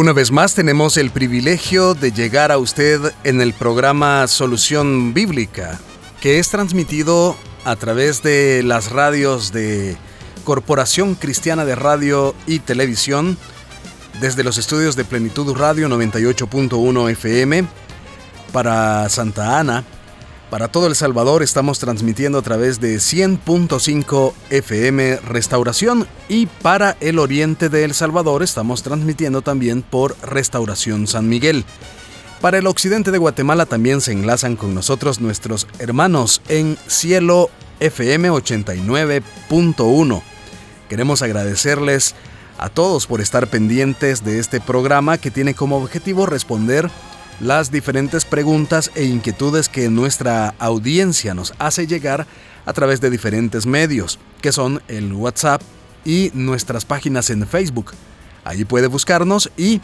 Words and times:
Una 0.00 0.14
vez 0.14 0.32
más 0.32 0.54
tenemos 0.54 0.96
el 0.96 1.10
privilegio 1.10 1.92
de 1.92 2.10
llegar 2.10 2.52
a 2.52 2.56
usted 2.56 3.12
en 3.22 3.42
el 3.42 3.52
programa 3.52 4.26
Solución 4.28 5.12
Bíblica, 5.12 5.78
que 6.22 6.38
es 6.38 6.48
transmitido 6.48 7.36
a 7.66 7.76
través 7.76 8.22
de 8.22 8.62
las 8.62 8.92
radios 8.92 9.52
de 9.52 9.98
Corporación 10.44 11.16
Cristiana 11.16 11.66
de 11.66 11.74
Radio 11.74 12.34
y 12.46 12.60
Televisión, 12.60 13.36
desde 14.22 14.42
los 14.42 14.56
estudios 14.56 14.96
de 14.96 15.04
Plenitud 15.04 15.54
Radio 15.54 15.86
98.1 15.90 17.10
FM 17.10 17.66
para 18.54 19.06
Santa 19.10 19.58
Ana, 19.58 19.84
para 20.50 20.68
todo 20.68 20.88
El 20.88 20.96
Salvador 20.96 21.42
estamos 21.44 21.78
transmitiendo 21.78 22.38
a 22.38 22.42
través 22.42 22.80
de 22.80 22.96
100.5 22.96 24.34
FM 24.50 25.16
Restauración 25.20 26.08
y 26.28 26.46
para 26.46 26.96
el 27.00 27.20
oriente 27.20 27.68
de 27.68 27.84
El 27.84 27.94
Salvador 27.94 28.42
estamos 28.42 28.82
transmitiendo 28.82 29.42
también 29.42 29.82
por 29.82 30.16
Restauración 30.22 31.06
San 31.06 31.28
Miguel. 31.28 31.64
Para 32.40 32.58
el 32.58 32.66
occidente 32.66 33.12
de 33.12 33.18
Guatemala 33.18 33.64
también 33.64 34.00
se 34.00 34.12
enlazan 34.12 34.56
con 34.56 34.74
nosotros 34.74 35.20
nuestros 35.20 35.68
hermanos 35.78 36.42
en 36.48 36.76
Cielo 36.88 37.48
FM 37.78 38.30
89.1. 38.30 40.22
Queremos 40.88 41.22
agradecerles 41.22 42.16
a 42.58 42.68
todos 42.68 43.06
por 43.06 43.20
estar 43.20 43.46
pendientes 43.46 44.24
de 44.24 44.40
este 44.40 44.60
programa 44.60 45.16
que 45.16 45.30
tiene 45.30 45.54
como 45.54 45.76
objetivo 45.76 46.26
responder 46.26 46.90
las 47.40 47.70
diferentes 47.70 48.24
preguntas 48.24 48.90
e 48.94 49.04
inquietudes 49.04 49.68
que 49.68 49.88
nuestra 49.88 50.54
audiencia 50.58 51.34
nos 51.34 51.54
hace 51.58 51.86
llegar 51.86 52.26
a 52.66 52.72
través 52.72 53.00
de 53.00 53.10
diferentes 53.10 53.66
medios, 53.66 54.18
que 54.42 54.52
son 54.52 54.82
el 54.88 55.12
WhatsApp 55.12 55.62
y 56.04 56.30
nuestras 56.34 56.84
páginas 56.84 57.30
en 57.30 57.46
Facebook. 57.46 57.92
Allí 58.44 58.64
puede 58.64 58.86
buscarnos 58.86 59.50
y 59.56 59.80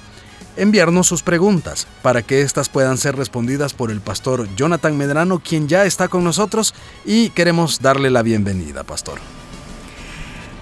enviarnos 0.57 1.07
sus 1.07 1.23
preguntas 1.23 1.87
para 2.03 2.23
que 2.23 2.43
éstas 2.43 2.69
puedan 2.69 2.98
ser 2.98 3.17
respondidas 3.17 3.75
por 3.75 3.91
el 3.91 4.01
pastor 4.01 4.48
Jonathan 4.57 4.97
Medrano, 4.97 5.39
quien 5.41 5.69
ya 5.69 5.85
está 5.85 6.09
con 6.09 6.25
nosotros 6.25 6.75
y 7.05 7.31
queremos 7.31 7.81
darle 7.81 8.11
la 8.11 8.23
bienvenida, 8.23 8.83
pastor. 8.83 9.19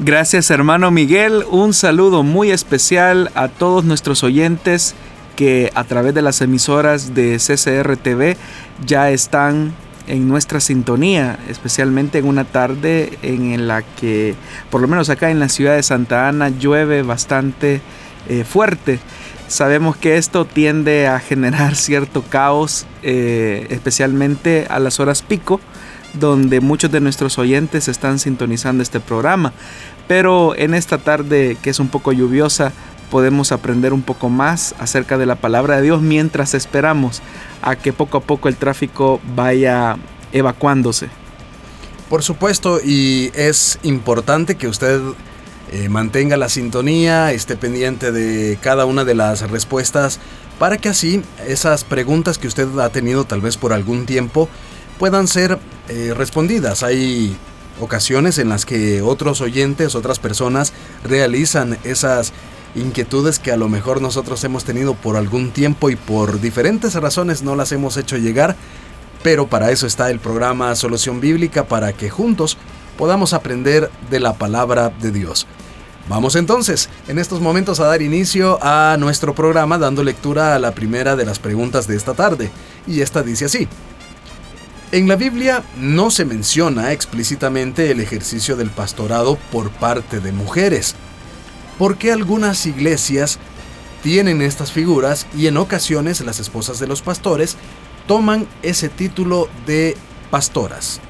Gracias 0.00 0.50
hermano 0.50 0.90
Miguel, 0.90 1.44
un 1.48 1.72
saludo 1.72 2.24
muy 2.24 2.50
especial 2.50 3.30
a 3.36 3.46
todos 3.46 3.84
nuestros 3.84 4.24
oyentes 4.24 4.96
que 5.36 5.70
a 5.74 5.84
través 5.84 6.14
de 6.14 6.22
las 6.22 6.40
emisoras 6.40 7.14
de 7.14 7.38
CCR 7.38 7.96
TV 7.96 8.36
ya 8.84 9.10
están 9.10 9.72
en 10.06 10.28
nuestra 10.28 10.60
sintonía, 10.60 11.38
especialmente 11.48 12.18
en 12.18 12.26
una 12.26 12.44
tarde 12.44 13.18
en 13.22 13.66
la 13.66 13.82
que, 13.82 14.34
por 14.70 14.80
lo 14.80 14.88
menos 14.88 15.08
acá 15.08 15.30
en 15.30 15.40
la 15.40 15.48
ciudad 15.48 15.76
de 15.76 15.82
Santa 15.82 16.28
Ana, 16.28 16.50
llueve 16.50 17.02
bastante 17.02 17.80
eh, 18.28 18.44
fuerte. 18.44 18.98
Sabemos 19.48 19.96
que 19.96 20.16
esto 20.16 20.44
tiende 20.44 21.06
a 21.06 21.20
generar 21.20 21.74
cierto 21.76 22.22
caos, 22.22 22.86
eh, 23.02 23.66
especialmente 23.70 24.66
a 24.68 24.78
las 24.78 25.00
horas 25.00 25.22
pico, 25.22 25.60
donde 26.14 26.60
muchos 26.60 26.92
de 26.92 27.00
nuestros 27.00 27.38
oyentes 27.38 27.88
están 27.88 28.18
sintonizando 28.18 28.82
este 28.82 29.00
programa. 29.00 29.52
Pero 30.06 30.54
en 30.56 30.74
esta 30.74 30.98
tarde 30.98 31.56
que 31.62 31.70
es 31.70 31.80
un 31.80 31.88
poco 31.88 32.12
lluviosa, 32.12 32.72
podemos 33.10 33.52
aprender 33.52 33.92
un 33.92 34.02
poco 34.02 34.28
más 34.28 34.74
acerca 34.78 35.18
de 35.18 35.26
la 35.26 35.36
palabra 35.36 35.76
de 35.76 35.82
Dios 35.82 36.02
mientras 36.02 36.54
esperamos 36.54 37.22
a 37.62 37.76
que 37.76 37.92
poco 37.92 38.18
a 38.18 38.20
poco 38.20 38.48
el 38.48 38.56
tráfico 38.56 39.20
vaya 39.34 39.96
evacuándose. 40.32 41.08
Por 42.08 42.22
supuesto, 42.22 42.80
y 42.84 43.30
es 43.34 43.78
importante 43.82 44.56
que 44.56 44.68
usted 44.68 45.00
eh, 45.72 45.88
mantenga 45.88 46.36
la 46.36 46.48
sintonía, 46.48 47.32
esté 47.32 47.56
pendiente 47.56 48.12
de 48.12 48.58
cada 48.60 48.84
una 48.84 49.04
de 49.04 49.14
las 49.14 49.50
respuestas, 49.50 50.20
para 50.58 50.76
que 50.76 50.88
así 50.88 51.22
esas 51.46 51.84
preguntas 51.84 52.38
que 52.38 52.46
usted 52.46 52.78
ha 52.78 52.90
tenido 52.90 53.24
tal 53.24 53.40
vez 53.40 53.56
por 53.56 53.72
algún 53.72 54.06
tiempo 54.06 54.48
puedan 54.98 55.26
ser 55.26 55.58
eh, 55.88 56.12
respondidas. 56.16 56.82
Hay 56.82 57.36
ocasiones 57.80 58.38
en 58.38 58.48
las 58.48 58.66
que 58.66 59.02
otros 59.02 59.40
oyentes, 59.40 59.94
otras 59.94 60.18
personas 60.18 60.72
realizan 61.02 61.78
esas 61.84 62.32
inquietudes 62.74 63.38
que 63.38 63.52
a 63.52 63.56
lo 63.56 63.68
mejor 63.68 64.00
nosotros 64.00 64.42
hemos 64.44 64.64
tenido 64.64 64.94
por 64.94 65.16
algún 65.16 65.50
tiempo 65.50 65.90
y 65.90 65.96
por 65.96 66.40
diferentes 66.40 66.94
razones 66.94 67.42
no 67.42 67.56
las 67.56 67.72
hemos 67.72 67.96
hecho 67.96 68.16
llegar, 68.16 68.56
pero 69.22 69.46
para 69.46 69.70
eso 69.70 69.86
está 69.86 70.10
el 70.10 70.18
programa 70.18 70.74
Solución 70.74 71.20
Bíblica, 71.20 71.64
para 71.64 71.92
que 71.92 72.10
juntos 72.10 72.58
podamos 72.98 73.32
aprender 73.32 73.90
de 74.10 74.20
la 74.20 74.34
palabra 74.34 74.90
de 74.90 75.10
Dios. 75.10 75.46
Vamos 76.08 76.36
entonces, 76.36 76.90
en 77.08 77.18
estos 77.18 77.40
momentos 77.40 77.80
a 77.80 77.86
dar 77.86 78.02
inicio 78.02 78.58
a 78.60 78.96
nuestro 78.98 79.34
programa 79.34 79.78
dando 79.78 80.04
lectura 80.04 80.54
a 80.54 80.58
la 80.58 80.74
primera 80.74 81.16
de 81.16 81.24
las 81.24 81.38
preguntas 81.38 81.86
de 81.86 81.96
esta 81.96 82.12
tarde, 82.12 82.50
y 82.86 83.00
esta 83.00 83.22
dice 83.22 83.46
así. 83.46 83.66
En 84.92 85.08
la 85.08 85.16
Biblia 85.16 85.64
no 85.78 86.10
se 86.10 86.26
menciona 86.26 86.92
explícitamente 86.92 87.90
el 87.90 88.00
ejercicio 88.00 88.54
del 88.54 88.70
pastorado 88.70 89.38
por 89.50 89.70
parte 89.70 90.20
de 90.20 90.30
mujeres, 90.30 90.94
por 91.78 91.96
qué 91.96 92.12
algunas 92.12 92.66
iglesias 92.66 93.38
tienen 94.02 94.42
estas 94.42 94.70
figuras 94.70 95.26
y 95.36 95.46
en 95.46 95.56
ocasiones 95.56 96.20
las 96.20 96.38
esposas 96.38 96.78
de 96.78 96.86
los 96.86 97.02
pastores 97.02 97.56
toman 98.06 98.46
ese 98.62 98.88
título 98.88 99.48
de 99.66 99.96
pastoras. 100.30 101.00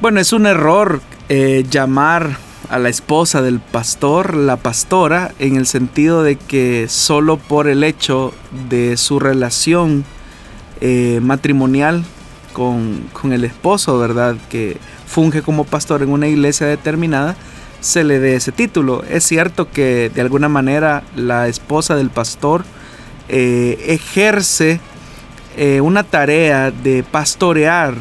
Bueno, 0.00 0.20
es 0.20 0.32
un 0.32 0.46
error 0.46 1.00
eh, 1.28 1.64
llamar 1.70 2.36
a 2.68 2.78
la 2.78 2.88
esposa 2.88 3.42
del 3.42 3.60
pastor 3.60 4.34
la 4.34 4.56
pastora 4.56 5.32
en 5.38 5.56
el 5.56 5.66
sentido 5.66 6.22
de 6.22 6.36
que 6.36 6.86
solo 6.88 7.36
por 7.36 7.68
el 7.68 7.84
hecho 7.84 8.34
de 8.68 8.96
su 8.96 9.18
relación 9.18 10.04
eh, 10.80 11.20
matrimonial 11.22 12.04
con, 12.52 13.08
con 13.12 13.32
el 13.32 13.44
esposo, 13.44 13.98
¿verdad? 13.98 14.36
Que 14.50 14.76
funge 15.06 15.42
como 15.42 15.64
pastor 15.64 16.02
en 16.02 16.10
una 16.10 16.28
iglesia 16.28 16.66
determinada, 16.66 17.36
se 17.84 18.02
le 18.02 18.18
dé 18.18 18.36
ese 18.36 18.50
título. 18.50 19.04
Es 19.04 19.24
cierto 19.24 19.70
que 19.70 20.10
de 20.12 20.20
alguna 20.22 20.48
manera 20.48 21.02
la 21.14 21.48
esposa 21.48 21.94
del 21.96 22.08
pastor 22.08 22.64
eh, 23.28 23.78
ejerce 23.88 24.80
eh, 25.58 25.82
una 25.82 26.02
tarea 26.02 26.70
de 26.70 27.02
pastorear 27.02 27.94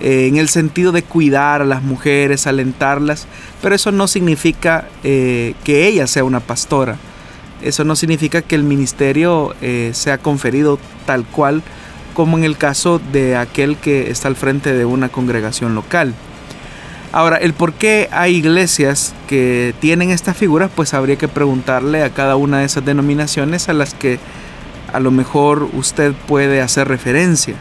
eh, 0.00 0.26
en 0.26 0.38
el 0.38 0.48
sentido 0.48 0.90
de 0.90 1.04
cuidar 1.04 1.62
a 1.62 1.64
las 1.64 1.84
mujeres, 1.84 2.48
alentarlas, 2.48 3.28
pero 3.62 3.76
eso 3.76 3.92
no 3.92 4.08
significa 4.08 4.88
que 5.02 5.54
ella 5.64 6.08
sea 6.08 6.24
una 6.24 6.40
pastora. 6.40 6.96
Eso 7.62 7.84
no 7.84 7.94
significa 7.94 8.42
que 8.42 8.56
el 8.56 8.64
ministerio 8.64 9.54
sea 9.92 10.18
conferido 10.18 10.80
tal 11.06 11.24
cual 11.24 11.62
como 12.14 12.36
en 12.36 12.44
el 12.44 12.58
caso 12.58 13.00
de 13.12 13.36
aquel 13.36 13.76
que 13.76 14.10
está 14.10 14.26
al 14.26 14.34
frente 14.34 14.72
de 14.74 14.84
una 14.84 15.10
congregación 15.10 15.76
local. 15.76 16.12
Ahora, 17.12 17.36
el 17.36 17.52
por 17.52 17.74
qué 17.74 18.08
hay 18.10 18.36
iglesias 18.36 19.14
que 19.28 19.74
tienen 19.80 20.10
estas 20.10 20.34
figuras, 20.34 20.70
pues 20.74 20.94
habría 20.94 21.16
que 21.16 21.28
preguntarle 21.28 22.02
a 22.02 22.10
cada 22.10 22.36
una 22.36 22.60
de 22.60 22.64
esas 22.64 22.86
denominaciones 22.86 23.68
a 23.68 23.74
las 23.74 23.92
que 23.92 24.18
a 24.94 24.98
lo 24.98 25.10
mejor 25.10 25.68
usted 25.74 26.14
puede 26.26 26.62
hacer 26.62 26.88
referencia. 26.88 27.54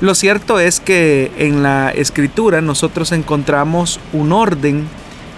Lo 0.00 0.16
cierto 0.16 0.58
es 0.58 0.80
que 0.80 1.30
en 1.38 1.62
la 1.62 1.90
escritura 1.90 2.60
nosotros 2.60 3.12
encontramos 3.12 4.00
un 4.12 4.32
orden 4.32 4.88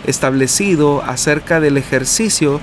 establecido 0.07 1.03
acerca 1.05 1.61
del 1.61 1.77
ejercicio 1.77 2.61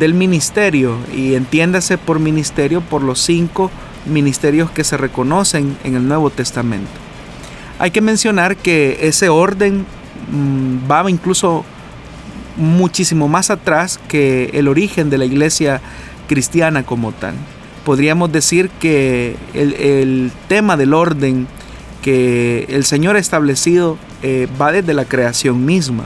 del 0.00 0.14
ministerio 0.14 0.96
y 1.16 1.34
entiéndase 1.34 1.98
por 1.98 2.18
ministerio 2.18 2.80
por 2.80 3.02
los 3.02 3.20
cinco 3.20 3.70
ministerios 4.06 4.70
que 4.72 4.84
se 4.84 4.96
reconocen 4.96 5.76
en 5.84 5.94
el 5.94 6.08
Nuevo 6.08 6.30
Testamento. 6.30 6.90
Hay 7.78 7.92
que 7.92 8.00
mencionar 8.00 8.56
que 8.56 8.98
ese 9.02 9.28
orden 9.28 9.86
va 10.90 11.08
incluso 11.10 11.64
muchísimo 12.56 13.28
más 13.28 13.50
atrás 13.50 13.98
que 14.08 14.50
el 14.54 14.68
origen 14.68 15.10
de 15.10 15.18
la 15.18 15.24
iglesia 15.24 15.80
cristiana 16.28 16.84
como 16.84 17.12
tal. 17.12 17.34
Podríamos 17.84 18.30
decir 18.30 18.68
que 18.68 19.36
el, 19.54 20.30
tema 20.48 20.76
del 20.76 20.94
orden 20.94 21.46
que 22.02 22.66
el 22.68 22.84
Señor 22.84 23.16
ha 23.16 23.18
establecido 23.18 23.98
eh, 24.22 24.46
va 24.60 24.72
desde 24.72 24.94
la 24.94 25.06
creación 25.06 25.64
misma. 25.64 26.04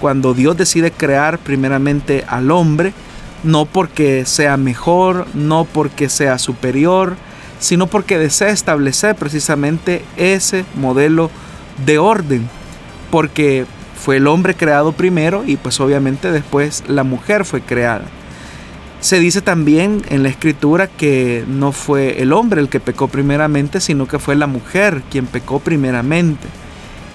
Cuando 0.00 0.34
Dios 0.34 0.56
decide 0.56 0.90
crear 0.90 1.38
primeramente 1.38 2.24
al 2.26 2.50
hombre, 2.50 2.92
no 3.44 3.66
porque 3.66 4.24
sea 4.24 4.56
mejor, 4.56 5.26
no 5.34 5.64
porque 5.64 6.08
sea 6.08 6.38
superior, 6.38 7.16
sino 7.60 7.86
porque 7.86 8.18
desea 8.18 8.50
establecer 8.50 9.14
precisamente 9.14 10.04
ese 10.16 10.64
modelo 10.74 11.30
de 11.86 11.98
orden, 11.98 12.48
porque 13.12 13.66
fue 13.94 14.16
el 14.16 14.26
hombre 14.26 14.54
creado 14.54 14.92
primero 14.92 15.44
y 15.46 15.58
pues 15.58 15.78
obviamente 15.80 16.32
después 16.32 16.82
la 16.88 17.04
mujer 17.04 17.44
fue 17.44 17.60
creada. 17.60 18.06
Se 19.00 19.20
dice 19.20 19.42
también 19.42 20.02
en 20.08 20.22
la 20.22 20.30
escritura 20.30 20.86
que 20.86 21.44
no 21.46 21.72
fue 21.72 22.22
el 22.22 22.32
hombre 22.32 22.62
el 22.62 22.70
que 22.70 22.80
pecó 22.80 23.08
primeramente, 23.08 23.82
sino 23.82 24.08
que 24.08 24.18
fue 24.18 24.34
la 24.34 24.46
mujer 24.46 25.02
quien 25.10 25.26
pecó 25.26 25.60
primeramente. 25.60 26.48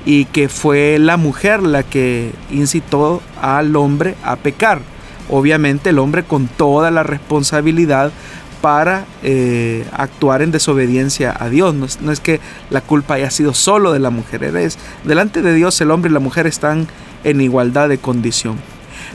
Y 0.06 0.26
que 0.26 0.50
fue 0.50 1.00
la 1.00 1.18
mujer 1.18 1.64
la 1.64 1.82
que 1.82 2.32
incitó 2.52 3.24
al 3.42 3.76
hombre 3.76 4.14
a 4.24 4.36
pecar. 4.36 4.82
Obviamente 5.30 5.90
el 5.90 5.98
hombre 5.98 6.24
con 6.24 6.48
toda 6.48 6.92
la 6.92 7.02
responsabilidad 7.02 8.12
para 8.62 9.06
eh, 9.24 9.86
actuar 9.92 10.42
en 10.42 10.52
desobediencia 10.52 11.36
a 11.38 11.50
Dios. 11.50 11.76
No 12.02 12.12
es, 12.12 12.20
que 12.20 12.40
la 12.70 12.82
culpa 12.82 13.16
haya 13.16 13.32
sido 13.32 13.54
solo 13.54 13.94
de 13.94 14.00
la 14.00 14.10
mujer. 14.10 14.44
Eres, 14.44 14.78
delante 15.04 15.42
de 15.42 15.54
Dios 15.54 15.80
el 15.82 15.92
hombre 15.92 16.10
y 16.10 16.14
la 16.14 16.20
mujer 16.20 16.48
están 16.48 16.88
en 17.24 17.42
igualdad 17.42 17.90
de 17.90 17.98
condición. 17.98 18.58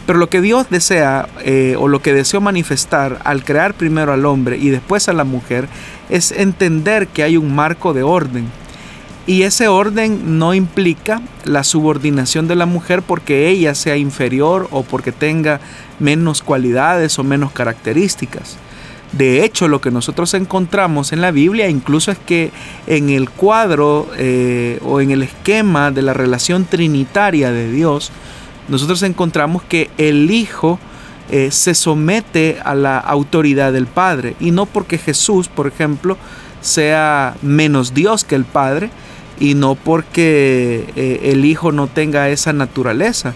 Pero 0.06 0.18
lo 0.18 0.28
que 0.28 0.40
Dios 0.40 0.66
desea 0.70 1.28
eh, 1.44 1.76
o 1.78 1.86
lo 1.86 2.02
que 2.02 2.12
deseó 2.12 2.40
manifestar 2.40 3.20
al 3.24 3.44
crear 3.44 3.74
primero 3.74 4.12
al 4.12 4.26
hombre 4.26 4.56
y 4.56 4.70
después 4.70 5.08
a 5.08 5.12
la 5.12 5.24
mujer 5.24 5.68
es 6.08 6.32
entender 6.32 7.06
que 7.06 7.22
hay 7.22 7.36
un 7.36 7.54
marco 7.54 7.92
de 7.92 8.02
orden. 8.02 8.46
Y 9.24 9.42
ese 9.42 9.68
orden 9.68 10.38
no 10.38 10.52
implica 10.52 11.22
la 11.44 11.62
subordinación 11.62 12.48
de 12.48 12.56
la 12.56 12.66
mujer 12.66 13.02
porque 13.02 13.48
ella 13.48 13.74
sea 13.76 13.96
inferior 13.96 14.66
o 14.72 14.82
porque 14.82 15.12
tenga 15.12 15.60
menos 16.00 16.42
cualidades 16.42 17.18
o 17.20 17.24
menos 17.24 17.52
características. 17.52 18.58
De 19.12 19.44
hecho, 19.44 19.68
lo 19.68 19.80
que 19.80 19.90
nosotros 19.90 20.32
encontramos 20.32 21.12
en 21.12 21.20
la 21.20 21.30
Biblia 21.30 21.68
incluso 21.68 22.10
es 22.10 22.18
que 22.18 22.50
en 22.86 23.10
el 23.10 23.28
cuadro 23.28 24.08
eh, 24.16 24.80
o 24.84 25.02
en 25.02 25.10
el 25.10 25.22
esquema 25.22 25.90
de 25.90 26.00
la 26.00 26.14
relación 26.14 26.64
trinitaria 26.64 27.52
de 27.52 27.70
Dios, 27.70 28.10
nosotros 28.68 29.02
encontramos 29.02 29.62
que 29.64 29.90
el 29.98 30.30
Hijo 30.30 30.78
eh, 31.30 31.50
se 31.50 31.74
somete 31.74 32.58
a 32.64 32.74
la 32.74 32.98
autoridad 32.98 33.72
del 33.72 33.86
Padre. 33.86 34.34
Y 34.40 34.50
no 34.50 34.64
porque 34.64 34.96
Jesús, 34.96 35.48
por 35.48 35.66
ejemplo, 35.66 36.16
sea 36.62 37.36
menos 37.42 37.92
Dios 37.92 38.24
que 38.24 38.34
el 38.34 38.44
Padre, 38.44 38.90
y 39.38 39.54
no 39.54 39.74
porque 39.74 40.90
eh, 40.96 41.32
el 41.32 41.44
Hijo 41.44 41.70
no 41.70 41.86
tenga 41.86 42.30
esa 42.30 42.52
naturaleza, 42.52 43.34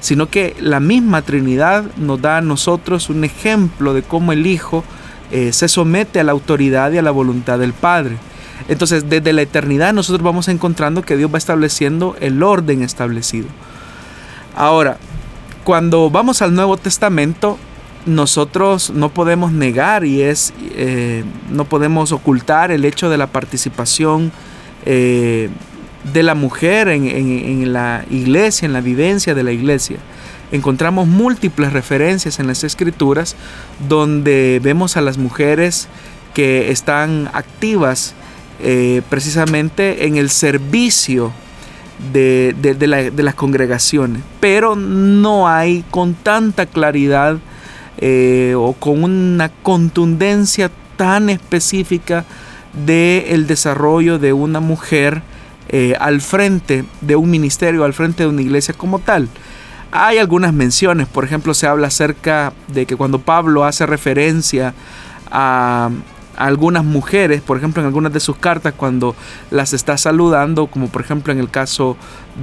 sino 0.00 0.30
que 0.30 0.56
la 0.60 0.80
misma 0.80 1.22
Trinidad 1.22 1.84
nos 1.96 2.22
da 2.22 2.38
a 2.38 2.42
nosotros 2.42 3.10
un 3.10 3.24
ejemplo 3.24 3.92
de 3.92 4.02
cómo 4.02 4.32
el 4.32 4.46
Hijo 4.46 4.82
eh, 5.30 5.52
se 5.52 5.68
somete 5.68 6.20
a 6.20 6.24
la 6.24 6.32
autoridad 6.32 6.92
y 6.92 6.98
a 6.98 7.02
la 7.02 7.10
voluntad 7.10 7.58
del 7.58 7.72
Padre. 7.72 8.16
Entonces, 8.68 9.08
desde 9.08 9.32
la 9.32 9.42
eternidad 9.42 9.92
nosotros 9.92 10.22
vamos 10.22 10.48
encontrando 10.48 11.02
que 11.02 11.16
Dios 11.16 11.32
va 11.32 11.38
estableciendo 11.38 12.16
el 12.20 12.42
orden 12.42 12.82
establecido. 12.82 13.48
Ahora, 14.56 14.98
cuando 15.64 16.10
vamos 16.10 16.42
al 16.42 16.54
Nuevo 16.54 16.76
Testamento, 16.76 17.58
nosotros 18.06 18.90
no 18.90 19.10
podemos 19.10 19.52
negar 19.52 20.04
y 20.04 20.22
es, 20.22 20.52
eh, 20.74 21.24
no 21.50 21.64
podemos 21.64 22.12
ocultar 22.12 22.70
el 22.70 22.84
hecho 22.84 23.10
de 23.10 23.18
la 23.18 23.26
participación 23.26 24.32
eh, 24.86 25.50
de 26.12 26.22
la 26.22 26.34
mujer 26.34 26.88
en, 26.88 27.06
en, 27.06 27.72
la 27.72 28.04
iglesia, 28.10 28.66
en 28.66 28.72
la 28.72 28.80
vivencia 28.80 29.34
de 29.34 29.42
la 29.42 29.52
iglesia. 29.52 29.98
Encontramos 30.52 31.06
múltiples 31.06 31.72
referencias 31.72 32.40
en 32.40 32.46
las 32.46 32.64
escrituras 32.64 33.36
donde 33.88 34.60
vemos 34.62 34.96
a 34.96 35.00
las 35.00 35.16
mujeres 35.16 35.88
que 36.34 36.70
están 36.70 37.28
activas 37.32 38.14
eh, 38.60 39.02
precisamente 39.08 40.06
en 40.06 40.16
el 40.16 40.28
servicio 40.30 41.32
de, 42.12 43.12
las 43.16 43.34
congregaciones, 43.34 44.22
pero 44.40 44.76
no 44.76 45.48
hay 45.48 45.84
con 45.90 46.14
tanta 46.14 46.66
claridad 46.66 47.38
eh, 47.98 48.54
o 48.56 48.72
con 48.72 49.04
una 49.04 49.50
contundencia 49.62 50.70
tan 50.96 51.30
específica 51.30 52.24
del 52.86 53.24
el 53.26 53.46
desarrollo 53.46 54.18
de 54.18 54.32
una 54.32 54.60
mujer 54.60 55.22
eh, 55.68 55.94
al 56.00 56.20
frente 56.20 56.84
de 57.00 57.16
un 57.16 57.30
ministerio, 57.30 57.84
al 57.84 57.94
frente 57.94 58.24
de 58.24 58.28
una 58.28 58.42
iglesia 58.42 58.74
como 58.74 58.98
tal. 58.98 59.28
Hay 59.92 60.18
algunas 60.18 60.52
menciones, 60.52 61.08
por 61.08 61.24
ejemplo, 61.24 61.52
se 61.52 61.66
habla 61.66 61.88
acerca 61.88 62.52
de 62.68 62.86
que 62.86 62.96
cuando 62.96 63.18
Pablo 63.18 63.64
hace 63.64 63.86
referencia 63.86 64.72
a, 65.30 65.90
algunas 66.36 66.84
mujeres, 66.84 67.42
por 67.42 67.58
ejemplo 67.58 67.82
en 67.82 67.86
algunas 67.86 68.12
de 68.12 68.20
sus 68.20 68.36
cartas 68.36 68.72
cuando 68.74 69.14
las 69.50 69.74
está 69.74 69.98
saludando, 69.98 70.68
como 70.68 70.88
por 70.88 71.02
ejemplo 71.02 71.32
en 71.32 71.38
el 71.38 71.50
caso 71.50 71.98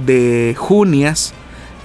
de 0.06 0.54
Junias, 0.56 1.34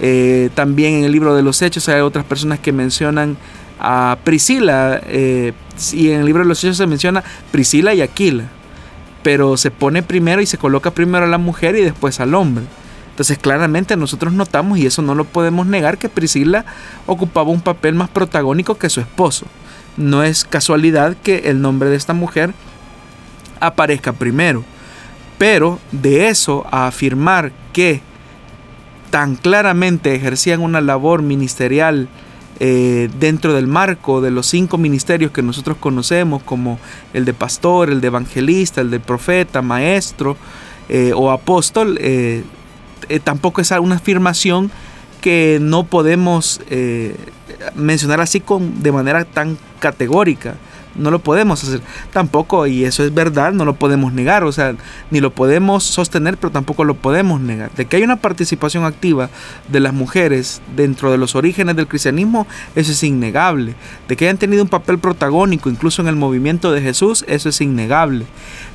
eh, 0.00 0.50
también 0.54 0.94
en 0.94 1.04
el 1.04 1.12
libro 1.12 1.34
de 1.34 1.42
los 1.42 1.60
Hechos 1.60 1.88
hay 1.88 2.02
otras 2.02 2.24
personas 2.24 2.60
que 2.60 2.72
mencionan 2.72 3.36
a 3.80 4.18
Priscila, 4.22 5.00
eh, 5.06 5.54
y 5.92 6.10
en 6.10 6.20
el 6.20 6.26
libro 6.26 6.44
de 6.44 6.48
los 6.48 6.62
Hechos 6.62 6.76
se 6.76 6.86
menciona 6.86 7.24
Priscila 7.50 7.94
y 7.94 8.02
Aquila, 8.02 8.44
pero 9.24 9.56
se 9.56 9.72
pone 9.72 10.02
primero 10.02 10.40
y 10.40 10.46
se 10.46 10.58
coloca 10.58 10.92
primero 10.92 11.24
a 11.24 11.28
la 11.28 11.38
mujer 11.38 11.74
y 11.74 11.80
después 11.80 12.20
al 12.20 12.34
hombre. 12.34 12.64
Entonces 13.14 13.38
claramente 13.38 13.96
nosotros 13.96 14.32
notamos, 14.32 14.76
y 14.76 14.86
eso 14.86 15.00
no 15.00 15.14
lo 15.14 15.22
podemos 15.24 15.68
negar, 15.68 15.98
que 15.98 16.08
Priscila 16.08 16.64
ocupaba 17.06 17.50
un 17.50 17.60
papel 17.60 17.94
más 17.94 18.08
protagónico 18.08 18.76
que 18.76 18.90
su 18.90 19.00
esposo. 19.00 19.46
No 19.96 20.24
es 20.24 20.42
casualidad 20.42 21.16
que 21.22 21.48
el 21.48 21.60
nombre 21.60 21.90
de 21.90 21.94
esta 21.94 22.12
mujer 22.12 22.52
aparezca 23.60 24.12
primero. 24.12 24.64
Pero 25.38 25.78
de 25.92 26.26
eso 26.26 26.66
a 26.72 26.88
afirmar 26.88 27.52
que 27.72 28.02
tan 29.10 29.36
claramente 29.36 30.12
ejercían 30.16 30.60
una 30.60 30.80
labor 30.80 31.22
ministerial 31.22 32.08
eh, 32.58 33.08
dentro 33.20 33.54
del 33.54 33.68
marco 33.68 34.20
de 34.20 34.32
los 34.32 34.46
cinco 34.46 34.76
ministerios 34.76 35.30
que 35.30 35.42
nosotros 35.42 35.76
conocemos, 35.76 36.42
como 36.42 36.80
el 37.12 37.24
de 37.24 37.32
pastor, 37.32 37.90
el 37.90 38.00
de 38.00 38.08
evangelista, 38.08 38.80
el 38.80 38.90
de 38.90 38.98
profeta, 38.98 39.62
maestro 39.62 40.36
eh, 40.88 41.12
o 41.14 41.30
apóstol, 41.30 41.96
eh, 42.00 42.42
tampoco 43.22 43.60
es 43.60 43.70
una 43.70 43.96
afirmación 43.96 44.70
que 45.20 45.58
no 45.60 45.84
podemos 45.84 46.60
mencionar 47.74 48.20
así 48.20 48.40
con, 48.40 48.82
de 48.82 48.92
manera 48.92 49.24
tan 49.24 49.58
categórica. 49.80 50.54
No 50.96 51.10
lo 51.10 51.18
podemos 51.18 51.64
hacer 51.64 51.80
tampoco, 52.12 52.68
y 52.68 52.84
eso 52.84 53.02
es 53.02 53.12
verdad, 53.12 53.52
no 53.52 53.64
lo 53.64 53.74
podemos 53.74 54.12
negar, 54.12 54.44
o 54.44 54.52
sea, 54.52 54.76
ni 55.10 55.20
lo 55.20 55.32
podemos 55.32 55.82
sostener, 55.82 56.36
pero 56.36 56.52
tampoco 56.52 56.84
lo 56.84 56.94
podemos 56.94 57.40
negar. 57.40 57.72
De 57.72 57.86
que 57.86 57.96
hay 57.96 58.04
una 58.04 58.14
participación 58.14 58.84
activa 58.84 59.28
de 59.66 59.80
las 59.80 59.92
mujeres 59.92 60.62
dentro 60.76 61.10
de 61.10 61.18
los 61.18 61.34
orígenes 61.34 61.74
del 61.74 61.88
cristianismo, 61.88 62.46
eso 62.76 62.92
es 62.92 63.02
innegable. 63.02 63.74
De 64.06 64.16
que 64.16 64.26
hayan 64.26 64.38
tenido 64.38 64.62
un 64.62 64.68
papel 64.68 65.00
protagónico 65.00 65.68
incluso 65.68 66.00
en 66.00 66.06
el 66.06 66.14
movimiento 66.14 66.70
de 66.70 66.80
Jesús, 66.80 67.24
eso 67.26 67.48
es 67.48 67.60
innegable. 67.60 68.26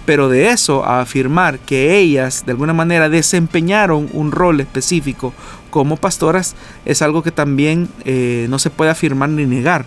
Pero 0.06 0.30
de 0.30 0.50
eso 0.50 0.86
a 0.86 1.02
afirmar 1.02 1.60
que 1.60 1.98
ellas 1.98 2.46
de 2.46 2.52
alguna 2.54 2.74
manera 2.74 3.10
desempeñaron 3.10 4.10
un 4.14 4.32
rol 4.32 4.60
específico 4.60 5.34
como 5.70 5.98
pastoras 5.98 6.56
es 6.86 7.02
algo 7.02 7.22
que 7.22 7.32
también 7.32 7.90
eh, 8.06 8.48
no 8.50 8.60
se 8.60 8.70
puede 8.70 8.92
afirmar 8.92 9.30
ni 9.30 9.46
negar. 9.46 9.86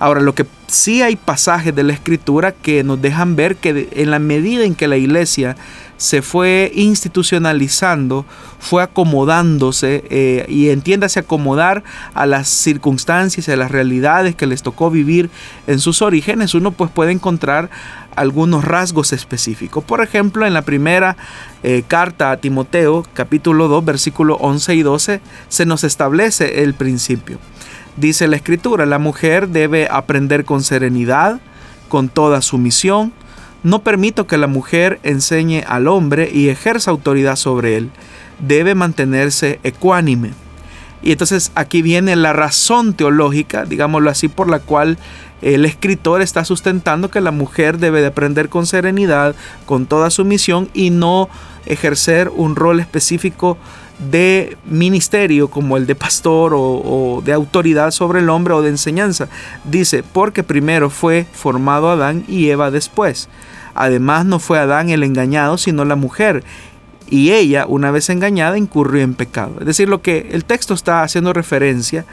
Ahora, 0.00 0.20
lo 0.20 0.32
que 0.32 0.46
sí 0.68 1.02
hay 1.02 1.16
pasajes 1.16 1.74
de 1.74 1.82
la 1.82 1.92
escritura 1.92 2.52
que 2.52 2.84
nos 2.84 3.02
dejan 3.02 3.34
ver 3.34 3.56
que 3.56 3.88
en 3.90 4.12
la 4.12 4.20
medida 4.20 4.64
en 4.64 4.76
que 4.76 4.86
la 4.86 4.96
iglesia 4.96 5.56
se 5.96 6.22
fue 6.22 6.70
institucionalizando, 6.76 8.24
fue 8.60 8.84
acomodándose 8.84 10.04
eh, 10.08 10.46
y 10.48 10.68
entiéndase 10.68 11.18
acomodar 11.18 11.82
a 12.14 12.26
las 12.26 12.46
circunstancias 12.46 13.48
y 13.48 13.50
a 13.50 13.56
las 13.56 13.72
realidades 13.72 14.36
que 14.36 14.46
les 14.46 14.62
tocó 14.62 14.88
vivir 14.88 15.30
en 15.66 15.80
sus 15.80 16.00
orígenes, 16.00 16.54
uno 16.54 16.70
pues 16.70 16.92
puede 16.92 17.10
encontrar 17.10 17.68
algunos 18.20 18.64
rasgos 18.64 19.12
específicos. 19.12 19.84
Por 19.84 20.02
ejemplo, 20.02 20.46
en 20.46 20.54
la 20.54 20.62
primera 20.62 21.16
eh, 21.62 21.82
carta 21.86 22.30
a 22.30 22.36
Timoteo, 22.36 23.04
capítulo 23.14 23.68
2, 23.68 23.84
versículo 23.84 24.36
11 24.36 24.74
y 24.74 24.82
12, 24.82 25.20
se 25.48 25.66
nos 25.66 25.84
establece 25.84 26.62
el 26.62 26.74
principio. 26.74 27.38
Dice 27.96 28.28
la 28.28 28.36
escritura, 28.36 28.86
la 28.86 28.98
mujer 28.98 29.48
debe 29.48 29.88
aprender 29.90 30.44
con 30.44 30.62
serenidad, 30.62 31.40
con 31.88 32.08
toda 32.08 32.42
sumisión. 32.42 33.12
No 33.62 33.80
permito 33.82 34.26
que 34.26 34.36
la 34.38 34.46
mujer 34.46 35.00
enseñe 35.02 35.64
al 35.66 35.88
hombre 35.88 36.30
y 36.32 36.48
ejerza 36.48 36.90
autoridad 36.90 37.36
sobre 37.36 37.76
él. 37.76 37.90
Debe 38.38 38.74
mantenerse 38.74 39.58
ecuánime. 39.64 40.30
Y 41.02 41.12
entonces 41.12 41.52
aquí 41.54 41.82
viene 41.82 42.16
la 42.16 42.32
razón 42.32 42.94
teológica, 42.94 43.64
digámoslo 43.64 44.10
así, 44.10 44.28
por 44.28 44.48
la 44.48 44.58
cual 44.58 44.98
el 45.42 45.64
escritor 45.64 46.20
está 46.20 46.44
sustentando 46.44 47.10
que 47.10 47.20
la 47.20 47.30
mujer 47.30 47.78
debe 47.78 48.00
de 48.00 48.08
aprender 48.08 48.48
con 48.48 48.66
serenidad, 48.66 49.36
con 49.66 49.86
toda 49.86 50.10
sumisión 50.10 50.68
y 50.74 50.90
no 50.90 51.28
ejercer 51.66 52.30
un 52.34 52.56
rol 52.56 52.80
específico 52.80 53.56
de 54.10 54.56
ministerio 54.64 55.48
como 55.48 55.76
el 55.76 55.86
de 55.86 55.94
pastor 55.94 56.52
o, 56.54 57.22
de 57.24 57.32
autoridad 57.32 57.90
sobre 57.90 58.20
el 58.20 58.30
hombre 58.30 58.54
o 58.54 58.62
de 58.62 58.70
enseñanza. 58.70 59.28
Dice, 59.64 60.02
porque 60.02 60.42
primero 60.42 60.90
fue 60.90 61.26
formado 61.32 61.90
Adán 61.90 62.24
y 62.28 62.48
Eva 62.48 62.70
después. 62.70 63.28
Además 63.74 64.24
no 64.24 64.38
fue 64.40 64.58
Adán 64.58 64.90
el 64.90 65.04
engañado, 65.04 65.58
sino 65.58 65.84
la 65.84 65.94
mujer. 65.94 66.42
Y 67.10 67.32
ella, 67.32 67.66
una 67.66 67.90
vez 67.90 68.10
engañada, 68.10 68.58
incurrió 68.58 69.02
en 69.02 69.14
pecado. 69.14 69.56
Es 69.60 69.66
decir, 69.66 69.88
lo 69.88 70.02
que 70.02 70.28
el 70.32 70.44
texto 70.44 70.74
está 70.74 71.02
haciendo 71.02 71.32
referencia 71.32 72.04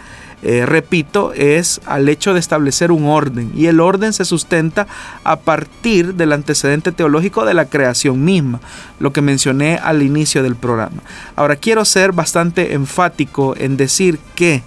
eh, 0.48 0.64
repito, 0.68 1.34
es 1.34 1.82
al 1.88 2.08
hecho 2.08 2.36
de 2.36 2.40
establecer 2.40 2.92
un 2.92 3.06
orden. 3.06 3.52
Y 3.56 3.66
el 3.66 3.80
orden 3.80 4.14
se 4.14 4.26
sustenta 4.26 4.86
a 5.24 5.38
partir 5.38 6.14
del 6.14 6.34
antecedente 6.34 6.92
teológico 6.92 7.46
de 7.46 7.56
la 7.56 7.66
creación 7.66 8.24
misma, 8.24 8.60
lo 9.00 9.12
que 9.12 9.22
mencioné 9.22 9.80
al 9.82 10.04
inicio 10.04 10.44
del 10.44 10.56
programa. 10.56 11.02
Ahora 11.36 11.56
quiero 11.56 11.84
ser 11.84 12.12
bastante 12.12 12.74
enfático 12.74 13.56
en 13.58 13.76
decir 13.76 14.20
que 14.36 14.62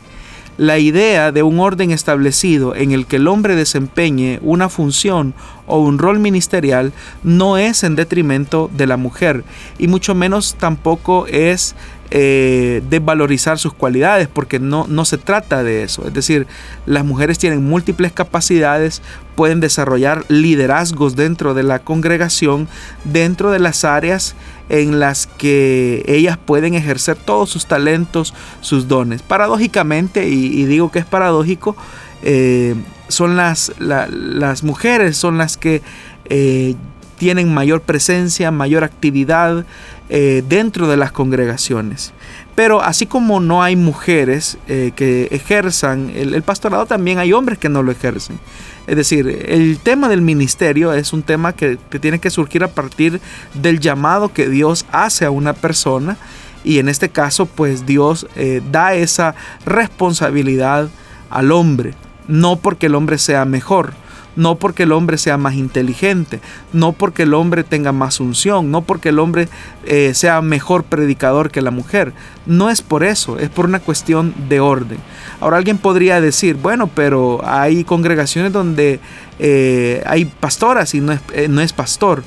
la 0.59 0.79
idea 0.79 1.33
de 1.33 1.43
un 1.43 1.61
orden 1.61 1.93
establecido 1.93 2.75
en 2.75 2.91
el 2.91 3.07
que 3.07 3.17
el 3.17 3.29
hombre 3.29 3.55
desempeñe 3.55 4.41
una 4.43 4.69
función 4.69 5.33
o 5.67 5.79
un 5.79 5.99
rol 5.99 6.19
ministerial 6.19 6.93
no 7.23 7.57
es 7.57 7.85
en 7.85 7.95
detrimento 7.95 8.69
de 8.77 8.87
la 8.87 8.97
mujer 8.97 9.45
y 9.79 9.87
mucho 9.87 10.15
menos 10.15 10.57
tampoco 10.59 11.27
es 11.29 11.77
eh, 12.11 12.83
desvalorizar 12.89 13.59
sus 13.59 13.75
cualidades, 13.75 14.29
porque 14.29 14.59
no, 14.59 14.87
no 14.89 15.05
se 15.05 15.19
trata 15.19 15.63
de 15.63 15.83
eso. 15.83 16.07
Es 16.07 16.15
decir, 16.15 16.47
las 16.87 17.05
mujeres 17.05 17.39
tienen 17.39 17.63
múltiples 17.63 18.13
capacidades, 18.13 19.03
pueden 19.37 19.61
desarrollar 19.61 20.25
liderazgos 20.29 21.17
dentro 21.17 21.53
de 21.53 21.65
la 21.65 21.81
congregación, 21.81 22.67
dentro 23.05 23.51
de 23.51 23.59
las 23.59 23.85
áreas 23.85 24.35
en 24.69 25.01
las 25.01 25.27
que 25.27 26.05
ellas 26.07 26.39
pueden 26.39 26.75
ejercer 26.75 27.17
todos 27.17 27.51
sus 27.51 27.67
talentos, 27.67 28.35
sus 28.61 28.89
dones. 28.89 29.23
Paradójicamente, 29.23 30.29
y, 30.29 30.65
digo 30.67 30.91
que 30.91 30.99
es 30.99 31.07
paradójico, 31.07 31.77
eh, 32.23 32.75
son 33.09 33.37
las, 33.37 33.73
las 33.79 34.63
mujeres, 34.63 35.17
son 35.17 35.39
las 35.39 35.57
que 35.57 35.83
eh, 36.27 36.75
tienen 37.19 37.53
mayor 37.53 37.83
presencia, 37.83 38.51
mayor 38.51 38.85
actividad, 38.85 39.65
eh, 40.11 40.43
dentro 40.49 40.89
de 40.89 40.97
las 40.97 41.13
congregaciones. 41.13 42.13
Pero 42.55 42.83
así 42.83 43.07
como 43.07 43.41
no 43.41 43.63
hay 43.63 43.77
mujeres 43.77 44.57
eh, 44.67 44.93
que 44.97 45.29
ejerzan 45.31 46.11
el, 46.15 46.43
pastorado, 46.43 46.87
también 46.87 47.19
hay 47.19 47.33
hombres 47.33 47.59
que 47.59 47.69
no 47.69 47.83
lo 47.83 47.93
ejercen. 47.93 48.41
Es 48.87 48.97
decir, 48.97 49.29
el 49.47 49.79
tema 49.79 50.09
del 50.09 50.23
ministerio 50.23 50.95
es 50.95 51.13
un 51.13 51.23
tema 51.23 51.53
que, 51.53 51.79
tiene 52.01 52.19
que 52.21 52.31
surgir 52.31 52.65
a 52.65 52.69
partir 52.69 53.21
del 53.53 53.81
llamado 53.81 54.33
que 54.33 54.49
Dios 54.49 54.87
hace 54.93 55.27
a 55.27 55.31
una 55.31 55.53
persona 55.53 56.17
y 56.65 56.79
en 56.79 56.89
este 56.89 57.11
caso 57.11 57.47
pues 57.47 57.85
Dios 57.85 58.27
eh, 58.35 58.63
da 58.73 58.95
esa 58.95 59.35
responsabilidad 59.67 60.89
al 61.29 61.53
hombre, 61.53 61.95
no 62.27 62.57
porque 62.57 62.87
el 62.87 62.95
hombre 62.95 63.19
sea 63.19 63.45
mejor, 63.45 63.93
no 64.37 64.55
porque 64.55 64.85
el 64.85 64.93
hombre 64.93 65.19
sea 65.19 65.37
más 65.37 65.55
inteligente, 65.55 66.41
no 66.73 66.93
porque 66.93 67.25
el 67.25 67.35
hombre 67.35 67.65
tenga 67.65 67.93
más 67.93 68.21
unción, 68.21 68.71
no 68.71 68.83
porque 68.83 69.09
el 69.09 69.19
hombre 69.19 69.49
eh, 69.85 70.13
sea 70.15 70.41
mejor 70.43 70.85
predicador 70.85 71.51
que 71.51 71.61
la 71.61 71.71
mujer. 71.71 72.13
No 72.47 72.71
es 72.71 72.81
por 72.81 73.05
eso, 73.05 73.39
es 73.39 73.51
por 73.51 73.67
una 73.67 73.81
cuestión 73.81 74.33
de 74.49 74.61
orden. 74.61 74.99
Ahora 75.41 75.57
alguien 75.57 75.79
podría 75.79 76.21
decir, 76.21 76.57
bueno, 76.57 76.89
pero 76.95 77.41
hay 77.45 77.85
congregaciones 77.85 78.53
donde 78.53 79.01
eh, 79.39 80.03
hay 80.07 80.25
pastoras 80.25 80.95
y 80.95 81.01
no 81.01 81.13
es, 81.13 81.21
eh, 81.33 81.49
no 81.49 81.61
es 81.61 81.73
pastor. 81.73 82.23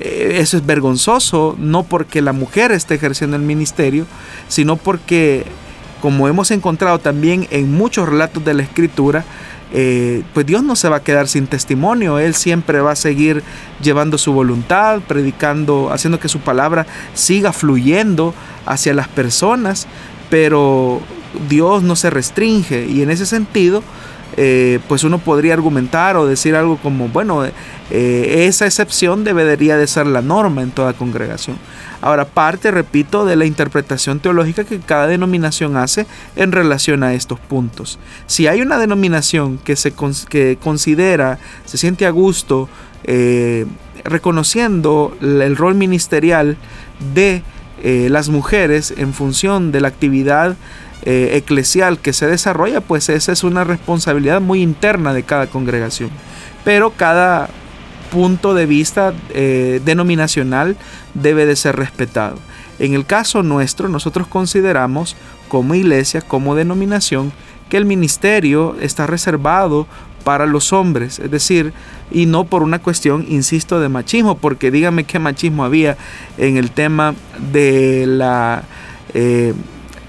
Eso 0.00 0.56
es 0.56 0.66
vergonzoso, 0.66 1.54
no 1.60 1.84
porque 1.84 2.22
la 2.22 2.32
mujer 2.32 2.72
esté 2.72 2.96
ejerciendo 2.96 3.36
el 3.36 3.42
ministerio, 3.42 4.04
sino 4.48 4.76
porque, 4.76 5.44
como 6.00 6.26
hemos 6.26 6.50
encontrado 6.50 6.98
también 6.98 7.46
en 7.52 7.70
muchos 7.70 8.08
relatos 8.08 8.44
de 8.44 8.54
la 8.54 8.64
escritura, 8.64 9.24
eh, 9.74 10.22
pues 10.34 10.44
Dios 10.44 10.62
no 10.62 10.76
se 10.76 10.88
va 10.88 10.96
a 10.96 11.02
quedar 11.02 11.28
sin 11.28 11.46
testimonio, 11.46 12.18
Él 12.18 12.34
siempre 12.34 12.80
va 12.80 12.92
a 12.92 12.96
seguir 12.96 13.42
llevando 13.82 14.18
su 14.18 14.32
voluntad, 14.32 15.00
predicando, 15.00 15.90
haciendo 15.90 16.20
que 16.20 16.28
su 16.28 16.40
palabra 16.40 16.86
siga 17.14 17.52
fluyendo 17.52 18.34
hacia 18.66 18.92
las 18.92 19.08
personas, 19.08 19.86
pero 20.28 21.00
Dios 21.48 21.82
no 21.82 21.96
se 21.96 22.10
restringe 22.10 22.86
y 22.86 23.02
en 23.02 23.10
ese 23.10 23.24
sentido, 23.24 23.82
eh, 24.36 24.78
pues 24.88 25.04
uno 25.04 25.18
podría 25.18 25.54
argumentar 25.54 26.16
o 26.16 26.26
decir 26.26 26.54
algo 26.54 26.76
como, 26.76 27.08
bueno, 27.08 27.44
eh, 27.44 28.46
esa 28.46 28.66
excepción 28.66 29.24
debería 29.24 29.76
de 29.76 29.86
ser 29.86 30.06
la 30.06 30.22
norma 30.22 30.62
en 30.62 30.70
toda 30.70 30.92
congregación. 30.92 31.56
Ahora, 32.02 32.24
parte, 32.24 32.72
repito, 32.72 33.24
de 33.24 33.36
la 33.36 33.46
interpretación 33.46 34.18
teológica 34.18 34.64
que 34.64 34.80
cada 34.80 35.06
denominación 35.06 35.76
hace 35.76 36.06
en 36.34 36.50
relación 36.50 37.04
a 37.04 37.14
estos 37.14 37.38
puntos. 37.38 37.98
Si 38.26 38.48
hay 38.48 38.60
una 38.60 38.78
denominación 38.78 39.58
que 39.58 39.76
se 39.76 39.94
que 40.28 40.58
considera, 40.60 41.38
se 41.64 41.78
siente 41.78 42.04
a 42.04 42.10
gusto, 42.10 42.68
eh, 43.04 43.66
reconociendo 44.04 45.16
el 45.20 45.56
rol 45.56 45.76
ministerial 45.76 46.56
de 47.14 47.42
eh, 47.84 48.08
las 48.10 48.28
mujeres 48.28 48.92
en 48.96 49.14
función 49.14 49.70
de 49.70 49.80
la 49.80 49.88
actividad 49.88 50.56
eh, 51.04 51.30
eclesial 51.34 51.98
que 51.98 52.12
se 52.12 52.26
desarrolla, 52.26 52.80
pues 52.80 53.08
esa 53.08 53.32
es 53.32 53.44
una 53.44 53.62
responsabilidad 53.62 54.40
muy 54.40 54.60
interna 54.60 55.14
de 55.14 55.22
cada 55.22 55.46
congregación. 55.46 56.10
Pero 56.64 56.90
cada 56.90 57.48
punto 58.12 58.52
de 58.52 58.66
vista 58.66 59.14
eh, 59.30 59.80
denominacional 59.84 60.76
debe 61.14 61.46
de 61.46 61.56
ser 61.56 61.76
respetado. 61.76 62.36
En 62.78 62.92
el 62.92 63.06
caso 63.06 63.42
nuestro, 63.42 63.88
nosotros 63.88 64.28
consideramos 64.28 65.16
como 65.48 65.74
iglesia, 65.74 66.20
como 66.20 66.54
denominación, 66.54 67.32
que 67.70 67.78
el 67.78 67.86
ministerio 67.86 68.76
está 68.80 69.06
reservado 69.06 69.86
para 70.24 70.44
los 70.44 70.72
hombres, 70.72 71.18
es 71.18 71.30
decir, 71.30 71.72
y 72.10 72.26
no 72.26 72.44
por 72.44 72.62
una 72.62 72.80
cuestión, 72.80 73.24
insisto, 73.28 73.80
de 73.80 73.88
machismo, 73.88 74.36
porque 74.36 74.70
dígame 74.70 75.04
qué 75.04 75.18
machismo 75.18 75.64
había 75.64 75.96
en 76.36 76.58
el 76.58 76.70
tema 76.70 77.14
de 77.50 78.04
la 78.06 78.62
eh, 79.14 79.54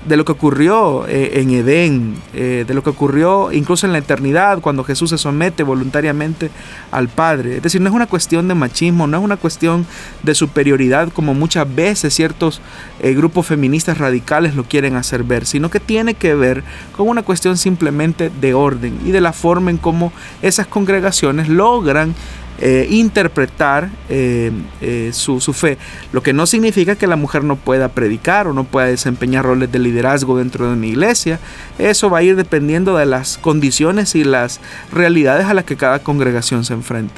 de 0.05 0.17
lo 0.17 0.25
que 0.25 0.31
ocurrió 0.33 1.07
eh, 1.07 1.39
en 1.41 1.51
Edén, 1.51 2.15
eh, 2.33 2.65
de 2.67 2.73
lo 2.73 2.83
que 2.83 2.89
ocurrió 2.89 3.51
incluso 3.51 3.85
en 3.85 3.93
la 3.93 3.99
eternidad 3.99 4.59
cuando 4.59 4.83
Jesús 4.83 5.09
se 5.09 5.17
somete 5.17 5.63
voluntariamente 5.63 6.49
al 6.91 7.07
Padre. 7.07 7.57
Es 7.57 7.63
decir, 7.63 7.81
no 7.81 7.89
es 7.89 7.95
una 7.95 8.07
cuestión 8.07 8.47
de 8.47 8.55
machismo, 8.55 9.07
no 9.07 9.17
es 9.17 9.23
una 9.23 9.37
cuestión 9.37 9.85
de 10.23 10.35
superioridad 10.35 11.11
como 11.11 11.33
muchas 11.33 11.73
veces 11.73 12.13
ciertos 12.13 12.61
eh, 13.01 13.13
grupos 13.13 13.47
feministas 13.47 13.97
radicales 13.97 14.55
lo 14.55 14.63
quieren 14.63 14.95
hacer 14.95 15.23
ver, 15.23 15.45
sino 15.45 15.69
que 15.69 15.79
tiene 15.79 16.13
que 16.13 16.35
ver 16.35 16.63
con 16.95 17.07
una 17.07 17.23
cuestión 17.23 17.57
simplemente 17.57 18.29
de 18.41 18.53
orden 18.53 18.99
y 19.05 19.11
de 19.11 19.21
la 19.21 19.33
forma 19.33 19.71
en 19.71 19.77
cómo 19.77 20.11
esas 20.41 20.67
congregaciones 20.67 21.49
logran 21.49 22.13
eh, 22.59 22.87
interpretar 22.89 23.89
eh, 24.09 24.51
eh, 24.81 25.09
su, 25.13 25.39
fe. 25.53 25.77
Lo 26.11 26.21
que 26.21 26.33
no 26.33 26.45
significa 26.45 26.95
que 26.95 27.07
la 27.07 27.15
mujer 27.15 27.43
no 27.43 27.55
pueda 27.55 27.89
predicar 27.89 28.47
o 28.47 28.53
no 28.53 28.63
pueda 28.63 28.87
desempeñar 28.87 29.45
roles 29.45 29.71
de 29.71 29.79
liderazgo 29.79 30.37
dentro 30.37 30.67
de 30.67 30.73
una 30.73 30.85
iglesia. 30.85 31.39
Eso 31.77 32.09
va 32.09 32.19
a 32.19 32.23
ir 32.23 32.35
dependiendo 32.35 32.95
de 32.97 33.05
las 33.05 33.37
condiciones 33.37 34.15
y 34.15 34.23
las 34.23 34.59
realidades 34.91 35.47
a 35.47 35.53
las 35.53 35.65
que 35.65 35.77
cada 35.77 35.99
congregación 35.99 36.63
se 36.63 36.73
enfrente. 36.73 37.15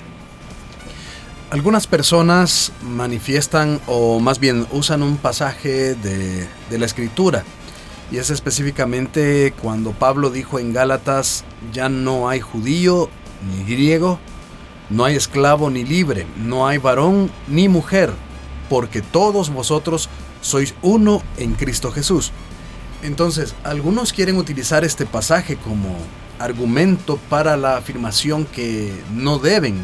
Algunas 1.51 1.85
personas 1.87 2.71
manifiestan 2.81 3.79
o 3.87 4.19
más 4.19 4.39
bien 4.39 4.65
usan 4.71 5.03
un 5.03 5.17
pasaje 5.17 5.95
de, 5.95 6.47
de 6.69 6.77
la 6.77 6.85
escritura 6.85 7.43
y 8.11 8.17
es 8.17 8.29
específicamente 8.29 9.53
cuando 9.61 9.91
Pablo 9.91 10.29
dijo 10.29 10.59
en 10.59 10.73
Gálatas, 10.73 11.43
ya 11.73 11.89
no 11.89 12.29
hay 12.29 12.39
judío 12.39 13.09
ni 13.47 13.63
griego, 13.63 14.19
no 14.89 15.05
hay 15.05 15.15
esclavo 15.15 15.69
ni 15.69 15.83
libre, 15.83 16.25
no 16.37 16.67
hay 16.67 16.77
varón 16.77 17.31
ni 17.47 17.67
mujer, 17.69 18.11
porque 18.69 19.01
todos 19.01 19.49
vosotros 19.49 20.09
sois 20.41 20.75
uno 20.81 21.21
en 21.37 21.53
Cristo 21.53 21.91
Jesús. 21.91 22.31
Entonces, 23.03 23.55
algunos 23.63 24.13
quieren 24.13 24.37
utilizar 24.37 24.83
este 24.83 25.05
pasaje 25.05 25.57
como 25.57 25.95
argumento 26.39 27.17
para 27.29 27.57
la 27.57 27.77
afirmación 27.77 28.45
que 28.45 28.93
no 29.13 29.39
deben 29.39 29.77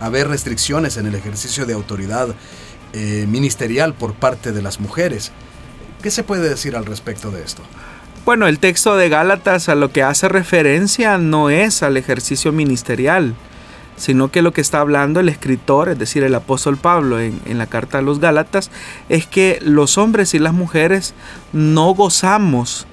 haber 0.00 0.28
restricciones 0.28 0.96
en 0.96 1.06
el 1.06 1.14
ejercicio 1.14 1.66
de 1.66 1.74
autoridad 1.74 2.34
eh, 2.92 3.26
ministerial 3.28 3.94
por 3.94 4.14
parte 4.14 4.52
de 4.52 4.62
las 4.62 4.80
mujeres. 4.80 5.32
¿Qué 6.02 6.10
se 6.10 6.24
puede 6.24 6.48
decir 6.48 6.76
al 6.76 6.84
respecto 6.84 7.30
de 7.30 7.42
esto? 7.42 7.62
Bueno, 8.24 8.46
el 8.46 8.58
texto 8.58 8.96
de 8.96 9.08
Gálatas 9.08 9.68
a 9.68 9.74
lo 9.74 9.90
que 9.90 10.02
hace 10.02 10.28
referencia 10.28 11.18
no 11.18 11.50
es 11.50 11.82
al 11.82 11.96
ejercicio 11.96 12.52
ministerial, 12.52 13.34
sino 13.96 14.30
que 14.30 14.42
lo 14.42 14.52
que 14.52 14.60
está 14.60 14.80
hablando 14.80 15.20
el 15.20 15.28
escritor, 15.28 15.88
es 15.88 15.98
decir, 15.98 16.22
el 16.24 16.34
apóstol 16.34 16.76
Pablo 16.76 17.20
en, 17.20 17.40
la 17.58 17.66
carta 17.66 17.98
a 17.98 18.02
los 18.02 18.20
Gálatas, 18.20 18.70
es 19.08 19.26
que 19.26 19.58
los 19.62 19.98
hombres 19.98 20.34
y 20.34 20.38
las 20.38 20.54
mujeres 20.54 21.14
no 21.52 21.94
gozamos, 21.94 22.86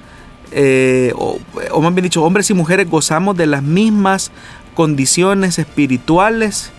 eh, 0.51 1.13
o, 1.15 1.39
más 1.81 1.93
bien 1.93 2.03
dicho, 2.03 2.23
hombres 2.23 2.49
y 2.49 2.53
mujeres 2.53 2.89
gozamos 2.89 3.37
de 3.37 3.47
las 3.47 3.63
mismas 3.63 4.31
condiciones 4.75 5.59
espirituales 5.59 6.71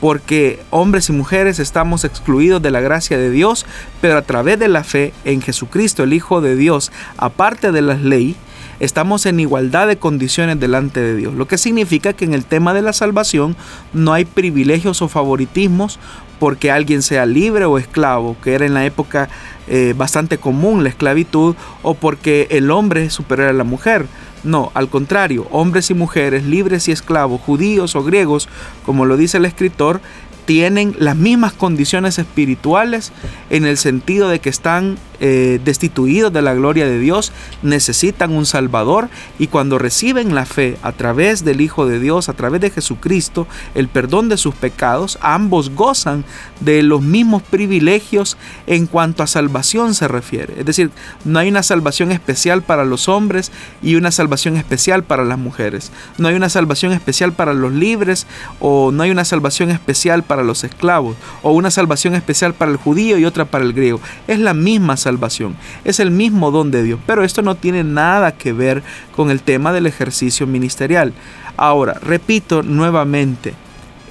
porque 0.00 0.60
hombres 0.70 1.08
y 1.08 1.12
mujeres 1.12 1.58
estamos 1.58 2.04
excluidos 2.04 2.60
de 2.60 2.70
la 2.70 2.80
gracia 2.80 3.16
de 3.16 3.30
Dios, 3.30 3.64
pero 4.00 4.18
a 4.18 4.22
través 4.22 4.58
de 4.58 4.68
la 4.68 4.84
fe 4.84 5.14
en 5.24 5.40
Jesucristo, 5.40 6.02
el 6.02 6.12
Hijo 6.12 6.42
de 6.42 6.54
Dios, 6.54 6.92
aparte 7.16 7.72
de 7.72 7.80
la 7.80 7.94
ley, 7.94 8.36
estamos 8.80 9.26
en 9.26 9.40
igualdad 9.40 9.88
de 9.88 9.98
condiciones 9.98 10.60
delante 10.60 11.00
de 11.00 11.16
Dios. 11.16 11.34
Lo 11.34 11.46
que 11.46 11.58
significa 11.58 12.12
que 12.12 12.24
en 12.24 12.34
el 12.34 12.44
tema 12.44 12.74
de 12.74 12.82
la 12.82 12.92
salvación 12.92 13.56
no 13.92 14.12
hay 14.12 14.24
privilegios 14.24 15.02
o 15.02 15.08
favoritismos 15.08 15.98
porque 16.38 16.70
alguien 16.70 17.02
sea 17.02 17.26
libre 17.26 17.64
o 17.64 17.78
esclavo, 17.78 18.36
que 18.42 18.54
era 18.54 18.66
en 18.66 18.74
la 18.74 18.84
época 18.84 19.28
eh, 19.68 19.94
bastante 19.96 20.38
común 20.38 20.82
la 20.82 20.90
esclavitud, 20.90 21.56
o 21.82 21.94
porque 21.94 22.46
el 22.50 22.70
hombre 22.70 23.06
es 23.06 23.14
superior 23.14 23.48
a 23.48 23.52
la 23.52 23.64
mujer. 23.64 24.06
No, 24.44 24.70
al 24.74 24.88
contrario, 24.88 25.48
hombres 25.50 25.90
y 25.90 25.94
mujeres, 25.94 26.44
libres 26.44 26.86
y 26.88 26.92
esclavos, 26.92 27.40
judíos 27.40 27.96
o 27.96 28.04
griegos, 28.04 28.48
como 28.84 29.04
lo 29.04 29.16
dice 29.16 29.38
el 29.38 29.44
escritor, 29.44 30.00
tienen 30.46 30.94
las 30.98 31.16
mismas 31.16 31.52
condiciones 31.52 32.18
espirituales 32.18 33.12
en 33.50 33.66
el 33.66 33.76
sentido 33.76 34.28
de 34.28 34.40
que 34.40 34.48
están 34.48 34.96
eh, 35.18 35.60
destituidos 35.64 36.30
de 36.32 36.42
la 36.42 36.54
gloria 36.54 36.86
de 36.86 36.98
Dios, 36.98 37.32
necesitan 37.62 38.32
un 38.32 38.44
Salvador 38.44 39.08
y 39.38 39.46
cuando 39.46 39.78
reciben 39.78 40.34
la 40.34 40.44
fe 40.44 40.76
a 40.82 40.92
través 40.92 41.44
del 41.44 41.62
Hijo 41.62 41.86
de 41.86 41.98
Dios, 41.98 42.28
a 42.28 42.34
través 42.34 42.60
de 42.60 42.70
Jesucristo, 42.70 43.46
el 43.74 43.88
perdón 43.88 44.28
de 44.28 44.36
sus 44.36 44.54
pecados, 44.54 45.18
ambos 45.22 45.70
gozan 45.70 46.24
de 46.60 46.82
los 46.82 47.02
mismos 47.02 47.42
privilegios 47.42 48.36
en 48.66 48.86
cuanto 48.86 49.22
a 49.22 49.26
salvación 49.26 49.94
se 49.94 50.06
refiere. 50.06 50.60
Es 50.60 50.66
decir, 50.66 50.90
no 51.24 51.38
hay 51.38 51.48
una 51.48 51.62
salvación 51.62 52.12
especial 52.12 52.62
para 52.62 52.84
los 52.84 53.08
hombres 53.08 53.50
y 53.82 53.94
una 53.94 54.10
salvación 54.10 54.56
especial 54.56 55.02
para 55.02 55.24
las 55.24 55.38
mujeres. 55.38 55.90
No 56.18 56.28
hay 56.28 56.34
una 56.34 56.50
salvación 56.50 56.92
especial 56.92 57.32
para 57.32 57.54
los 57.54 57.72
libres 57.72 58.26
o 58.60 58.92
no 58.92 59.02
hay 59.02 59.10
una 59.10 59.24
salvación 59.24 59.70
especial 59.70 60.22
para 60.22 60.35
los 60.42 60.64
esclavos 60.64 61.16
o 61.42 61.52
una 61.52 61.70
salvación 61.70 62.14
especial 62.14 62.54
para 62.54 62.70
el 62.70 62.76
judío 62.76 63.18
y 63.18 63.24
otra 63.24 63.44
para 63.44 63.64
el 63.64 63.72
griego. 63.72 64.00
Es 64.26 64.38
la 64.38 64.54
misma 64.54 64.96
salvación. 64.96 65.56
Es 65.84 66.00
el 66.00 66.10
mismo 66.10 66.50
don 66.50 66.70
de 66.70 66.82
Dios, 66.82 67.00
pero 67.06 67.24
esto 67.24 67.42
no 67.42 67.54
tiene 67.54 67.84
nada 67.84 68.32
que 68.32 68.52
ver 68.52 68.82
con 69.14 69.30
el 69.30 69.42
tema 69.42 69.72
del 69.72 69.86
ejercicio 69.86 70.46
ministerial. 70.46 71.12
Ahora, 71.56 71.94
repito 71.94 72.62
nuevamente, 72.62 73.54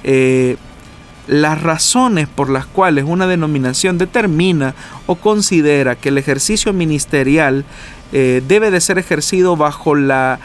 eh, 0.02 0.56
las 1.26 1.62
razones 1.62 2.28
por 2.28 2.50
las 2.50 2.66
cuales 2.66 3.04
una 3.06 3.26
denominación 3.26 3.98
determina 3.98 4.74
o 5.06 5.16
considera 5.16 5.96
que 5.96 6.10
el 6.10 6.18
ejercicio 6.18 6.72
ministerial 6.72 7.64
eh, 8.12 8.42
debe 8.46 8.70
de 8.70 8.80
ser 8.80 8.98
ejercido 8.98 9.56
bajo 9.56 9.94
la 9.94 10.38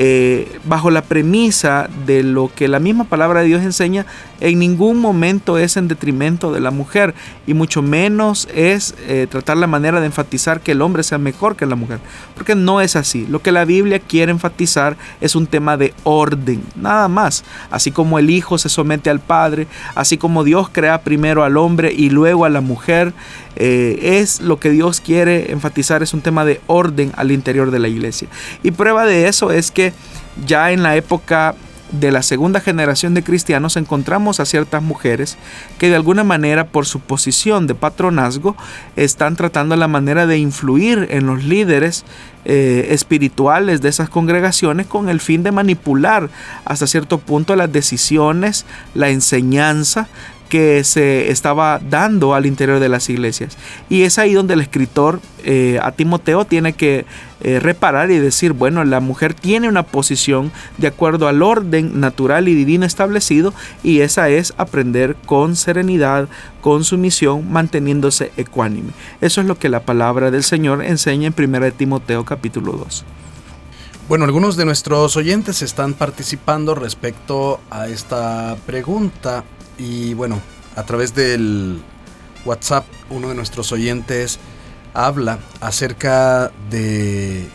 eh, 0.00 0.60
bajo 0.62 0.92
la 0.92 1.02
premisa 1.02 1.90
de 2.06 2.22
lo 2.22 2.52
que 2.54 2.68
la 2.68 2.78
misma 2.78 3.02
palabra 3.02 3.40
de 3.40 3.46
Dios 3.46 3.64
enseña, 3.64 4.06
en 4.38 4.60
ningún 4.60 5.00
momento 5.00 5.58
es 5.58 5.76
en 5.76 5.88
detrimento 5.88 6.52
de 6.52 6.60
la 6.60 6.70
mujer 6.70 7.16
y 7.48 7.54
mucho 7.54 7.82
menos 7.82 8.46
es 8.54 8.94
eh, 9.08 9.26
tratar 9.28 9.56
la 9.56 9.66
manera 9.66 9.98
de 9.98 10.06
enfatizar 10.06 10.60
que 10.60 10.70
el 10.70 10.82
hombre 10.82 11.02
sea 11.02 11.18
mejor 11.18 11.56
que 11.56 11.66
la 11.66 11.74
mujer, 11.74 11.98
porque 12.36 12.54
no 12.54 12.80
es 12.80 12.94
así. 12.94 13.26
Lo 13.28 13.42
que 13.42 13.50
la 13.50 13.64
Biblia 13.64 13.98
quiere 13.98 14.30
enfatizar 14.30 14.96
es 15.20 15.34
un 15.34 15.48
tema 15.48 15.76
de 15.76 15.92
orden, 16.04 16.62
nada 16.76 17.08
más. 17.08 17.42
Así 17.68 17.90
como 17.90 18.20
el 18.20 18.30
Hijo 18.30 18.56
se 18.56 18.68
somete 18.68 19.10
al 19.10 19.18
Padre, 19.18 19.66
así 19.96 20.16
como 20.16 20.44
Dios 20.44 20.68
crea 20.70 21.02
primero 21.02 21.42
al 21.42 21.56
hombre 21.56 21.92
y 21.92 22.10
luego 22.10 22.44
a 22.44 22.50
la 22.50 22.60
mujer, 22.60 23.12
eh, 23.60 24.20
es 24.20 24.40
lo 24.40 24.60
que 24.60 24.70
Dios 24.70 25.00
quiere 25.00 25.50
enfatizar, 25.50 26.04
es 26.04 26.14
un 26.14 26.20
tema 26.20 26.44
de 26.44 26.60
orden 26.68 27.10
al 27.16 27.32
interior 27.32 27.72
de 27.72 27.80
la 27.80 27.88
iglesia. 27.88 28.28
Y 28.62 28.70
prueba 28.70 29.04
de 29.04 29.26
eso 29.26 29.50
es 29.50 29.72
que 29.72 29.87
ya 30.46 30.70
en 30.72 30.82
la 30.82 30.96
época 30.96 31.54
de 31.92 32.12
la 32.12 32.22
segunda 32.22 32.60
generación 32.60 33.14
de 33.14 33.22
cristianos 33.22 33.76
encontramos 33.76 34.40
a 34.40 34.44
ciertas 34.44 34.82
mujeres 34.82 35.38
que 35.78 35.88
de 35.88 35.96
alguna 35.96 36.22
manera 36.22 36.66
por 36.66 36.86
su 36.86 37.00
posición 37.00 37.66
de 37.66 37.74
patronazgo 37.74 38.56
están 38.96 39.36
tratando 39.36 39.74
la 39.76 39.88
manera 39.88 40.26
de 40.26 40.38
influir 40.38 41.08
en 41.10 41.26
los 41.26 41.44
líderes 41.44 42.04
eh, 42.44 42.88
espirituales 42.90 43.80
de 43.80 43.88
esas 43.88 44.10
congregaciones 44.10 44.86
con 44.86 45.08
el 45.08 45.20
fin 45.20 45.42
de 45.42 45.52
manipular 45.52 46.28
hasta 46.64 46.86
cierto 46.86 47.18
punto 47.18 47.56
las 47.56 47.72
decisiones, 47.72 48.66
la 48.94 49.08
enseñanza 49.08 50.08
que 50.48 50.84
se 50.84 51.30
estaba 51.30 51.80
dando 51.88 52.34
al 52.34 52.46
interior 52.46 52.80
de 52.80 52.88
las 52.88 53.08
iglesias. 53.08 53.56
Y 53.88 54.02
es 54.02 54.18
ahí 54.18 54.32
donde 54.32 54.54
el 54.54 54.60
escritor 54.60 55.20
eh, 55.44 55.78
a 55.82 55.92
Timoteo 55.92 56.44
tiene 56.44 56.72
que 56.72 57.06
eh, 57.40 57.60
reparar 57.60 58.10
y 58.10 58.18
decir, 58.18 58.52
bueno, 58.52 58.84
la 58.84 59.00
mujer 59.00 59.34
tiene 59.34 59.68
una 59.68 59.84
posición 59.84 60.50
de 60.76 60.88
acuerdo 60.88 61.28
al 61.28 61.42
orden 61.42 62.00
natural 62.00 62.48
y 62.48 62.54
divino 62.54 62.84
establecido 62.84 63.54
y 63.82 64.00
esa 64.00 64.28
es 64.28 64.54
aprender 64.56 65.16
con 65.26 65.54
serenidad, 65.54 66.28
con 66.60 66.84
sumisión, 66.84 67.50
manteniéndose 67.50 68.32
ecuánime. 68.36 68.90
Eso 69.20 69.40
es 69.40 69.46
lo 69.46 69.58
que 69.58 69.68
la 69.68 69.80
palabra 69.80 70.30
del 70.30 70.42
Señor 70.42 70.84
enseña 70.84 71.28
en 71.28 71.54
1 71.54 71.72
Timoteo 71.72 72.24
capítulo 72.24 72.72
2. 72.72 73.04
Bueno, 74.08 74.24
algunos 74.24 74.56
de 74.56 74.64
nuestros 74.64 75.18
oyentes 75.18 75.60
están 75.60 75.92
participando 75.92 76.74
respecto 76.74 77.60
a 77.70 77.88
esta 77.88 78.56
pregunta 78.64 79.44
y 79.78 80.14
bueno, 80.14 80.40
a 80.76 80.84
través 80.84 81.14
del 81.14 81.80
WhatsApp, 82.44 82.84
uno 83.10 83.28
de 83.28 83.34
nuestros 83.34 83.72
oyentes 83.72 84.38
habla 84.94 85.38
acerca 85.60 86.50
de 86.70 87.48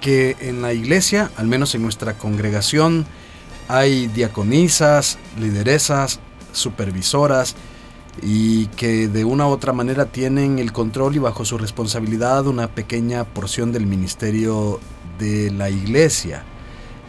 que 0.00 0.36
en 0.40 0.62
la 0.62 0.72
iglesia, 0.72 1.30
al 1.36 1.46
menos 1.46 1.74
en 1.74 1.82
nuestra 1.82 2.14
congregación, 2.16 3.06
hay 3.68 4.06
diaconisas, 4.06 5.18
lideresas, 5.38 6.20
supervisoras 6.52 7.56
y 8.22 8.66
que 8.68 9.08
de 9.08 9.24
una 9.24 9.46
u 9.46 9.50
otra 9.50 9.72
manera 9.72 10.06
tienen 10.06 10.58
el 10.58 10.72
control 10.72 11.16
y 11.16 11.18
bajo 11.18 11.44
su 11.44 11.58
responsabilidad 11.58 12.46
una 12.46 12.68
pequeña 12.68 13.24
porción 13.24 13.72
del 13.72 13.86
ministerio 13.86 14.80
de 15.18 15.50
la 15.50 15.70
iglesia. 15.70 16.44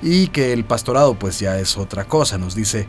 Y 0.01 0.27
que 0.27 0.53
el 0.53 0.63
pastorado 0.63 1.15
pues 1.15 1.39
ya 1.39 1.59
es 1.59 1.77
otra 1.77 2.05
cosa, 2.05 2.37
nos 2.37 2.53
dice 2.55 2.87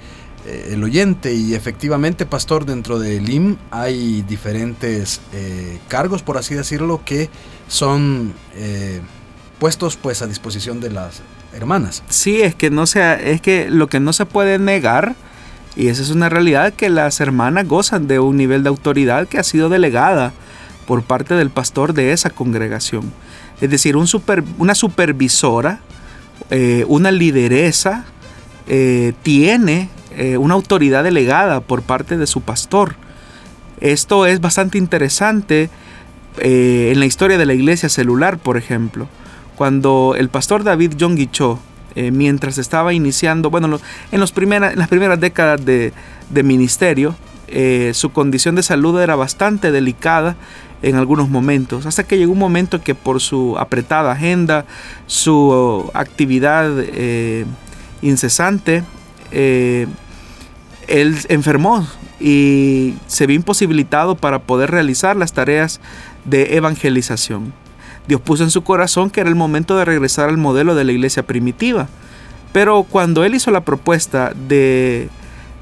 eh, 0.49 0.71
el 0.73 0.83
oyente 0.83 1.35
y 1.35 1.55
efectivamente, 1.55 2.25
pastor, 2.25 2.65
dentro 2.65 2.99
del 2.99 3.29
IM 3.29 3.59
hay 3.71 4.23
diferentes 4.23 5.21
eh, 5.35 5.79
cargos, 5.89 6.23
por 6.23 6.39
así 6.39 6.55
decirlo, 6.55 7.03
que 7.05 7.29
son 7.69 8.33
eh, 8.55 9.03
puestos 9.59 9.97
pues 9.97 10.23
a 10.23 10.27
disposición 10.27 10.81
de 10.81 10.91
las 10.91 11.21
hermanas. 11.53 12.03
Sí, 12.09 12.41
es 12.41 12.55
que 12.55 12.71
no 12.71 12.85
es 12.85 13.41
que 13.43 13.69
lo 13.69 13.89
que 13.89 14.01
no 14.01 14.15
se 14.15 14.25
puede 14.25 14.59
negar 14.59 15.17
y 15.77 15.89
esa 15.89 16.01
es 16.01 16.09
una 16.09 16.31
realidad 16.31 16.73
que 16.73 16.89
las 16.89 17.21
hermanas 17.21 17.69
gozan 17.69 18.09
de 18.09 18.19
un 18.19 18.39
nivel 18.39 18.63
de 18.63 18.71
autoridad 18.71 19.29
que 19.29 19.39
ha 19.39 19.43
sido 19.43 19.69
delegada 19.69 20.33
por 20.87 21.03
parte 21.03 21.35
del 21.35 21.51
pastor 21.51 21.93
de 21.93 22.13
esa 22.13 22.31
congregación. 22.31 23.13
Es 23.61 23.69
decir, 23.69 23.99
un 23.99 24.07
super, 24.07 24.43
una 24.57 24.75
supervisora, 24.75 25.81
una 26.87 27.11
lideresa, 27.11 28.07
tiene 29.23 29.91
eh, 30.21 30.37
una 30.37 30.55
autoridad 30.55 31.05
delegada 31.05 31.61
por 31.61 31.83
parte 31.83 32.17
de 32.17 32.27
su 32.27 32.41
pastor. 32.41 32.97
Esto 33.81 34.27
es 34.27 34.41
bastante 34.41 34.77
interesante 34.77 35.71
eh, 36.39 36.91
en 36.93 36.99
la 36.99 37.07
historia 37.07 37.39
de 37.39 37.47
la 37.47 37.55
iglesia 37.55 37.89
celular, 37.89 38.37
por 38.37 38.57
ejemplo. 38.57 39.07
Cuando 39.55 40.17
el 40.19 40.29
pastor 40.29 40.65
David 40.65 40.95
John 40.99 41.17
Cho, 41.31 41.61
eh, 41.95 42.11
mientras 42.11 42.59
estaba 42.59 42.93
iniciando, 42.93 43.49
bueno, 43.49 43.67
en, 43.67 43.71
los 43.71 43.83
en 44.11 44.77
las 44.77 44.89
primeras 44.89 45.21
décadas 45.21 45.65
de, 45.65 45.93
ministerio, 46.43 47.15
su 47.93 48.11
condición 48.11 48.57
de 48.57 48.65
salud 48.65 49.01
era 49.01 49.15
bastante 49.15 49.71
delicada 49.71 50.35
en 50.83 50.97
algunos 50.97 51.29
momentos, 51.29 51.87
hasta 51.87 52.03
que 52.03 52.19
llegó 52.19 52.33
un 52.33 52.41
momento 52.41 52.83
que 52.83 52.97
por 52.97 53.21
su 53.21 53.57
apretada 53.57 54.11
agenda, 54.11 54.65
su 55.07 55.89
actividad 55.95 56.73
incesante, 58.03 58.83
él 60.89 61.17
enfermó 61.29 61.87
y 62.21 62.95
se 63.07 63.27
vio 63.27 63.37
imposibilitado 63.37 64.17
para 64.17 64.41
poder 64.41 64.71
realizar 64.71 65.17
las 65.17 65.33
tareas 65.33 65.81
de 66.25 66.57
evangelización. 66.57 67.53
Dios 68.07 68.21
puso 68.21 68.43
en 68.43 68.51
su 68.51 68.63
corazón 68.65 69.11
que 69.11 69.21
era 69.21 69.29
el 69.29 69.37
momento 69.37 69.77
de 69.77 69.85
regresar 69.85 70.29
al 70.29 70.39
modelo 70.39 70.75
de 70.75 70.85
la 70.85 70.93
iglesia 70.93 71.25
primitiva. 71.25 71.89
Pero 72.53 72.85
cuando 72.85 73.25
él 73.25 73.35
hizo 73.35 73.51
la 73.51 73.61
propuesta 73.61 74.33
de 74.49 75.11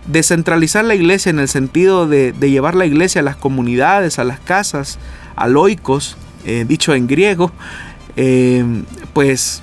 descentralizar 0.06 0.84
la 0.84 0.94
iglesia 0.94 1.30
en 1.30 1.40
el 1.40 1.48
sentido 1.48 2.06
de, 2.06 2.32
llevar 2.38 2.76
la 2.76 2.86
iglesia 2.86 3.20
a 3.20 3.24
las 3.24 3.36
comunidades, 3.36 4.20
a 4.20 4.24
las 4.24 4.38
casas, 4.38 4.98
a 5.34 5.48
loicos, 5.48 6.16
eh, 6.44 6.64
dicho 6.66 6.94
en 6.94 7.08
griego, 7.08 7.50
eh, 8.14 8.64
pues 9.12 9.62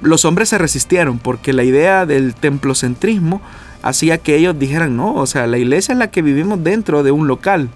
los 0.00 0.24
hombres 0.24 0.48
se 0.48 0.58
resistieron 0.58 1.18
porque 1.18 1.52
la 1.52 1.64
idea 1.64 2.06
del 2.06 2.34
templocentrismo 2.34 3.42
hacía 3.82 4.18
que 4.18 4.36
ellos 4.36 4.58
dijeran, 4.58 4.96
no, 4.96 5.14
o 5.14 5.26
sea, 5.26 5.46
la 5.46 5.58
iglesia 5.58 5.92
es 5.92 5.98
la 5.98 6.10
que 6.10 6.22
vivimos 6.22 6.62
dentro 6.62 7.02
de 7.02 7.10
un 7.10 7.26
local. 7.26 7.68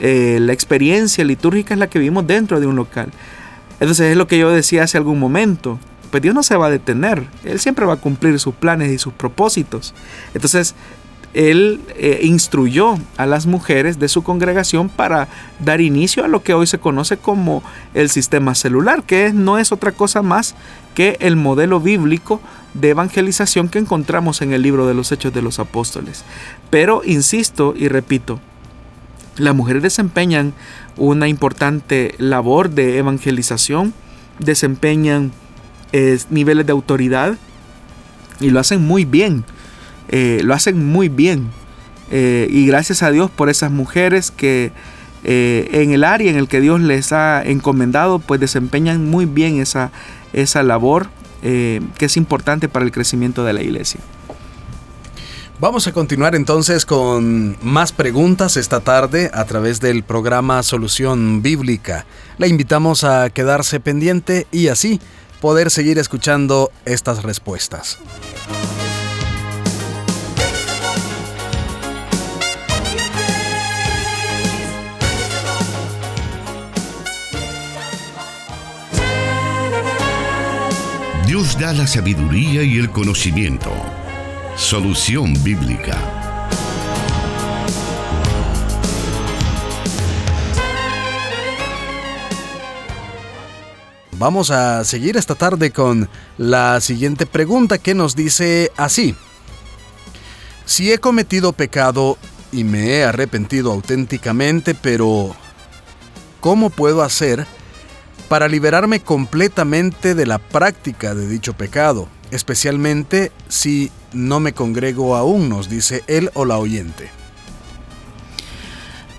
Eh, 0.00 0.38
la 0.40 0.52
experiencia 0.52 1.24
litúrgica 1.24 1.74
es 1.74 1.80
la 1.80 1.88
que 1.88 1.98
vivimos 1.98 2.26
dentro 2.26 2.60
de 2.60 2.66
un 2.66 2.76
local. 2.76 3.10
Entonces 3.80 4.12
es 4.12 4.16
lo 4.16 4.26
que 4.26 4.38
yo 4.38 4.50
decía 4.50 4.84
hace 4.84 4.98
algún 4.98 5.18
momento. 5.18 5.78
Pues 6.10 6.22
Dios 6.22 6.34
no 6.34 6.42
se 6.42 6.56
va 6.56 6.66
a 6.66 6.70
detener. 6.70 7.24
Él 7.44 7.58
siempre 7.58 7.84
va 7.84 7.94
a 7.94 7.96
cumplir 7.96 8.38
sus 8.38 8.54
planes 8.54 8.90
y 8.90 8.98
sus 8.98 9.12
propósitos. 9.12 9.94
Entonces, 10.34 10.74
él 11.34 11.80
eh, 11.96 12.20
instruyó 12.22 12.96
a 13.18 13.26
las 13.26 13.46
mujeres 13.46 13.98
de 13.98 14.08
su 14.08 14.22
congregación 14.22 14.88
para 14.88 15.28
dar 15.60 15.80
inicio 15.80 16.24
a 16.24 16.28
lo 16.28 16.42
que 16.42 16.54
hoy 16.54 16.66
se 16.66 16.78
conoce 16.78 17.18
como 17.18 17.62
el 17.92 18.08
sistema 18.08 18.54
celular, 18.54 19.02
que 19.02 19.32
no 19.32 19.58
es 19.58 19.70
otra 19.70 19.92
cosa 19.92 20.22
más 20.22 20.54
que 20.94 21.18
el 21.20 21.36
modelo 21.36 21.80
bíblico 21.80 22.40
de 22.74 22.90
evangelización 22.90 23.68
que 23.68 23.78
encontramos 23.78 24.42
en 24.42 24.52
el 24.52 24.62
libro 24.62 24.86
de 24.86 24.94
los 24.94 25.10
Hechos 25.12 25.32
de 25.32 25.42
los 25.42 25.58
Apóstoles. 25.58 26.24
Pero 26.70 27.02
insisto 27.04 27.74
y 27.76 27.88
repito, 27.88 28.40
las 29.36 29.54
mujeres 29.54 29.82
desempeñan 29.82 30.52
una 30.96 31.28
importante 31.28 32.14
labor 32.18 32.70
de 32.70 32.98
evangelización, 32.98 33.94
desempeñan 34.38 35.32
eh, 35.92 36.18
niveles 36.30 36.66
de 36.66 36.72
autoridad 36.72 37.36
y 38.40 38.50
lo 38.50 38.60
hacen 38.60 38.86
muy 38.86 39.04
bien 39.04 39.44
eh, 40.10 40.40
lo 40.42 40.54
hacen 40.54 40.86
muy 40.86 41.08
bien. 41.08 41.48
Eh, 42.10 42.48
y 42.50 42.66
gracias 42.66 43.02
a 43.02 43.10
Dios 43.10 43.30
por 43.30 43.50
esas 43.50 43.70
mujeres 43.70 44.30
que 44.30 44.72
en 45.24 45.90
el 45.90 46.04
área 46.04 46.30
en 46.30 46.38
el 46.38 46.48
que 46.48 46.60
Dios 46.60 46.80
les 46.80 47.12
ha 47.12 47.42
encomendado, 47.44 48.18
pues 48.18 48.40
desempeñan 48.40 49.10
muy 49.10 49.26
bien 49.26 49.60
esa, 49.60 49.90
esa 50.32 50.62
labor 50.62 51.08
que 51.42 52.04
es 52.04 52.16
importante 52.16 52.68
para 52.68 52.84
el 52.84 52.92
crecimiento 52.92 53.44
de 53.44 53.52
la 53.52 53.62
iglesia. 53.62 54.00
Vamos 55.60 55.88
a 55.88 55.92
continuar 55.92 56.36
entonces 56.36 56.86
con 56.86 57.56
más 57.62 57.90
preguntas 57.90 58.56
esta 58.56 58.78
tarde 58.78 59.28
a 59.34 59.44
través 59.44 59.80
del 59.80 60.04
programa 60.04 60.62
Solución 60.62 61.42
Bíblica. 61.42 62.06
La 62.36 62.46
invitamos 62.46 63.02
a 63.02 63.28
quedarse 63.30 63.80
pendiente 63.80 64.46
y 64.52 64.68
así 64.68 65.00
poder 65.40 65.72
seguir 65.72 65.98
escuchando 65.98 66.70
estas 66.84 67.24
respuestas. 67.24 67.98
Dios 81.38 81.56
da 81.56 81.72
la 81.72 81.86
sabiduría 81.86 82.64
y 82.64 82.78
el 82.78 82.90
conocimiento. 82.90 83.70
Solución 84.56 85.32
bíblica. 85.44 85.96
Vamos 94.18 94.50
a 94.50 94.82
seguir 94.82 95.16
esta 95.16 95.36
tarde 95.36 95.70
con 95.70 96.08
la 96.38 96.80
siguiente 96.80 97.24
pregunta 97.24 97.78
que 97.78 97.94
nos 97.94 98.16
dice 98.16 98.72
así. 98.76 99.14
Si 100.64 100.90
he 100.90 100.98
cometido 100.98 101.52
pecado 101.52 102.18
y 102.50 102.64
me 102.64 102.94
he 102.94 103.04
arrepentido 103.04 103.70
auténticamente, 103.70 104.74
pero 104.74 105.36
¿cómo 106.40 106.68
puedo 106.70 107.00
hacer 107.04 107.46
para 108.28 108.48
liberarme 108.48 109.00
completamente 109.00 110.14
de 110.14 110.26
la 110.26 110.38
práctica 110.38 111.14
de 111.14 111.26
dicho 111.26 111.54
pecado, 111.54 112.08
especialmente 112.30 113.32
si 113.48 113.90
no 114.12 114.40
me 114.40 114.52
congrego 114.52 115.16
aún, 115.16 115.48
nos 115.48 115.68
dice 115.68 116.02
él 116.06 116.30
o 116.34 116.44
la 116.44 116.58
oyente. 116.58 117.10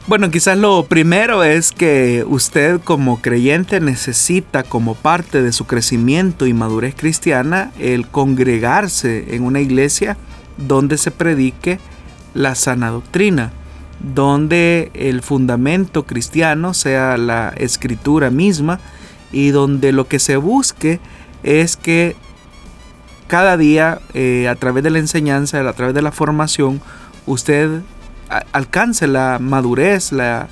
Bueno, 0.09 0.31
quizás 0.31 0.57
lo 0.57 0.85
primero 0.85 1.43
es 1.43 1.71
que 1.71 2.25
usted 2.27 2.81
como 2.83 3.21
creyente 3.21 3.79
necesita 3.79 4.63
como 4.63 4.95
parte 4.95 5.43
de 5.43 5.51
su 5.51 5.67
crecimiento 5.67 6.47
y 6.47 6.53
madurez 6.53 6.95
cristiana 6.95 7.71
el 7.77 8.07
congregarse 8.07 9.35
en 9.35 9.43
una 9.43 9.59
iglesia 9.59 10.17
donde 10.57 10.97
se 10.97 11.11
predique 11.11 11.79
la 12.33 12.55
sana 12.55 12.89
doctrina, 12.89 13.51
donde 13.99 14.89
el 14.95 15.21
fundamento 15.21 16.07
cristiano 16.07 16.73
sea 16.73 17.15
la 17.17 17.49
escritura 17.57 18.31
misma, 18.31 18.79
y 19.31 19.49
donde 19.51 19.91
lo 19.91 20.07
que 20.07 20.19
se 20.19 20.37
busque 20.37 20.99
es 21.43 21.77
que 21.77 22.15
cada 23.27 23.57
día 23.57 23.99
eh, 24.13 24.47
a 24.47 24.55
través 24.55 24.83
de 24.83 24.89
la 24.89 24.99
enseñanza, 24.99 25.59
a 25.59 25.73
través 25.73 25.93
de 25.93 26.01
la 26.01 26.11
formación, 26.11 26.81
usted 27.25 27.81
alcance 28.51 29.07
la 29.07 29.37
madurez, 29.39 30.11
la, 30.11 30.47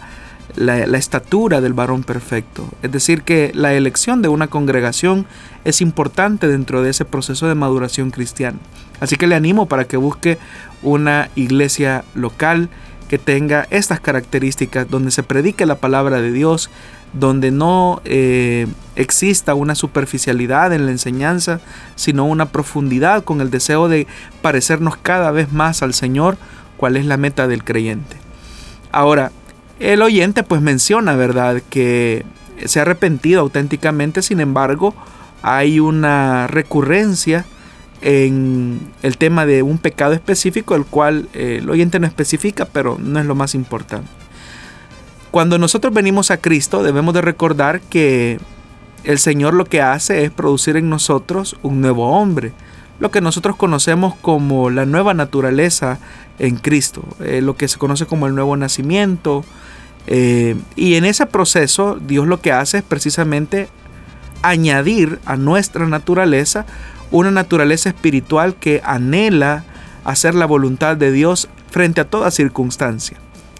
la, 0.56 0.98
estatura 0.98 1.62
del 1.62 1.74
varón 1.74 2.04
perfecto. 2.04 2.68
Es 2.82 2.92
decir, 2.92 3.24
que 3.24 3.52
la 3.54 3.74
elección 3.74 4.22
de 4.22 4.30
una 4.30 4.48
congregación 4.48 5.26
es 5.66 5.82
importante 5.82 6.48
dentro 6.48 6.82
de 6.82 6.90
ese 6.90 7.06
proceso 7.06 7.48
de 7.48 7.56
maduración 7.56 8.12
cristiana. 8.12 8.58
Así 9.00 9.16
que 9.16 9.28
le 9.28 9.36
animo 9.36 9.68
para 9.68 9.86
que 9.86 9.98
busque 9.98 10.38
una 10.82 11.30
iglesia 11.36 12.04
local 12.16 12.70
que 13.08 13.18
tenga 13.18 13.68
estas 13.70 14.00
características, 14.00 14.90
donde 14.90 15.12
se 15.12 15.24
predique 15.24 15.66
la 15.66 15.76
palabra 15.76 16.20
de 16.22 16.32
Dios, 16.32 16.70
donde 17.14 17.52
no 17.52 18.02
eh, 18.06 18.68
exista 18.96 19.54
una 19.54 19.76
superficialidad 19.76 20.74
en 20.74 20.86
la 20.86 20.92
enseñanza, 20.92 21.60
sino 21.96 22.26
una 22.26 22.48
profundidad 22.48 23.24
con 23.24 23.42
el 23.42 23.50
deseo 23.50 23.88
de 23.88 24.08
parecernos 24.42 24.98
cada 24.98 25.32
vez 25.32 25.52
más 25.52 25.82
al 25.84 25.94
Señor, 25.94 26.38
cuál 26.78 26.98
es 26.98 27.06
la 27.06 27.18
meta 27.18 27.48
del 27.48 27.64
creyente. 27.64 28.18
Ahora, 28.92 29.32
el 29.80 30.02
oyente 30.02 30.44
pues 30.44 30.62
menciona, 30.62 31.16
¿verdad?, 31.16 31.62
que 31.70 32.26
se 32.66 32.80
ha 32.80 32.82
arrepentido 32.84 33.42
auténticamente, 33.42 34.22
sin 34.22 34.40
embargo, 34.40 34.96
hay 35.42 35.80
una 35.80 36.48
recurrencia 36.48 37.46
en 38.02 38.92
el 39.02 39.18
tema 39.18 39.46
de 39.46 39.64
un 39.64 39.78
pecado 39.78 40.14
específico, 40.14 40.76
el 40.76 40.86
cual 40.86 41.30
eh, 41.34 41.60
el 41.62 41.70
oyente 41.70 42.00
no 42.00 42.08
especifica, 42.08 42.66
pero 42.66 42.98
no 43.00 43.20
es 43.20 43.26
lo 43.26 43.36
más 43.36 43.56
importante. 43.56 44.10
Cuando 45.32 45.58
nosotros 45.58 45.94
venimos 45.94 46.32
a 46.32 46.38
Cristo 46.38 46.84
debemos 46.84 47.14
de 47.14 47.22
recordar 47.22 47.82
que 47.82 48.40
el 49.04 49.20
Señor 49.20 49.54
lo 49.54 49.66
que 49.66 49.82
hace 49.82 50.24
es 50.24 50.32
producir 50.32 50.78
en 50.78 50.90
nosotros 50.90 51.58
un 51.64 51.82
nuevo 51.82 52.10
hombre, 52.10 52.54
lo 53.00 53.12
que 53.12 53.22
nosotros 53.22 53.56
conocemos 53.56 54.16
como 54.16 54.70
la 54.70 54.86
nueva 54.86 55.14
naturaleza 55.14 56.00
en 56.40 56.56
Cristo, 56.56 57.04
eh, 57.20 57.42
lo 57.42 57.56
que 57.56 57.68
se 57.68 57.78
conoce 57.78 58.06
como 58.06 58.28
el 58.28 58.36
nuevo 58.36 58.58
nacimiento. 58.58 59.46
Eh, 60.08 60.56
y 60.76 60.96
en 60.96 61.06
ese 61.06 61.26
proceso 61.26 62.00
Dios 62.00 62.28
lo 62.28 62.42
que 62.42 62.52
hace 62.52 62.80
es 62.80 62.84
precisamente 62.84 63.68
añadir 64.42 65.20
a 65.26 65.36
nuestra 65.36 65.86
naturaleza 65.88 66.66
una 67.12 67.32
naturaleza 67.32 67.90
espiritual 67.90 68.56
que 68.56 68.82
anhela 68.84 69.64
hacer 70.04 70.36
la 70.36 70.46
voluntad 70.46 70.98
de 70.98 71.12
Dios 71.12 71.50
frente 71.70 72.02
a 72.02 72.06
toda 72.10 72.32
circunstancia. 72.32 73.18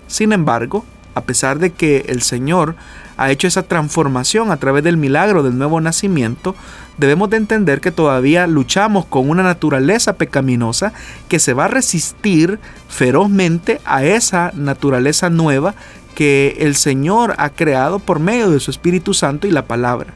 Sin 0.08 0.32
embargo, 0.32 0.86
a 1.18 1.22
pesar 1.22 1.60
de 1.60 1.72
que 1.72 2.06
el 2.08 2.22
Señor 2.22 2.76
ha 3.18 3.32
hecho 3.32 3.48
esa 3.48 3.64
transformación 3.64 4.52
a 4.52 4.58
través 4.58 4.84
del 4.84 4.98
milagro 4.98 5.42
del 5.42 5.58
nuevo 5.58 5.82
nacimiento, 5.82 6.56
debemos 6.98 7.30
de 7.30 7.38
entender 7.38 7.82
que 7.82 7.92
todavía 7.92 8.46
luchamos 8.46 9.06
con 9.06 9.30
una 9.30 9.44
naturaleza 9.44 10.14
pecaminosa 10.14 10.94
que 11.28 11.40
se 11.40 11.54
va 11.54 11.66
a 11.66 11.70
resistir 11.70 12.60
ferozmente 12.88 13.82
a 13.86 14.04
esa 14.04 14.52
naturaleza 14.54 15.30
nueva 15.30 15.74
que 16.14 16.58
el 16.60 16.76
Señor 16.76 17.36
ha 17.38 17.50
creado 17.50 18.00
por 18.00 18.20
medio 18.20 18.50
de 18.52 18.60
su 18.60 18.72
Espíritu 18.72 19.14
Santo 19.14 19.48
y 19.48 19.52
la 19.52 19.66
palabra. 19.66 20.14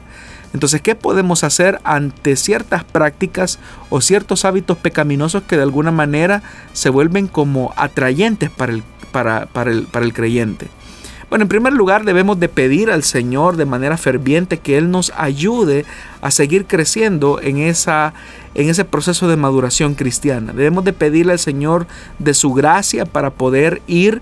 Entonces, 0.54 0.82
¿qué 0.82 0.94
podemos 0.94 1.44
hacer 1.44 1.80
ante 1.82 2.36
ciertas 2.36 2.84
prácticas 2.84 3.58
o 3.88 4.00
ciertos 4.00 4.44
hábitos 4.44 4.76
pecaminosos 4.78 5.42
que 5.44 5.56
de 5.56 5.62
alguna 5.62 5.90
manera 5.90 6.42
se 6.72 6.90
vuelven 6.90 7.26
como 7.26 7.72
atrayentes 7.76 8.50
para 8.50 8.72
el, 8.72 8.82
para, 9.12 9.48
el, 9.70 9.86
para 9.86 10.04
el 10.04 10.12
creyente? 10.12 10.68
Bueno, 11.32 11.44
en 11.44 11.48
primer 11.48 11.72
lugar 11.72 12.04
debemos 12.04 12.38
de 12.40 12.50
pedir 12.50 12.90
al 12.90 13.02
Señor 13.02 13.56
de 13.56 13.64
manera 13.64 13.96
ferviente 13.96 14.58
que 14.58 14.76
Él 14.76 14.90
nos 14.90 15.14
ayude 15.16 15.86
a 16.20 16.30
seguir 16.30 16.66
creciendo 16.66 17.40
en, 17.40 17.56
esa, 17.56 18.12
en 18.54 18.68
ese 18.68 18.84
proceso 18.84 19.26
de 19.28 19.38
maduración 19.38 19.94
cristiana. 19.94 20.52
Debemos 20.52 20.84
de 20.84 20.92
pedirle 20.92 21.32
al 21.32 21.38
Señor 21.38 21.86
de 22.18 22.34
su 22.34 22.52
gracia 22.52 23.06
para 23.06 23.30
poder 23.30 23.80
ir 23.86 24.20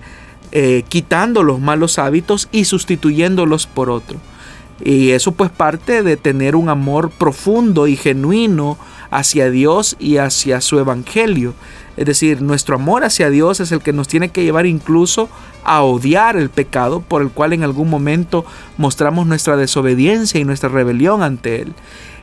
eh, 0.53 0.85
quitando 0.89 1.43
los 1.43 1.59
malos 1.59 1.99
hábitos 1.99 2.49
y 2.53 2.65
sustituyéndolos 2.65 3.67
por 3.67 3.91
otro. 3.91 4.17
Y 4.81 5.11
eso 5.11 5.33
pues 5.33 5.51
parte 5.51 6.05
de 6.05 6.17
tener 6.17 6.55
un 6.55 6.69
amor 6.69 7.11
profundo 7.11 7.89
y 7.89 7.97
genuino 7.97 8.79
hacia 9.11 9.51
Dios 9.51 9.97
y 9.99 10.19
hacia 10.19 10.61
su 10.61 10.79
evangelio. 10.79 11.55
Es 11.97 12.07
decir, 12.07 12.41
nuestro 12.41 12.77
amor 12.77 13.05
hacia 13.05 13.31
Dios 13.31 13.61
es 13.61 13.73
el 13.73 13.81
que 13.81 13.93
nos 13.93 14.09
tiene 14.09 14.31
que 14.31 14.45
llevar 14.45 14.67
incluso 14.67 15.29
a 15.65 15.83
odiar 15.83 16.37
el 16.37 16.51
pecado 16.51 17.01
por 17.01 17.23
el 17.23 17.31
cual 17.31 17.53
en 17.53 17.63
algún 17.63 17.91
momento 17.91 18.45
mostramos 18.77 19.27
nuestra 19.27 19.57
desobediencia 19.57 20.41
y 20.41 20.45
nuestra 20.45 20.69
rebelión 20.69 21.23
ante 21.23 21.63
Él. 21.63 21.75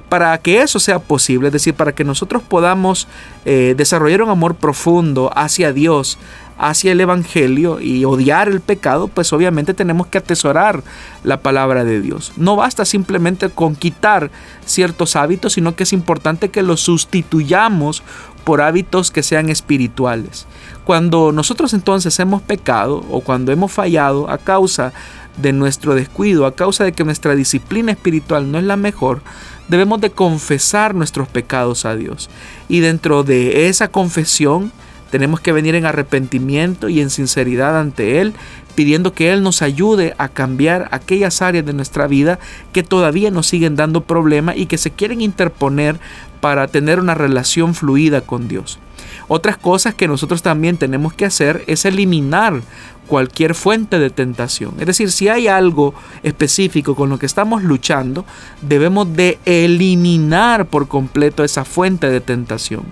Para 0.09 0.37
que 0.37 0.61
eso 0.61 0.79
sea 0.79 0.99
posible, 0.99 1.47
es 1.47 1.53
decir, 1.53 1.73
para 1.73 1.93
que 1.93 2.05
nosotros 2.05 2.41
podamos 2.41 3.09
eh, 3.43 3.75
desarrollar 3.75 4.21
un 4.21 4.29
amor 4.29 4.55
profundo 4.55 5.31
hacia 5.35 5.73
Dios, 5.73 6.17
hacia 6.57 6.91
el 6.91 7.01
Evangelio 7.01 7.79
y 7.79 8.05
odiar 8.05 8.47
el 8.47 8.61
pecado, 8.61 9.07
pues 9.07 9.31
obviamente 9.33 9.73
tenemos 9.73 10.07
que 10.07 10.17
atesorar 10.17 10.83
la 11.23 11.41
palabra 11.41 11.83
de 11.83 12.01
Dios. 12.01 12.31
No 12.35 12.55
basta 12.55 12.85
simplemente 12.85 13.49
con 13.49 13.75
quitar 13.75 14.31
ciertos 14.65 15.15
hábitos, 15.15 15.53
sino 15.53 15.75
que 15.75 15.83
es 15.83 15.93
importante 15.93 16.49
que 16.49 16.63
los 16.63 16.81
sustituyamos 16.81 18.01
por 18.47 18.61
hábitos 18.61 19.11
que 19.11 19.23
sean 19.23 19.49
espirituales. 19.49 20.45
Cuando 20.85 21.33
nosotros 21.33 21.73
entonces 21.73 22.17
hemos 22.17 22.41
pecado 22.41 23.03
o 23.11 23.19
cuando 23.19 23.51
hemos 23.51 23.73
fallado 23.73 24.29
a 24.29 24.37
causa 24.37 24.93
de 25.35 25.51
nuestro 25.51 25.95
descuido, 25.95 26.45
a 26.45 26.55
causa 26.55 26.85
de 26.85 26.93
que 26.93 27.03
nuestra 27.03 27.35
disciplina 27.35 27.91
espiritual 27.91 28.49
no 28.49 28.57
es 28.57 28.63
la 28.63 28.77
mejor, 28.77 29.21
debemos 29.67 29.99
de 29.99 30.11
confesar 30.11 30.95
nuestros 30.95 31.27
pecados 31.27 31.83
a 31.83 31.97
Dios. 31.97 32.29
Y 32.69 32.79
dentro 32.79 33.25
de 33.25 33.67
esa 33.67 33.89
confesión 33.89 34.71
tenemos 35.09 35.39
que 35.39 35.51
venir 35.51 35.75
en 35.75 35.85
arrepentimiento 35.85 36.89
y 36.89 37.01
en 37.01 37.09
sinceridad 37.09 37.79
ante 37.79 38.19
Él, 38.21 38.33
pidiendo 38.75 39.13
que 39.13 39.31
Él 39.31 39.41
nos 39.41 39.61
ayude 39.61 40.13
a 40.17 40.29
cambiar 40.29 40.87
aquellas 40.91 41.41
áreas 41.41 41.65
de 41.65 41.73
nuestra 41.73 42.07
vida 42.07 42.39
que 42.73 42.83
todavía 42.83 43.31
nos 43.31 43.47
siguen 43.47 43.75
dando 43.75 44.01
problemas 44.01 44.57
y 44.57 44.67
que 44.67 44.77
se 44.77 44.91
quieren 44.91 45.21
interponer 45.21 45.99
para 46.41 46.67
tener 46.67 46.99
una 46.99 47.15
relación 47.15 47.73
fluida 47.73 48.21
con 48.21 48.47
Dios. 48.47 48.79
Otras 49.27 49.57
cosas 49.57 49.95
que 49.95 50.07
nosotros 50.07 50.41
también 50.41 50.77
tenemos 50.77 51.13
que 51.13 51.25
hacer 51.25 51.63
es 51.67 51.85
eliminar 51.85 52.61
cualquier 53.07 53.55
fuente 53.55 53.99
de 53.99 54.09
tentación. 54.09 54.75
Es 54.79 54.85
decir, 54.85 55.11
si 55.11 55.27
hay 55.27 55.47
algo 55.47 55.93
específico 56.23 56.95
con 56.95 57.09
lo 57.09 57.19
que 57.19 57.25
estamos 57.25 57.63
luchando, 57.63 58.25
debemos 58.61 59.13
de 59.15 59.39
eliminar 59.45 60.67
por 60.67 60.87
completo 60.87 61.43
esa 61.43 61.65
fuente 61.65 62.09
de 62.09 62.21
tentación. 62.21 62.83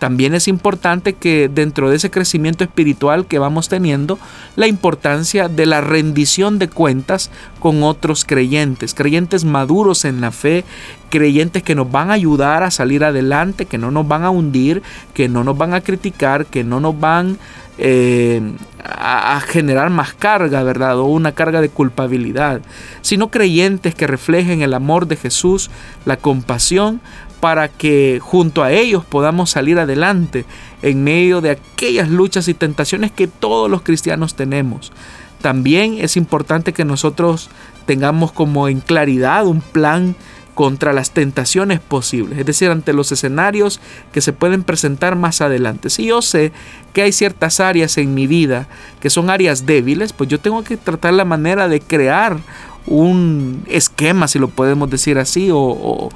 También 0.00 0.34
es 0.34 0.48
importante 0.48 1.12
que 1.12 1.50
dentro 1.52 1.90
de 1.90 1.96
ese 1.96 2.10
crecimiento 2.10 2.64
espiritual 2.64 3.26
que 3.26 3.38
vamos 3.38 3.68
teniendo, 3.68 4.18
la 4.56 4.66
importancia 4.66 5.46
de 5.46 5.66
la 5.66 5.82
rendición 5.82 6.58
de 6.58 6.68
cuentas 6.68 7.30
con 7.60 7.82
otros 7.82 8.24
creyentes, 8.24 8.94
creyentes 8.94 9.44
maduros 9.44 10.06
en 10.06 10.22
la 10.22 10.32
fe, 10.32 10.64
creyentes 11.10 11.62
que 11.62 11.74
nos 11.74 11.92
van 11.92 12.10
a 12.10 12.14
ayudar 12.14 12.62
a 12.62 12.70
salir 12.70 13.04
adelante, 13.04 13.66
que 13.66 13.76
no 13.76 13.90
nos 13.90 14.08
van 14.08 14.24
a 14.24 14.30
hundir, 14.30 14.82
que 15.12 15.28
no 15.28 15.44
nos 15.44 15.58
van 15.58 15.74
a 15.74 15.82
criticar, 15.82 16.46
que 16.46 16.64
no 16.64 16.80
nos 16.80 16.98
van 16.98 17.36
eh, 17.76 18.40
a, 18.82 19.36
a, 19.36 19.40
generar 19.40 19.90
más 19.90 20.14
carga, 20.14 20.62
¿verdad? 20.62 20.98
O 20.98 21.04
una 21.04 21.32
carga 21.32 21.60
de 21.60 21.68
culpabilidad, 21.68 22.62
sino 23.02 23.30
creyentes 23.30 23.94
que 23.94 24.06
reflejen 24.06 24.62
el 24.62 24.72
amor 24.72 25.06
de 25.06 25.16
Jesús, 25.16 25.70
la 26.06 26.16
compasión, 26.16 27.02
para 27.40 27.68
que 27.68 28.18
junto 28.20 28.62
a 28.62 28.70
ellos 28.72 29.04
podamos 29.04 29.50
salir 29.50 29.78
adelante 29.78 30.44
en 30.82 31.02
medio 31.02 31.40
de 31.40 31.50
aquellas 31.50 32.08
luchas 32.08 32.48
y 32.48 32.54
tentaciones 32.54 33.10
que 33.10 33.26
todos 33.26 33.70
los 33.70 33.82
cristianos 33.82 34.34
tenemos. 34.34 34.92
También 35.40 35.96
es 35.98 36.16
importante 36.16 36.74
que 36.74 36.84
nosotros 36.84 37.48
tengamos 37.86 38.30
como 38.30 38.68
en 38.68 38.80
claridad 38.80 39.46
un 39.46 39.62
plan 39.62 40.14
contra 40.54 40.92
las 40.92 41.12
tentaciones 41.12 41.80
posibles, 41.80 42.38
es 42.38 42.44
decir, 42.44 42.70
ante 42.70 42.92
los 42.92 43.10
escenarios 43.12 43.80
que 44.12 44.20
se 44.20 44.34
pueden 44.34 44.62
presentar 44.62 45.16
más 45.16 45.40
adelante. 45.40 45.88
Si 45.88 46.04
yo 46.04 46.20
sé 46.20 46.52
que 46.92 47.00
hay 47.00 47.12
ciertas 47.12 47.60
áreas 47.60 47.96
en 47.96 48.12
mi 48.12 48.26
vida 48.26 48.68
que 49.00 49.08
son 49.08 49.30
áreas 49.30 49.64
débiles, 49.64 50.12
pues 50.12 50.28
yo 50.28 50.38
tengo 50.38 50.62
que 50.62 50.76
tratar 50.76 51.14
la 51.14 51.24
manera 51.24 51.68
de 51.68 51.80
crear 51.80 52.36
un 52.86 53.62
esquema, 53.68 54.28
si 54.28 54.38
lo 54.38 54.48
podemos 54.48 54.90
decir 54.90 55.18
así, 55.18 55.50
o, 55.52 56.08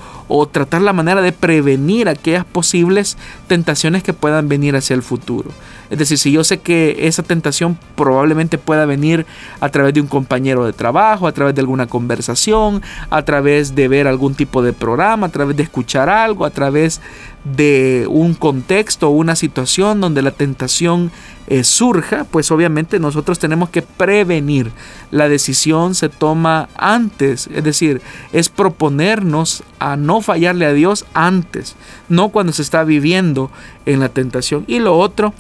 tratar 0.51 0.83
la 0.83 0.93
manera 0.93 1.23
de 1.23 1.33
prevenir 1.33 2.09
aquellas 2.09 2.45
posibles 2.45 3.17
tentaciones 3.47 4.03
que 4.03 4.13
puedan 4.13 4.49
venir 4.49 4.77
hacia 4.77 4.95
el 4.95 5.03
futuro. 5.03 5.51
Es 5.91 5.99
decir, 5.99 6.19
si 6.19 6.33
yo 6.33 6.43
sé 6.45 6.59
que 6.59 7.07
esa 7.07 7.23
tentación 7.23 7.79
probablemente 7.95 8.59
pueda 8.59 8.87
venir 8.87 9.27
a 9.61 9.69
través 9.69 9.95
de 9.95 10.01
un 10.01 10.07
compañero 10.07 10.65
de 10.65 10.73
trabajo, 10.73 11.27
a 11.27 11.33
través 11.33 11.55
de 11.55 11.61
alguna 11.61 11.87
conversación, 11.87 12.83
a 13.11 13.23
través 13.23 13.75
de 13.75 13.89
ver 13.89 14.07
algún 14.07 14.35
tipo 14.35 14.63
de 14.63 14.73
programa, 14.73 15.27
a 15.27 15.31
través 15.31 15.57
de 15.57 15.63
escuchar 15.63 16.09
algo, 16.09 16.45
a 16.45 16.51
través 16.51 17.01
de 17.45 18.07
un 18.09 18.35
contexto 18.35 19.09
o 19.09 19.13
una 19.13 19.37
situación 19.37 20.01
donde 20.01 20.23
la 20.23 20.31
tentación 20.31 21.11
eh, 21.47 21.63
surja, 21.63 22.25
pues 22.25 22.51
obviamente 22.51 22.99
nosotros 22.99 23.39
tenemos 23.39 23.69
que 23.69 23.83
prevenir. 23.83 24.73
La 25.11 25.29
decisión 25.29 25.95
se 25.95 26.09
toma 26.09 26.71
antes, 26.75 27.49
es 27.55 27.63
decir, 27.63 28.01
es 28.33 28.49
proponernos 28.49 29.63
a 29.79 29.97
no 29.97 30.23
fallarle 30.23 30.65
a 30.65 30.73
Dios 30.73 31.05
antes, 31.13 31.77
no 32.09 32.31
cuando 32.31 32.53
se 32.53 32.63
está 32.63 32.83
viviendo 32.83 33.51
en 33.85 34.01
la 34.01 34.09
tentación. 34.09 34.65
Y 34.67 34.79
lo 34.79 34.97
otro 34.97 35.35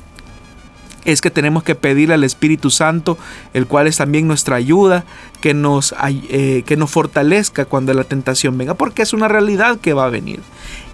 es 1.05 1.21
que 1.21 1.31
tenemos 1.31 1.63
que 1.63 1.75
pedirle 1.75 2.15
al 2.15 2.25
Espíritu 2.25 2.71
Santo, 2.71 3.19
el 3.53 3.67
cual 3.67 3.87
es 3.87 3.97
también 3.97 4.27
nuestra 4.27 4.57
ayuda, 4.57 5.05
que 5.45 5.53
nos, 5.53 5.95
eh, 6.03 6.63
que 6.65 6.79
nos 6.79 6.91
fortalezca 6.91 7.67
cuando 7.67 7.93
la 7.93 8.05
tentación 8.05 8.57
venga, 8.57 8.73
porque 8.73 9.03
es 9.03 9.13
una 9.13 9.29
realidad 9.29 9.79
que 9.79 9.93
va 9.93 10.07
a 10.07 10.09
venir. 10.09 10.41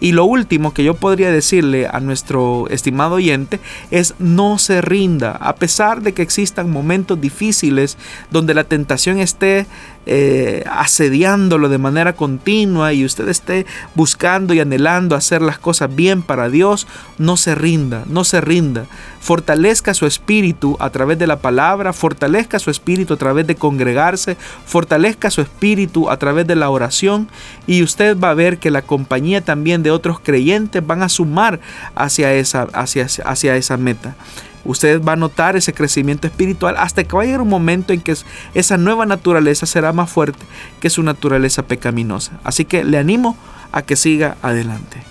Y 0.00 0.10
lo 0.10 0.24
último 0.24 0.74
que 0.74 0.82
yo 0.82 0.94
podría 0.94 1.30
decirle 1.30 1.86
a 1.86 2.00
nuestro 2.00 2.66
estimado 2.68 3.14
oyente 3.14 3.60
es 3.92 4.14
no 4.18 4.58
se 4.58 4.80
rinda, 4.80 5.36
a 5.36 5.54
pesar 5.54 6.02
de 6.02 6.14
que 6.14 6.22
existan 6.22 6.68
momentos 6.68 7.20
difíciles 7.20 7.96
donde 8.32 8.54
la 8.54 8.64
tentación 8.64 9.20
esté 9.20 9.66
eh, 10.06 10.64
asediándolo 10.72 11.68
de 11.68 11.76
manera 11.76 12.14
continua 12.14 12.94
y 12.94 13.04
usted 13.04 13.28
esté 13.28 13.66
buscando 13.94 14.54
y 14.54 14.60
anhelando 14.60 15.14
hacer 15.14 15.42
las 15.42 15.58
cosas 15.58 15.94
bien 15.94 16.22
para 16.22 16.48
Dios, 16.48 16.86
no 17.18 17.36
se 17.36 17.54
rinda, 17.54 18.04
no 18.06 18.24
se 18.24 18.40
rinda. 18.40 18.86
Fortalezca 19.20 19.92
su 19.92 20.06
espíritu 20.06 20.78
a 20.80 20.88
través 20.88 21.18
de 21.18 21.26
la 21.26 21.40
palabra, 21.40 21.92
fortalezca 21.92 22.58
su 22.58 22.70
espíritu 22.70 23.12
a 23.12 23.18
través 23.18 23.46
de 23.46 23.56
congregarse, 23.56 24.38
fortalezca 24.64 25.30
su 25.30 25.40
espíritu 25.40 26.10
a 26.10 26.18
través 26.18 26.46
de 26.46 26.56
la 26.56 26.70
oración 26.70 27.28
y 27.66 27.82
usted 27.82 28.18
va 28.18 28.30
a 28.30 28.34
ver 28.34 28.58
que 28.58 28.70
la 28.70 28.82
compañía 28.82 29.40
también 29.40 29.82
de 29.82 29.90
otros 29.90 30.20
creyentes 30.20 30.86
van 30.86 31.02
a 31.02 31.08
sumar 31.08 31.60
hacia 31.94 32.32
esa, 32.34 32.62
hacia, 32.72 33.06
hacia 33.24 33.56
esa 33.56 33.76
meta. 33.76 34.16
Usted 34.64 35.02
va 35.02 35.12
a 35.12 35.16
notar 35.16 35.56
ese 35.56 35.72
crecimiento 35.72 36.26
espiritual 36.26 36.76
hasta 36.78 37.04
que 37.04 37.16
va 37.16 37.22
a 37.22 37.24
llegar 37.24 37.40
un 37.40 37.48
momento 37.48 37.92
en 37.92 38.00
que 38.00 38.14
esa 38.54 38.76
nueva 38.76 39.06
naturaleza 39.06 39.64
será 39.64 39.92
más 39.92 40.10
fuerte 40.10 40.44
que 40.80 40.90
su 40.90 41.02
naturaleza 41.02 41.62
pecaminosa. 41.62 42.32
Así 42.44 42.64
que 42.66 42.84
le 42.84 42.98
animo 42.98 43.38
a 43.72 43.82
que 43.82 43.96
siga 43.96 44.36
adelante. 44.42 45.02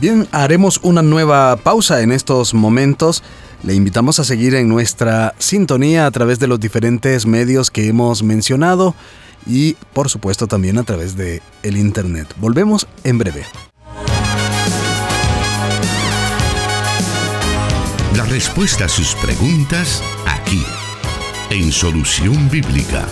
Bien, 0.00 0.28
haremos 0.30 0.78
una 0.82 1.02
nueva 1.02 1.56
pausa 1.56 2.00
en 2.02 2.12
estos 2.12 2.54
momentos. 2.54 3.22
Le 3.62 3.74
invitamos 3.74 4.18
a 4.18 4.24
seguir 4.24 4.54
en 4.54 4.68
nuestra 4.68 5.34
sintonía 5.38 6.06
a 6.06 6.10
través 6.10 6.38
de 6.38 6.46
los 6.46 6.60
diferentes 6.60 7.26
medios 7.26 7.70
que 7.70 7.88
hemos 7.88 8.22
mencionado 8.22 8.94
y 9.46 9.74
por 9.92 10.08
supuesto 10.08 10.46
también 10.46 10.78
a 10.78 10.84
través 10.84 11.16
de 11.16 11.42
el 11.62 11.76
internet. 11.76 12.32
Volvemos 12.38 12.86
en 13.04 13.18
breve. 13.18 13.44
La 18.16 18.24
respuesta 18.24 18.84
a 18.84 18.88
sus 18.88 19.14
preguntas 19.16 20.02
aquí, 20.26 20.62
en 21.50 21.72
Solución 21.72 22.48
Bíblica. 22.50 23.06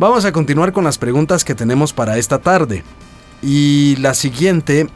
Vamos 0.00 0.24
a 0.24 0.32
continuar 0.32 0.72
con 0.72 0.82
las 0.82 0.96
preguntas 0.96 1.44
que 1.44 1.54
tenemos 1.54 1.92
para 1.92 2.16
esta 2.16 2.38
tarde. 2.38 2.84
Y 3.42 3.96
la 3.96 4.14
siguiente 4.14 4.86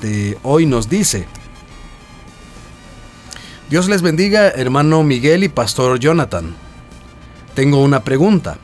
de 0.00 0.38
hoy 0.42 0.64
nos 0.64 0.88
dice, 0.88 1.26
Dios 3.68 3.90
les 3.90 4.00
bendiga 4.00 4.48
hermano 4.48 5.02
Miguel 5.02 5.44
y 5.44 5.50
pastor 5.50 5.98
Jonathan. 5.98 6.56
Tengo 7.54 7.82
una 7.82 8.04
pregunta. 8.04 8.56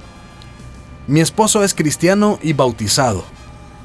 Mi 1.06 1.20
esposo 1.20 1.62
es 1.62 1.74
cristiano 1.74 2.38
y 2.40 2.54
bautizado. 2.54 3.26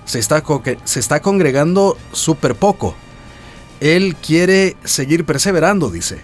Se 0.05 0.19
está, 0.19 0.41
se 0.85 1.01
está 1.01 1.21
congregando 1.21 1.97
súper 2.13 2.55
poco. 2.55 2.95
Él 3.81 4.15
quiere 4.15 4.77
seguir 4.85 5.25
perseverando, 5.25 5.91
dice, 5.91 6.21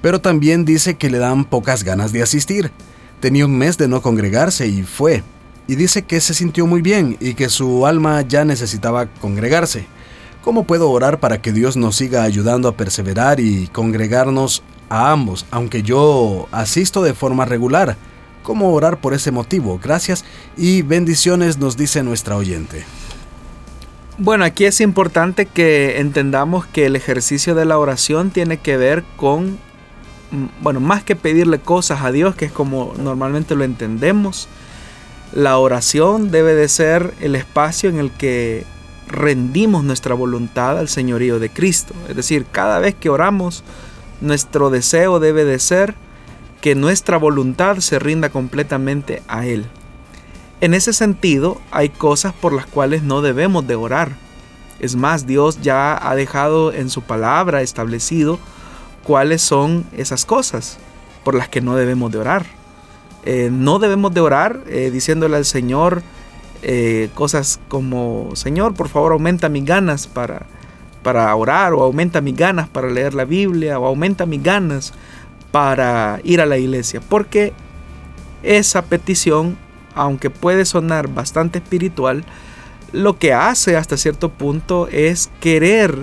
pero 0.00 0.22
también 0.22 0.64
dice 0.64 0.96
que 0.96 1.10
le 1.10 1.18
dan 1.18 1.44
pocas 1.44 1.84
ganas 1.84 2.12
de 2.12 2.22
asistir. 2.22 2.72
Tenía 3.20 3.46
un 3.46 3.56
mes 3.56 3.78
de 3.78 3.88
no 3.88 4.00
congregarse 4.02 4.66
y 4.66 4.82
fue. 4.82 5.22
Y 5.66 5.74
dice 5.74 6.02
que 6.02 6.20
se 6.20 6.34
sintió 6.34 6.66
muy 6.66 6.82
bien 6.82 7.16
y 7.20 7.34
que 7.34 7.48
su 7.48 7.86
alma 7.86 8.22
ya 8.22 8.44
necesitaba 8.44 9.06
congregarse. 9.06 9.86
¿Cómo 10.42 10.64
puedo 10.64 10.90
orar 10.90 11.20
para 11.20 11.42
que 11.42 11.52
Dios 11.52 11.76
nos 11.76 11.96
siga 11.96 12.22
ayudando 12.22 12.68
a 12.68 12.76
perseverar 12.76 13.40
y 13.40 13.66
congregarnos 13.68 14.62
a 14.88 15.10
ambos, 15.10 15.44
aunque 15.50 15.82
yo 15.82 16.48
asisto 16.52 17.02
de 17.02 17.12
forma 17.12 17.44
regular? 17.44 17.96
¿Cómo 18.42 18.72
orar 18.72 19.00
por 19.00 19.12
ese 19.12 19.30
motivo? 19.30 19.78
Gracias 19.82 20.24
y 20.56 20.82
bendiciones 20.82 21.58
nos 21.58 21.76
dice 21.76 22.02
nuestra 22.02 22.36
oyente. 22.36 22.84
Bueno, 24.16 24.44
aquí 24.44 24.64
es 24.64 24.80
importante 24.80 25.46
que 25.46 26.00
entendamos 26.00 26.66
que 26.66 26.86
el 26.86 26.96
ejercicio 26.96 27.54
de 27.54 27.64
la 27.64 27.78
oración 27.78 28.30
tiene 28.30 28.56
que 28.56 28.76
ver 28.76 29.04
con 29.16 29.58
bueno, 30.60 30.80
más 30.80 31.02
que 31.02 31.16
pedirle 31.16 31.58
cosas 31.58 32.02
a 32.02 32.12
Dios, 32.12 32.34
que 32.34 32.46
es 32.46 32.52
como 32.52 32.94
normalmente 32.98 33.54
lo 33.54 33.64
entendemos, 33.64 34.48
La 35.32 35.58
oración 35.58 36.30
debe 36.30 36.54
de 36.54 36.68
ser 36.68 37.12
el 37.20 37.34
espacio 37.34 37.90
en 37.90 37.98
el 37.98 38.10
que 38.10 38.64
rendimos 39.08 39.84
nuestra 39.84 40.14
voluntad 40.14 40.78
al 40.78 40.88
señorío 40.88 41.38
de 41.38 41.50
Cristo. 41.50 41.94
Es 42.08 42.16
decir, 42.16 42.46
cada 42.50 42.78
vez 42.78 42.94
que 42.94 43.10
oramos, 43.10 43.62
nuestro 44.20 44.70
deseo 44.70 45.20
debe 45.20 45.44
de 45.44 45.58
ser 45.58 45.94
que 46.62 46.74
nuestra 46.74 47.18
voluntad 47.18 47.78
se 47.78 47.98
rinda 47.98 48.30
completamente 48.30 49.22
a 49.28 49.46
Él. 49.46 49.66
En 50.60 50.74
ese 50.74 50.92
sentido, 50.92 51.60
hay 51.70 51.90
cosas 51.90 52.32
por 52.32 52.52
las 52.52 52.66
cuales 52.66 53.02
no 53.02 53.20
debemos 53.20 53.66
de 53.66 53.76
orar. 53.76 54.16
Es 54.80 54.96
más, 54.96 55.26
Dios 55.26 55.60
ya 55.60 56.08
ha 56.08 56.14
dejado 56.14 56.72
en 56.72 56.88
su 56.90 57.02
palabra 57.02 57.62
establecido 57.62 58.38
cuáles 59.04 59.42
son 59.42 59.84
esas 59.96 60.24
cosas 60.24 60.78
por 61.24 61.34
las 61.34 61.48
que 61.48 61.60
no 61.60 61.76
debemos 61.76 62.10
de 62.12 62.18
orar. 62.18 62.46
Eh, 63.24 63.50
no 63.52 63.78
debemos 63.78 64.14
de 64.14 64.20
orar 64.20 64.60
eh, 64.68 64.90
diciéndole 64.90 65.36
al 65.36 65.44
Señor 65.44 66.02
eh, 66.62 67.10
cosas 67.14 67.60
como, 67.68 68.30
Señor, 68.34 68.74
por 68.74 68.88
favor 68.88 69.12
aumenta 69.12 69.48
mis 69.48 69.64
ganas 69.64 70.06
para, 70.06 70.46
para 71.02 71.34
orar 71.34 71.74
o 71.74 71.82
aumenta 71.82 72.20
mis 72.20 72.36
ganas 72.36 72.68
para 72.68 72.88
leer 72.88 73.14
la 73.14 73.24
Biblia 73.24 73.78
o 73.78 73.86
aumenta 73.86 74.26
mis 74.26 74.42
ganas 74.42 74.92
para 75.50 76.20
ir 76.24 76.40
a 76.40 76.46
la 76.46 76.58
iglesia. 76.58 77.00
Porque 77.00 77.52
esa 78.42 78.82
petición, 78.82 79.56
aunque 79.94 80.30
puede 80.30 80.64
sonar 80.64 81.08
bastante 81.08 81.58
espiritual, 81.58 82.24
lo 82.92 83.18
que 83.18 83.32
hace 83.32 83.76
hasta 83.76 83.96
cierto 83.96 84.30
punto 84.30 84.88
es 84.88 85.30
querer 85.40 85.98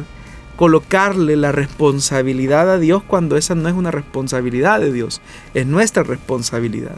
colocarle 0.55 1.35
la 1.35 1.51
responsabilidad 1.51 2.69
a 2.69 2.77
Dios 2.77 3.03
cuando 3.05 3.37
esa 3.37 3.55
no 3.55 3.67
es 3.67 3.75
una 3.75 3.91
responsabilidad 3.91 4.79
de 4.79 4.91
Dios, 4.91 5.21
es 5.53 5.65
nuestra 5.65 6.03
responsabilidad. 6.03 6.97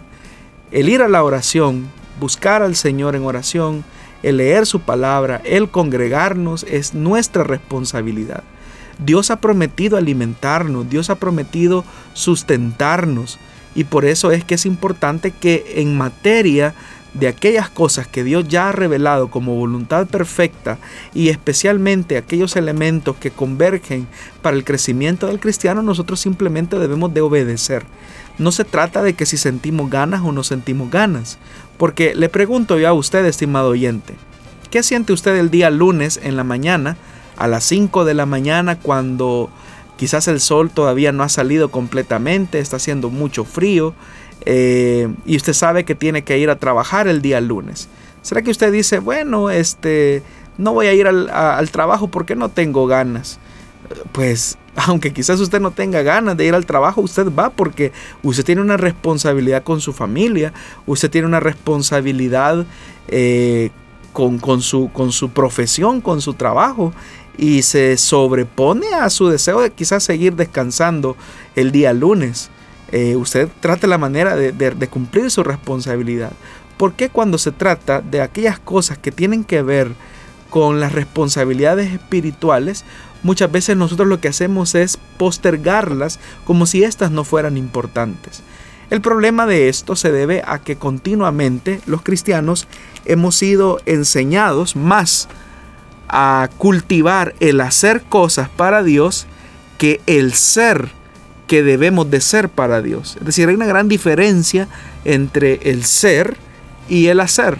El 0.71 0.89
ir 0.89 1.01
a 1.01 1.07
la 1.07 1.23
oración, 1.23 1.87
buscar 2.19 2.61
al 2.61 2.75
Señor 2.75 3.15
en 3.15 3.23
oración, 3.23 3.83
el 4.23 4.37
leer 4.37 4.65
su 4.65 4.81
palabra, 4.81 5.41
el 5.45 5.69
congregarnos 5.69 6.65
es 6.69 6.93
nuestra 6.93 7.43
responsabilidad. 7.43 8.43
Dios 8.99 9.29
ha 9.29 9.39
prometido 9.39 9.97
alimentarnos, 9.97 10.89
Dios 10.89 11.09
ha 11.09 11.15
prometido 11.15 11.85
sustentarnos 12.13 13.39
y 13.75 13.83
por 13.83 14.05
eso 14.05 14.31
es 14.31 14.43
que 14.43 14.55
es 14.55 14.65
importante 14.65 15.31
que 15.31 15.75
en 15.75 15.95
materia 15.95 16.73
de 17.13 17.27
aquellas 17.27 17.69
cosas 17.69 18.07
que 18.07 18.23
Dios 18.23 18.47
ya 18.47 18.69
ha 18.69 18.71
revelado 18.71 19.29
como 19.29 19.55
voluntad 19.55 20.07
perfecta 20.07 20.77
y 21.13 21.29
especialmente 21.29 22.17
aquellos 22.17 22.55
elementos 22.55 23.15
que 23.17 23.31
convergen 23.31 24.07
para 24.41 24.55
el 24.55 24.63
crecimiento 24.63 25.27
del 25.27 25.39
cristiano, 25.39 25.81
nosotros 25.81 26.19
simplemente 26.19 26.77
debemos 26.77 27.13
de 27.13 27.21
obedecer. 27.21 27.85
No 28.37 28.51
se 28.51 28.65
trata 28.65 29.01
de 29.01 29.13
que 29.13 29.25
si 29.25 29.37
sentimos 29.37 29.89
ganas 29.89 30.21
o 30.21 30.31
no 30.31 30.43
sentimos 30.43 30.91
ganas, 30.91 31.39
porque 31.77 32.13
le 32.13 32.29
pregunto 32.29 32.77
yo 32.77 32.87
a 32.87 32.93
usted, 32.93 33.25
estimado 33.25 33.69
oyente, 33.69 34.13
¿qué 34.69 34.83
siente 34.83 35.13
usted 35.13 35.35
el 35.37 35.49
día 35.49 35.69
lunes 35.69 36.19
en 36.21 36.35
la 36.35 36.43
mañana, 36.43 36.97
a 37.35 37.47
las 37.47 37.63
5 37.63 38.05
de 38.05 38.13
la 38.13 38.25
mañana, 38.25 38.77
cuando 38.79 39.49
quizás 39.97 40.27
el 40.27 40.39
sol 40.39 40.69
todavía 40.69 41.11
no 41.11 41.23
ha 41.23 41.29
salido 41.29 41.69
completamente, 41.69 42.59
está 42.59 42.77
haciendo 42.77 43.09
mucho 43.09 43.43
frío, 43.43 43.93
eh, 44.45 45.13
y 45.25 45.35
usted 45.35 45.53
sabe 45.53 45.83
que 45.83 45.95
tiene 45.95 46.23
que 46.23 46.37
ir 46.37 46.49
a 46.49 46.57
trabajar 46.57 47.07
el 47.07 47.21
día 47.21 47.41
lunes. 47.41 47.89
¿Será 48.21 48.41
que 48.41 48.51
usted 48.51 48.71
dice, 48.71 48.99
bueno, 48.99 49.49
este, 49.49 50.21
no 50.57 50.73
voy 50.73 50.87
a 50.87 50.93
ir 50.93 51.07
al, 51.07 51.69
trabajo 51.71 52.07
porque 52.07 52.35
no 52.35 52.49
tengo 52.49 52.87
ganas? 52.87 53.39
Pues 54.11 54.57
aunque 54.75 55.13
quizás 55.13 55.39
usted 55.39 55.59
no 55.59 55.71
tenga 55.71 56.01
ganas 56.01 56.35
de 56.37 56.45
ir 56.45 56.53
al 56.53 56.65
trabajo, 56.65 57.01
usted 57.01 57.27
va 57.33 57.49
porque 57.49 57.91
usted 58.23 58.43
tiene 58.43 58.61
una 58.61 58.77
responsabilidad 58.77 59.63
con 59.63 59.81
su 59.81 59.93
familia, 59.93 60.53
usted 60.85 61.09
tiene 61.09 61.27
una 61.27 61.39
responsabilidad 61.39 62.65
eh, 63.07 63.71
con, 64.13 64.39
con, 64.39 64.61
su, 64.61 64.91
con 64.91 65.11
su 65.11 65.29
profesión, 65.29 66.01
con 66.01 66.21
su 66.21 66.33
trabajo, 66.33 66.93
y 67.37 67.61
se 67.61 67.97
sobrepone 67.97 68.87
a 68.93 69.09
su 69.09 69.29
deseo 69.29 69.61
de 69.61 69.71
quizás 69.71 70.03
seguir 70.03 70.35
descansando 70.35 71.15
el 71.55 71.71
día 71.71 71.93
lunes. 71.93 72.49
Eh, 72.91 73.15
usted 73.15 73.49
trata 73.59 73.87
la 73.87 73.97
manera 73.97 74.35
de, 74.35 74.51
de 74.51 74.87
cumplir 74.87 75.29
su 75.29 75.43
responsabilidad. 75.43 76.31
¿Por 76.77 76.93
qué 76.93 77.09
cuando 77.09 77.37
se 77.37 77.51
trata 77.51 78.01
de 78.01 78.21
aquellas 78.21 78.59
cosas 78.59 78.97
que 78.97 79.11
tienen 79.11 79.43
que 79.43 79.61
ver 79.61 79.91
con 80.49 80.79
las 80.79 80.93
responsabilidades 80.93 81.91
espirituales, 81.93 82.85
muchas 83.23 83.51
veces 83.51 83.75
nosotros 83.75 84.07
lo 84.07 84.21
que 84.21 84.29
hacemos 84.29 84.75
es 84.75 84.97
postergarlas 85.17 86.19
como 86.45 86.65
si 86.65 86.83
éstas 86.83 87.11
no 87.11 87.23
fueran 87.23 87.57
importantes. 87.57 88.43
El 88.89 89.01
problema 89.01 89.45
de 89.45 89.67
esto 89.67 89.95
se 89.97 90.11
debe 90.11 90.43
a 90.45 90.59
que 90.59 90.77
continuamente 90.77 91.81
los 91.85 92.03
cristianos 92.03 92.67
hemos 93.05 93.35
sido 93.35 93.81
enseñados 93.85 94.77
más 94.77 95.27
a 96.07 96.49
cultivar 96.57 97.35
el 97.41 97.59
hacer 97.59 98.03
cosas 98.03 98.47
para 98.47 98.83
Dios 98.83 99.27
que 99.77 99.99
el 100.07 100.33
ser 100.33 100.89
que 101.47 101.63
debemos 101.63 102.11
de 102.11 102.21
ser 102.21 102.49
para 102.49 102.81
Dios. 102.81 103.17
Es 103.19 103.25
decir, 103.25 103.47
hay 103.49 103.55
una 103.55 103.65
gran 103.65 103.87
diferencia 103.87 104.67
entre 105.05 105.59
el 105.63 105.83
ser 105.85 106.37
y 106.89 107.07
el 107.07 107.19
hacer, 107.19 107.57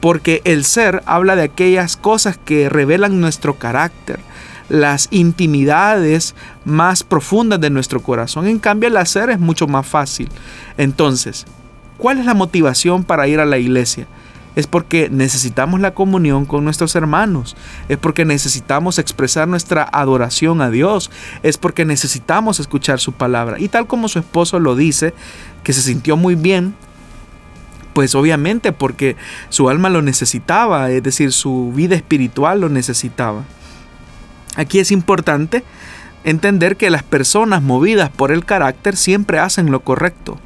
porque 0.00 0.42
el 0.44 0.64
ser 0.64 1.02
habla 1.06 1.36
de 1.36 1.42
aquellas 1.42 1.96
cosas 1.96 2.38
que 2.44 2.68
revelan 2.68 3.20
nuestro 3.20 3.54
carácter, 3.54 4.18
las 4.68 5.08
intimidades 5.10 6.34
más 6.64 7.04
profundas 7.04 7.60
de 7.60 7.70
nuestro 7.70 8.02
corazón. 8.02 8.46
En 8.46 8.58
cambio, 8.58 8.88
el 8.88 8.96
hacer 8.96 9.30
es 9.30 9.38
mucho 9.38 9.66
más 9.66 9.86
fácil. 9.86 10.28
Entonces, 10.76 11.46
¿cuál 11.98 12.18
es 12.18 12.26
la 12.26 12.34
motivación 12.34 13.04
para 13.04 13.28
ir 13.28 13.38
a 13.40 13.46
la 13.46 13.58
iglesia? 13.58 14.06
Es 14.54 14.66
porque 14.66 15.08
necesitamos 15.10 15.80
la 15.80 15.94
comunión 15.94 16.44
con 16.44 16.64
nuestros 16.64 16.94
hermanos. 16.94 17.56
Es 17.88 17.96
porque 17.96 18.24
necesitamos 18.24 18.98
expresar 18.98 19.48
nuestra 19.48 19.88
adoración 19.90 20.60
a 20.60 20.70
Dios. 20.70 21.10
Es 21.42 21.56
porque 21.56 21.84
necesitamos 21.84 22.60
escuchar 22.60 23.00
su 23.00 23.12
palabra. 23.12 23.58
Y 23.58 23.68
tal 23.68 23.86
como 23.86 24.08
su 24.08 24.18
esposo 24.18 24.60
lo 24.60 24.76
dice, 24.76 25.14
que 25.62 25.72
se 25.72 25.80
sintió 25.80 26.16
muy 26.16 26.34
bien, 26.34 26.74
pues 27.92 28.14
obviamente 28.14 28.72
porque 28.72 29.16
su 29.48 29.68
alma 29.68 29.90
lo 29.90 30.02
necesitaba, 30.02 30.90
es 30.90 31.02
decir, 31.02 31.32
su 31.32 31.72
vida 31.74 31.94
espiritual 31.94 32.60
lo 32.60 32.68
necesitaba. 32.68 33.44
Aquí 34.56 34.78
es 34.78 34.90
importante 34.92 35.64
entender 36.24 36.76
que 36.76 36.90
las 36.90 37.02
personas 37.02 37.62
movidas 37.62 38.10
por 38.10 38.32
el 38.32 38.44
carácter 38.44 38.96
siempre 38.96 39.38
hacen 39.38 39.70
lo 39.70 39.80
correcto, 39.80 40.38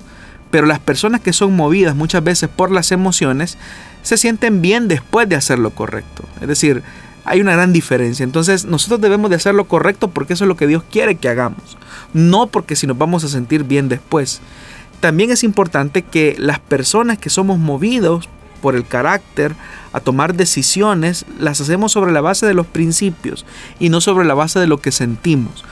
pero 0.51 0.67
las 0.67 0.79
personas 0.79 1.21
que 1.21 1.33
son 1.33 1.55
movidas 1.55 1.97
muchas 1.97 2.23
veces 2.23 2.49
por 2.49 2.71
las 2.71 2.93
emociones 2.93 3.59
se 4.07 4.17
sienten 4.17 4.63
bien 4.63 4.87
después 4.87 5.29
de 5.29 5.35
hacer 5.35 5.59
lo 5.59 5.71
correcto. 5.71 6.23
Es 6.41 6.47
decir, 6.47 6.85
hay 7.25 7.41
una 7.41 7.55
gran 7.55 7.73
diferencia. 7.73 8.23
Entonces 8.23 8.65
nosotros 8.65 9.01
debemos 9.01 9.31
de 9.31 9.37
hacer 9.37 9.53
lo 9.53 9.65
correcto 9.65 10.11
porque 10.11 10.35
eso 10.35 10.45
es 10.45 10.49
lo 10.49 10.57
que 10.57 10.69
Dios 10.69 10.85
quiere 10.89 11.17
que 11.17 11.29
hagamos, 11.29 11.77
no 12.15 12.47
porque 12.47 12.77
si 12.77 12.87
nos 12.87 12.97
vamos 12.97 13.25
a 13.25 13.29
sentir 13.29 13.65
bien 13.65 13.89
después. 13.89 14.41
También 15.01 15.33
es 15.33 15.43
importante 15.43 16.03
que 16.03 16.37
las 16.39 16.61
personas 16.61 17.19
que 17.19 17.31
somos 17.31 17.59
movidos 17.59 18.29
por 18.63 18.77
el 18.77 18.87
carácter, 18.87 19.57
a 19.93 19.99
tomar 19.99 20.35
decisiones, 20.35 21.27
las 21.41 21.61
hacemos 21.61 21.91
sobre 21.91 22.13
la 22.13 22.21
base 22.21 22.47
de 22.47 22.55
los 22.55 22.67
principios 22.67 23.45
y 23.81 23.89
no 23.89 24.01
sobre 24.01 24.25
la 24.25 24.35
base 24.35 24.61
de 24.61 24.69
lo 24.69 24.81
que 24.81 24.93
sentimos. 24.93 25.65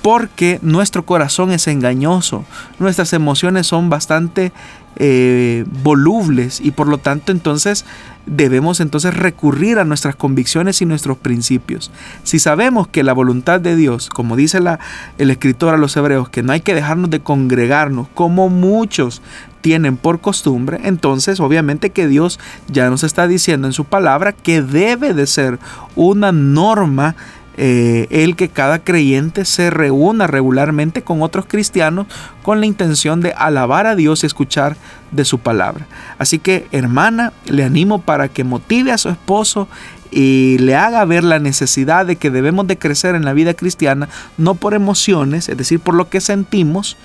Porque 0.00 0.60
nuestro 0.62 1.04
corazón 1.04 1.52
es 1.52 1.68
engañoso, 1.68 2.46
nuestras 2.78 3.12
emociones 3.12 3.66
son 3.66 3.90
bastante 3.90 4.50
eh, 4.96 5.64
volubles 5.82 6.60
y 6.60 6.70
por 6.70 6.86
lo 6.86 6.98
tanto 6.98 7.32
entonces 7.32 7.84
debemos 8.26 8.80
entonces 8.80 9.14
recurrir 9.14 9.78
a 9.78 9.84
nuestras 9.84 10.16
convicciones 10.16 10.80
y 10.82 10.86
nuestros 10.86 11.16
principios. 11.18 11.90
Si 12.22 12.38
sabemos 12.38 12.88
que 12.88 13.02
la 13.02 13.12
voluntad 13.12 13.60
de 13.60 13.74
Dios, 13.74 14.10
como 14.10 14.36
dice 14.36 14.60
la, 14.60 14.78
el 15.18 15.30
escritor 15.30 15.74
a 15.74 15.78
los 15.78 15.96
hebreos, 15.96 16.28
que 16.28 16.42
no 16.42 16.52
hay 16.52 16.60
que 16.60 16.74
dejarnos 16.74 17.10
de 17.10 17.20
congregarnos 17.20 18.08
como 18.14 18.48
muchos 18.48 19.22
tienen 19.60 19.96
por 19.96 20.20
costumbre, 20.20 20.80
entonces 20.84 21.40
obviamente 21.40 21.90
que 21.90 22.08
Dios 22.08 22.38
ya 22.68 22.90
nos 22.90 23.04
está 23.04 23.26
diciendo 23.26 23.66
en 23.66 23.72
su 23.72 23.84
palabra 23.84 24.32
que 24.32 24.60
debe 24.60 25.14
de 25.14 25.26
ser 25.26 25.58
una 25.94 26.32
norma 26.32 27.16
eh, 27.58 28.06
el 28.08 28.34
que 28.34 28.48
cada 28.48 28.78
creyente 28.78 29.44
se 29.44 29.68
reúna 29.68 30.26
regularmente 30.26 31.02
con 31.02 31.22
otros 31.22 31.44
cristianos 31.46 32.06
con 32.42 32.60
la 32.60 32.66
intención 32.66 33.20
de 33.20 33.32
alabar 33.32 33.86
a 33.86 33.94
Dios 33.94 34.22
y 34.22 34.26
escuchar 34.26 34.76
de 35.10 35.26
su 35.26 35.38
palabra. 35.38 35.86
Así 36.18 36.38
que 36.38 36.66
hermana, 36.72 37.32
le 37.44 37.64
animo 37.64 38.00
para 38.00 38.28
que 38.28 38.42
motive 38.42 38.90
a 38.90 38.98
su 38.98 39.10
esposo 39.10 39.68
y 40.10 40.58
le 40.58 40.76
haga 40.76 41.04
ver 41.04 41.24
la 41.24 41.38
necesidad 41.38 42.06
de 42.06 42.16
que 42.16 42.30
debemos 42.30 42.66
de 42.66 42.78
crecer 42.78 43.14
en 43.14 43.24
la 43.24 43.32
vida 43.32 43.54
cristiana, 43.54 44.08
no 44.38 44.54
por 44.54 44.74
emociones, 44.74 45.48
es 45.48 45.56
decir, 45.56 45.80
por 45.80 45.94
lo 45.94 46.08
que 46.08 46.20
sentimos, 46.20 46.96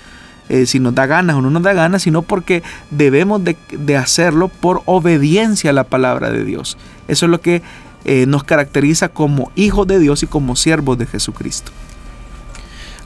eh, 0.48 0.64
si 0.64 0.80
nos 0.80 0.94
da 0.94 1.06
ganas 1.06 1.36
o 1.36 1.42
no 1.42 1.50
nos 1.50 1.62
da 1.62 1.74
ganas, 1.74 2.02
sino 2.02 2.22
porque 2.22 2.62
debemos 2.90 3.44
de, 3.44 3.56
de, 3.70 3.96
hacerlo 3.98 4.48
por 4.48 4.82
obediencia 4.86 5.70
a 5.70 5.74
la 5.74 5.84
palabra 5.84 6.30
de 6.30 6.44
Dios. 6.44 6.78
Eso 7.06 7.26
es 7.26 7.30
lo 7.30 7.42
que 7.42 7.62
eh, 8.04 8.26
nos 8.26 8.44
caracteriza 8.44 9.08
como 9.08 9.50
hijos 9.54 9.86
de 9.86 9.98
Dios 9.98 10.22
y 10.22 10.26
como 10.26 10.56
siervos 10.56 10.98
de 10.98 11.06
Jesucristo. 11.06 11.72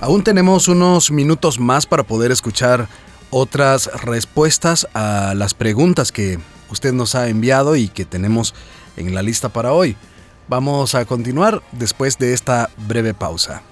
Aún 0.00 0.24
tenemos 0.24 0.68
unos 0.68 1.10
minutos 1.10 1.60
más 1.60 1.86
para 1.86 2.02
poder 2.02 2.32
escuchar 2.32 2.88
otras 3.30 3.90
respuestas 4.02 4.86
a 4.94 5.34
las 5.34 5.54
preguntas 5.54 6.12
que 6.12 6.38
usted 6.70 6.92
nos 6.92 7.14
ha 7.14 7.28
enviado 7.28 7.76
y 7.76 7.88
que 7.88 8.04
tenemos 8.04 8.54
en 8.96 9.14
la 9.14 9.22
lista 9.22 9.48
para 9.48 9.72
hoy. 9.72 9.96
Vamos 10.48 10.94
a 10.94 11.04
continuar 11.04 11.62
después 11.72 12.18
de 12.18 12.34
esta 12.34 12.68
breve 12.76 13.14
pausa. 13.14 13.62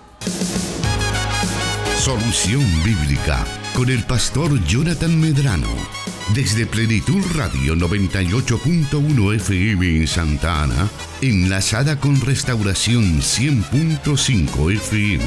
Solución 1.98 2.64
Bíblica 2.82 3.44
con 3.74 3.90
el 3.90 4.04
pastor 4.04 4.64
Jonathan 4.64 5.20
Medrano. 5.20 5.99
Desde 6.34 6.64
Plenitud 6.64 7.24
Radio 7.34 7.74
98.1 7.74 9.34
FM 9.34 9.96
en 9.96 10.06
Santa 10.06 10.62
Ana, 10.62 10.88
enlazada 11.20 11.98
con 11.98 12.20
Restauración 12.20 13.20
100.5 13.20 14.72
FM. 14.74 15.24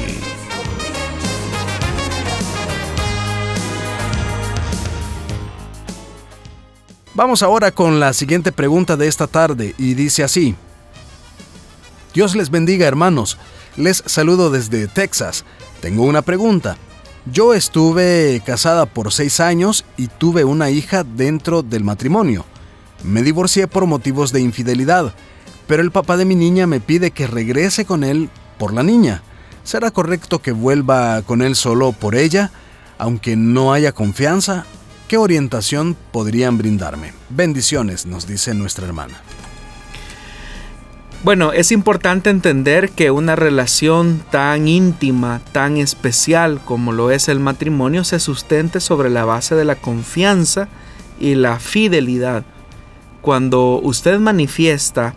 Vamos 7.12 7.42
ahora 7.42 7.70
con 7.70 8.00
la 8.00 8.14
siguiente 8.14 8.50
pregunta 8.50 8.96
de 8.96 9.06
esta 9.06 9.26
tarde 9.26 9.74
y 9.76 9.92
dice 9.92 10.24
así. 10.24 10.54
Dios 12.14 12.34
les 12.34 12.48
bendiga 12.48 12.86
hermanos, 12.86 13.36
les 13.76 14.02
saludo 14.06 14.48
desde 14.48 14.86
Texas. 14.86 15.44
Tengo 15.82 16.04
una 16.04 16.22
pregunta. 16.22 16.78
Yo 17.32 17.54
estuve 17.54 18.42
casada 18.44 18.84
por 18.84 19.10
seis 19.10 19.40
años 19.40 19.86
y 19.96 20.08
tuve 20.08 20.44
una 20.44 20.68
hija 20.68 21.04
dentro 21.04 21.62
del 21.62 21.82
matrimonio. 21.82 22.44
Me 23.02 23.22
divorcié 23.22 23.66
por 23.66 23.86
motivos 23.86 24.30
de 24.30 24.42
infidelidad, 24.42 25.14
pero 25.66 25.82
el 25.82 25.90
papá 25.90 26.18
de 26.18 26.26
mi 26.26 26.34
niña 26.34 26.66
me 26.66 26.80
pide 26.80 27.12
que 27.12 27.26
regrese 27.26 27.86
con 27.86 28.04
él 28.04 28.28
por 28.58 28.74
la 28.74 28.82
niña. 28.82 29.22
¿Será 29.62 29.90
correcto 29.90 30.42
que 30.42 30.52
vuelva 30.52 31.22
con 31.22 31.40
él 31.40 31.56
solo 31.56 31.92
por 31.92 32.14
ella, 32.14 32.50
aunque 32.98 33.36
no 33.36 33.72
haya 33.72 33.92
confianza? 33.92 34.66
¿Qué 35.08 35.16
orientación 35.16 35.96
podrían 36.12 36.58
brindarme? 36.58 37.14
Bendiciones, 37.30 38.04
nos 38.04 38.26
dice 38.26 38.52
nuestra 38.52 38.86
hermana. 38.86 39.14
Bueno, 41.24 41.52
es 41.52 41.72
importante 41.72 42.28
entender 42.28 42.90
que 42.90 43.10
una 43.10 43.34
relación 43.34 44.22
tan 44.30 44.68
íntima, 44.68 45.40
tan 45.52 45.78
especial 45.78 46.60
como 46.62 46.92
lo 46.92 47.10
es 47.10 47.28
el 47.28 47.40
matrimonio, 47.40 48.04
se 48.04 48.20
sustente 48.20 48.78
sobre 48.78 49.08
la 49.08 49.24
base 49.24 49.54
de 49.54 49.64
la 49.64 49.74
confianza 49.74 50.68
y 51.18 51.34
la 51.34 51.58
fidelidad. 51.58 52.44
Cuando 53.22 53.80
usted 53.82 54.18
manifiesta 54.18 55.14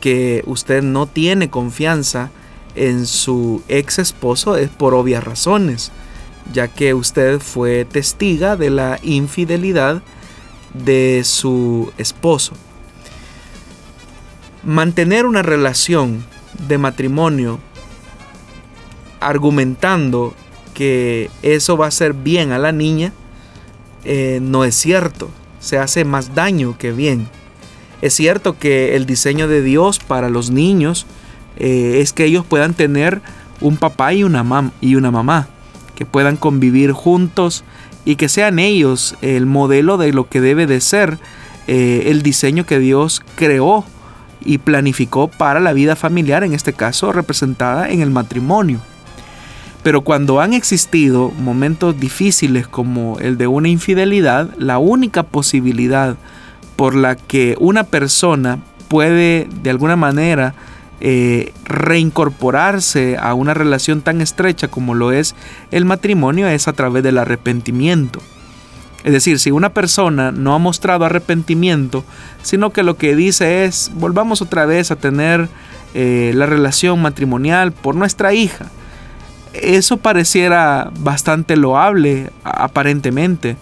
que 0.00 0.44
usted 0.46 0.80
no 0.80 1.06
tiene 1.06 1.50
confianza 1.50 2.30
en 2.76 3.04
su 3.06 3.62
ex 3.66 3.98
esposo 3.98 4.56
es 4.56 4.70
por 4.70 4.94
obvias 4.94 5.24
razones 5.24 5.92
ya 6.52 6.68
que 6.68 6.94
usted 6.94 7.40
fue 7.40 7.84
testiga 7.84 8.56
de 8.56 8.70
la 8.70 8.98
infidelidad 9.02 10.02
de 10.74 11.22
su 11.24 11.92
esposo. 11.98 12.54
Mantener 14.64 15.26
una 15.26 15.42
relación 15.42 16.24
de 16.68 16.78
matrimonio 16.78 17.58
argumentando 19.20 20.34
que 20.74 21.30
eso 21.42 21.76
va 21.76 21.86
a 21.86 21.90
ser 21.90 22.12
bien 22.12 22.52
a 22.52 22.58
la 22.58 22.72
niña 22.72 23.12
eh, 24.04 24.40
no 24.42 24.64
es 24.64 24.74
cierto. 24.74 25.30
Se 25.60 25.78
hace 25.78 26.04
más 26.04 26.34
daño 26.34 26.76
que 26.78 26.92
bien. 26.92 27.28
Es 28.00 28.14
cierto 28.14 28.58
que 28.58 28.96
el 28.96 29.06
diseño 29.06 29.46
de 29.46 29.62
Dios 29.62 30.00
para 30.00 30.28
los 30.28 30.50
niños 30.50 31.06
eh, 31.56 31.98
es 32.00 32.12
que 32.12 32.24
ellos 32.24 32.44
puedan 32.44 32.74
tener 32.74 33.20
un 33.60 33.76
papá 33.76 34.12
y 34.12 34.24
una, 34.24 34.72
y 34.80 34.96
una 34.96 35.10
mamá 35.10 35.48
que 35.94 36.04
puedan 36.04 36.36
convivir 36.36 36.90
juntos 36.92 37.62
y 38.04 38.16
que 38.16 38.28
sean 38.28 38.58
ellos 38.58 39.14
el 39.22 39.46
modelo 39.46 39.98
de 39.98 40.12
lo 40.12 40.28
que 40.28 40.40
debe 40.40 40.66
de 40.66 40.80
ser 40.80 41.18
eh, 41.68 42.04
el 42.06 42.22
diseño 42.22 42.66
que 42.66 42.80
Dios 42.80 43.22
creó 43.36 43.84
y 44.44 44.58
planificó 44.58 45.28
para 45.28 45.60
la 45.60 45.72
vida 45.72 45.96
familiar, 45.96 46.44
en 46.44 46.52
este 46.52 46.72
caso 46.72 47.12
representada 47.12 47.88
en 47.88 48.00
el 48.00 48.10
matrimonio. 48.10 48.80
Pero 49.82 50.02
cuando 50.02 50.40
han 50.40 50.52
existido 50.52 51.30
momentos 51.30 51.98
difíciles 51.98 52.68
como 52.68 53.18
el 53.18 53.36
de 53.36 53.48
una 53.48 53.68
infidelidad, 53.68 54.50
la 54.56 54.78
única 54.78 55.24
posibilidad 55.24 56.16
por 56.76 56.94
la 56.94 57.16
que 57.16 57.56
una 57.58 57.84
persona 57.84 58.58
puede 58.88 59.48
de 59.62 59.70
alguna 59.70 59.96
manera 59.96 60.54
eh, 61.00 61.52
reincorporarse 61.64 63.16
a 63.18 63.34
una 63.34 63.54
relación 63.54 64.02
tan 64.02 64.20
estrecha 64.20 64.68
como 64.68 64.94
lo 64.94 65.10
es 65.10 65.34
el 65.72 65.84
matrimonio 65.84 66.46
es 66.46 66.68
a 66.68 66.72
través 66.72 67.02
del 67.02 67.18
arrepentimiento. 67.18 68.20
Es 69.04 69.12
decir, 69.12 69.38
si 69.38 69.50
una 69.50 69.70
persona 69.70 70.30
no 70.30 70.54
ha 70.54 70.58
mostrado 70.58 71.04
arrepentimiento, 71.04 72.04
sino 72.42 72.70
que 72.70 72.82
lo 72.82 72.96
que 72.96 73.16
dice 73.16 73.64
es, 73.64 73.90
volvamos 73.94 74.42
otra 74.42 74.64
vez 74.64 74.90
a 74.90 74.96
tener 74.96 75.48
eh, 75.94 76.32
la 76.34 76.46
relación 76.46 77.02
matrimonial 77.02 77.72
por 77.72 77.96
nuestra 77.96 78.32
hija, 78.32 78.66
eso 79.54 79.96
pareciera 79.98 80.90
bastante 81.00 81.56
loable 81.56 82.30
aparentemente. 82.44 83.56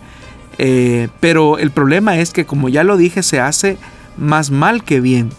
Eh, 0.58 1.08
pero 1.20 1.58
el 1.58 1.70
problema 1.70 2.18
es 2.18 2.32
que, 2.32 2.44
como 2.44 2.68
ya 2.68 2.84
lo 2.84 2.96
dije, 2.96 3.22
se 3.22 3.40
hace 3.40 3.78
más 4.16 4.50
mal 4.50 4.84
que 4.84 5.00
bien. 5.00 5.30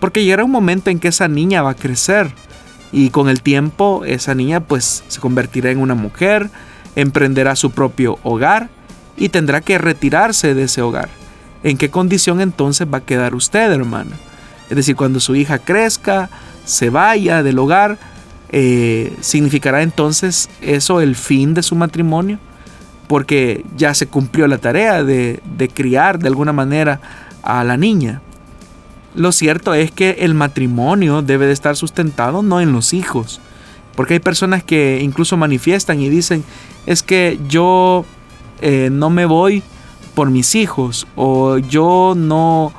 Porque 0.00 0.22
llegará 0.22 0.44
un 0.44 0.50
momento 0.50 0.90
en 0.90 0.98
que 0.98 1.08
esa 1.08 1.28
niña 1.28 1.62
va 1.62 1.70
a 1.70 1.74
crecer 1.74 2.30
y 2.92 3.10
con 3.10 3.28
el 3.28 3.42
tiempo 3.42 4.04
esa 4.04 4.34
niña 4.34 4.60
pues 4.60 5.02
se 5.08 5.20
convertirá 5.20 5.70
en 5.70 5.78
una 5.78 5.94
mujer, 5.94 6.50
emprenderá 6.94 7.56
su 7.56 7.70
propio 7.70 8.18
hogar 8.22 8.68
y 9.16 9.28
tendrá 9.28 9.60
que 9.60 9.78
retirarse 9.78 10.54
de 10.54 10.64
ese 10.64 10.82
hogar. 10.82 11.08
¿En 11.62 11.78
qué 11.78 11.90
condición 11.90 12.40
entonces 12.40 12.86
va 12.92 12.98
a 12.98 13.04
quedar 13.04 13.34
usted, 13.34 13.72
hermana? 13.72 14.16
Es 14.68 14.76
decir, 14.76 14.96
cuando 14.96 15.20
su 15.20 15.34
hija 15.34 15.58
crezca, 15.58 16.28
se 16.64 16.90
vaya 16.90 17.42
del 17.42 17.58
hogar, 17.58 17.98
eh, 18.50 19.16
¿significará 19.20 19.82
entonces 19.82 20.48
eso 20.60 21.00
el 21.00 21.16
fin 21.16 21.54
de 21.54 21.62
su 21.62 21.74
matrimonio? 21.74 22.38
Porque 23.08 23.64
ya 23.76 23.94
se 23.94 24.06
cumplió 24.06 24.46
la 24.48 24.58
tarea 24.58 25.04
de 25.04 25.70
criar 25.72 26.18
de 26.18 26.28
alguna 26.28 26.52
manera 26.52 27.00
a 27.42 27.62
la 27.64 27.76
niña. 27.76 28.20
Lo 29.14 29.32
cierto 29.32 29.72
es 29.72 29.90
que 29.90 30.16
el 30.20 30.34
matrimonio 30.34 31.22
debe 31.22 31.46
de 31.46 31.52
estar 31.52 31.74
sustentado 31.74 32.42
no 32.42 32.60
en 32.60 32.72
los 32.72 32.92
hijos. 32.92 33.40
Porque 33.94 34.14
hay 34.14 34.20
personas 34.20 34.62
que 34.62 35.00
incluso 35.02 35.38
manifiestan 35.38 36.00
y 36.00 36.10
dicen, 36.10 36.44
es 36.84 37.02
que 37.02 37.40
yo 37.48 38.04
eh, 38.60 38.88
no 38.92 39.10
me 39.10 39.26
voy 39.26 39.62
por 40.14 40.30
mis 40.30 40.54
hijos 40.54 41.06
o 41.14 41.58
yo 41.58 42.14
no 42.16 42.72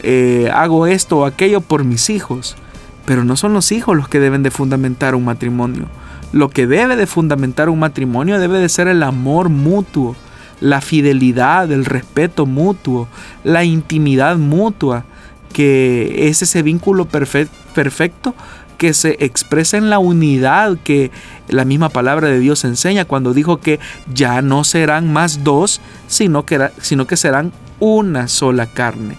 eh, 0.00 0.50
hago 0.52 0.86
esto 0.86 1.18
o 1.18 1.24
aquello 1.24 1.60
por 1.60 1.84
mis 1.84 2.10
hijos. 2.10 2.56
Pero 3.04 3.24
no 3.24 3.36
son 3.36 3.52
los 3.52 3.72
hijos 3.72 3.96
los 3.96 4.08
que 4.08 4.20
deben 4.20 4.42
de 4.42 4.50
fundamentar 4.50 5.14
un 5.14 5.24
matrimonio. 5.24 5.86
Lo 6.32 6.48
que 6.50 6.66
debe 6.66 6.96
de 6.96 7.06
fundamentar 7.06 7.68
un 7.68 7.78
matrimonio 7.78 8.38
debe 8.38 8.58
de 8.58 8.68
ser 8.68 8.88
el 8.88 9.02
amor 9.02 9.48
mutuo, 9.48 10.16
la 10.60 10.80
fidelidad, 10.80 11.70
el 11.72 11.84
respeto 11.84 12.46
mutuo, 12.46 13.08
la 13.42 13.64
intimidad 13.64 14.36
mutua, 14.36 15.04
que 15.52 16.28
es 16.28 16.42
ese 16.42 16.62
vínculo 16.62 17.06
perfecto 17.06 18.34
que 18.82 18.94
se 18.94 19.16
expresa 19.20 19.76
en 19.76 19.90
la 19.90 20.00
unidad 20.00 20.76
que 20.82 21.12
la 21.46 21.64
misma 21.64 21.88
palabra 21.88 22.26
de 22.26 22.40
Dios 22.40 22.64
enseña 22.64 23.04
cuando 23.04 23.32
dijo 23.32 23.58
que 23.60 23.78
ya 24.12 24.42
no 24.42 24.64
serán 24.64 25.12
más 25.12 25.44
dos, 25.44 25.80
sino 26.08 26.44
que, 26.44 26.68
sino 26.80 27.06
que 27.06 27.16
serán 27.16 27.52
una 27.78 28.26
sola 28.26 28.66
carne. 28.66 29.16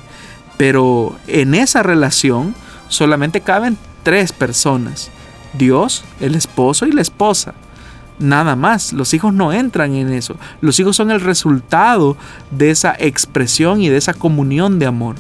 Pero 0.58 1.16
en 1.28 1.56
esa 1.56 1.82
relación 1.82 2.54
solamente 2.90 3.40
caben 3.40 3.78
tres 4.04 4.34
personas, 4.34 5.12
Dios, 5.54 6.04
el 6.20 6.36
esposo 6.36 6.86
y 6.86 6.92
la 6.92 7.02
esposa. 7.02 7.54
Nada 8.20 8.58
más, 8.58 8.92
los 8.92 9.14
hijos 9.14 9.34
no 9.34 9.54
entran 9.54 9.96
en 9.96 10.12
eso. 10.12 10.36
Los 10.60 10.78
hijos 10.82 10.98
son 10.98 11.10
el 11.10 11.22
resultado 11.22 12.18
de 12.52 12.70
esa 12.70 12.98
expresión 13.00 13.80
y 13.80 13.88
de 13.88 13.96
esa 13.96 14.14
comunión 14.14 14.78
de 14.78 14.88
amor. 14.88 15.16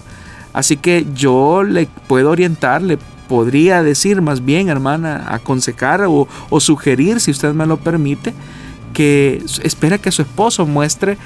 Así 0.51 0.75
que 0.75 1.07
yo 1.15 1.63
le 1.63 1.87
puedo 2.07 2.29
orientar, 2.29 2.81
le 2.81 2.99
podría 3.33 3.81
decir 3.81 4.21
más 4.21 4.45
bien, 4.45 4.69
hermana, 4.69 5.25
aconsejar 5.27 6.05
o, 6.07 6.27
sugerir, 6.59 7.19
si 7.19 7.31
usted 7.31 7.51
me 7.55 7.65
lo 7.65 7.77
permite, 7.77 8.31
que 8.93 9.43
espera 9.63 9.97
que 9.97 10.11
su 10.11 10.21
esposo 10.21 10.67
muestre 10.67 11.17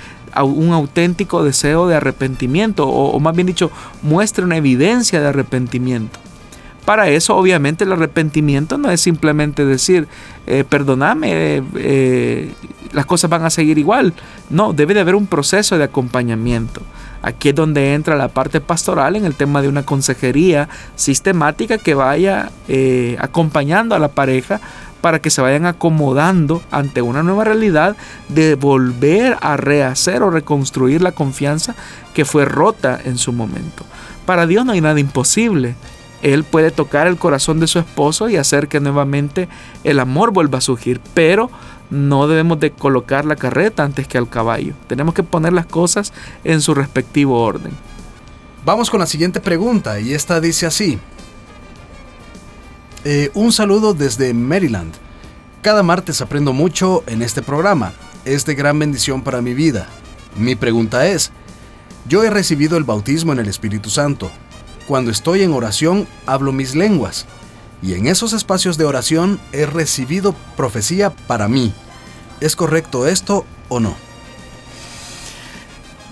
un 0.41 0.71
auténtico 0.71 1.43
deseo 1.43 1.85
de 1.85 1.95
arrepentimiento, 1.95 2.87
o, 2.87 3.19
más 3.19 3.35
bien 3.35 3.45
dicho, 3.45 3.71
muestre 4.03 4.45
una 4.45 4.55
evidencia 4.55 5.19
de 5.19 5.27
arrepentimiento. 5.27 6.17
Para 6.85 7.09
eso, 7.09 7.35
obviamente, 7.35 7.83
el 7.83 7.91
arrepentimiento 7.91 8.77
no 8.77 8.89
es 8.89 9.01
simplemente 9.01 9.65
decir, 9.65 10.07
eh, 10.45 10.63
perdóname, 10.63 11.61
eh, 11.75 12.53
las 12.93 13.05
cosas 13.05 13.29
van 13.29 13.43
a 13.43 13.49
seguir 13.49 13.77
igual. 13.77 14.13
No, 14.49 14.71
debe 14.71 14.93
de 14.93 15.01
haber 15.01 15.15
un 15.15 15.27
proceso 15.27 15.77
de 15.77 15.83
acompañamiento. 15.83 16.79
Aquí 17.21 17.49
es 17.49 17.55
donde 17.55 17.93
entra 17.93 18.15
la 18.15 18.27
parte 18.27 18.61
pastoral 18.61 19.15
en 19.15 19.25
el 19.25 19.35
tema 19.35 19.61
de 19.61 19.67
una 19.67 19.83
consejería 19.83 20.69
sistemática 20.95 21.77
que 21.77 21.93
vaya 21.93 22.51
eh, 22.67 23.17
acompañando 23.19 23.95
a 23.95 23.99
la 23.99 24.09
pareja 24.09 24.59
para 25.01 25.19
que 25.19 25.29
se 25.29 25.41
vayan 25.41 25.65
acomodando 25.65 26.61
ante 26.71 27.01
una 27.01 27.23
nueva 27.23 27.43
realidad 27.43 27.95
de 28.29 28.55
volver 28.55 29.37
a 29.41 29.57
rehacer 29.57 30.23
o 30.23 30.29
reconstruir 30.29 31.01
la 31.01 31.11
confianza 31.11 31.75
que 32.13 32.25
fue 32.25 32.45
rota 32.45 32.99
en 33.03 33.17
su 33.17 33.31
momento. 33.31 33.85
Para 34.25 34.47
Dios 34.47 34.65
no 34.65 34.73
hay 34.73 34.81
nada 34.81 34.99
imposible. 34.99 35.75
Él 36.21 36.43
puede 36.43 36.71
tocar 36.71 37.07
el 37.07 37.17
corazón 37.17 37.59
de 37.59 37.67
su 37.67 37.79
esposo 37.79 38.27
y 38.27 38.37
hacer 38.37 38.67
que 38.67 38.79
nuevamente 38.79 39.47
el 39.83 39.99
amor 39.99 40.31
vuelva 40.31 40.57
a 40.57 40.61
surgir, 40.61 40.99
pero 41.13 41.51
no 41.89 42.27
debemos 42.27 42.59
de 42.59 42.71
colocar 42.71 43.25
la 43.25 43.35
carreta 43.35 43.83
antes 43.83 44.07
que 44.07 44.17
al 44.17 44.29
caballo. 44.29 44.73
Tenemos 44.87 45.13
que 45.13 45.23
poner 45.23 45.53
las 45.53 45.65
cosas 45.65 46.13
en 46.43 46.61
su 46.61 46.73
respectivo 46.73 47.41
orden. 47.41 47.71
Vamos 48.65 48.89
con 48.89 48.99
la 48.99 49.05
siguiente 49.05 49.39
pregunta 49.39 49.99
y 49.99 50.13
esta 50.13 50.41
dice 50.41 50.65
así. 50.65 50.99
Eh, 53.05 53.31
un 53.33 53.53
saludo 53.53 53.93
desde 53.93 54.33
Maryland. 54.33 54.93
Cada 55.61 55.83
martes 55.83 56.21
aprendo 56.21 56.51
mucho 56.51 57.03
en 57.07 57.21
este 57.21 57.41
programa. 57.41 57.93
Es 58.25 58.45
de 58.45 58.55
gran 58.55 58.77
bendición 58.77 59.21
para 59.21 59.41
mi 59.41 59.53
vida. 59.53 59.87
Mi 60.37 60.55
pregunta 60.55 61.07
es, 61.07 61.31
yo 62.07 62.23
he 62.23 62.29
recibido 62.29 62.77
el 62.77 62.83
bautismo 62.83 63.31
en 63.31 63.39
el 63.39 63.47
Espíritu 63.47 63.89
Santo. 63.89 64.29
Cuando 64.87 65.11
estoy 65.11 65.43
en 65.43 65.53
oración 65.53 66.07
hablo 66.25 66.51
mis 66.51 66.75
lenguas. 66.75 67.25
Y 67.81 67.93
en 67.93 68.07
esos 68.07 68.33
espacios 68.33 68.77
de 68.77 68.85
oración 68.85 69.39
he 69.51 69.65
recibido 69.65 70.35
profecía 70.55 71.11
para 71.11 71.47
mí. 71.47 71.73
¿Es 72.39 72.55
correcto 72.55 73.07
esto 73.07 73.45
o 73.69 73.79
no? 73.79 73.95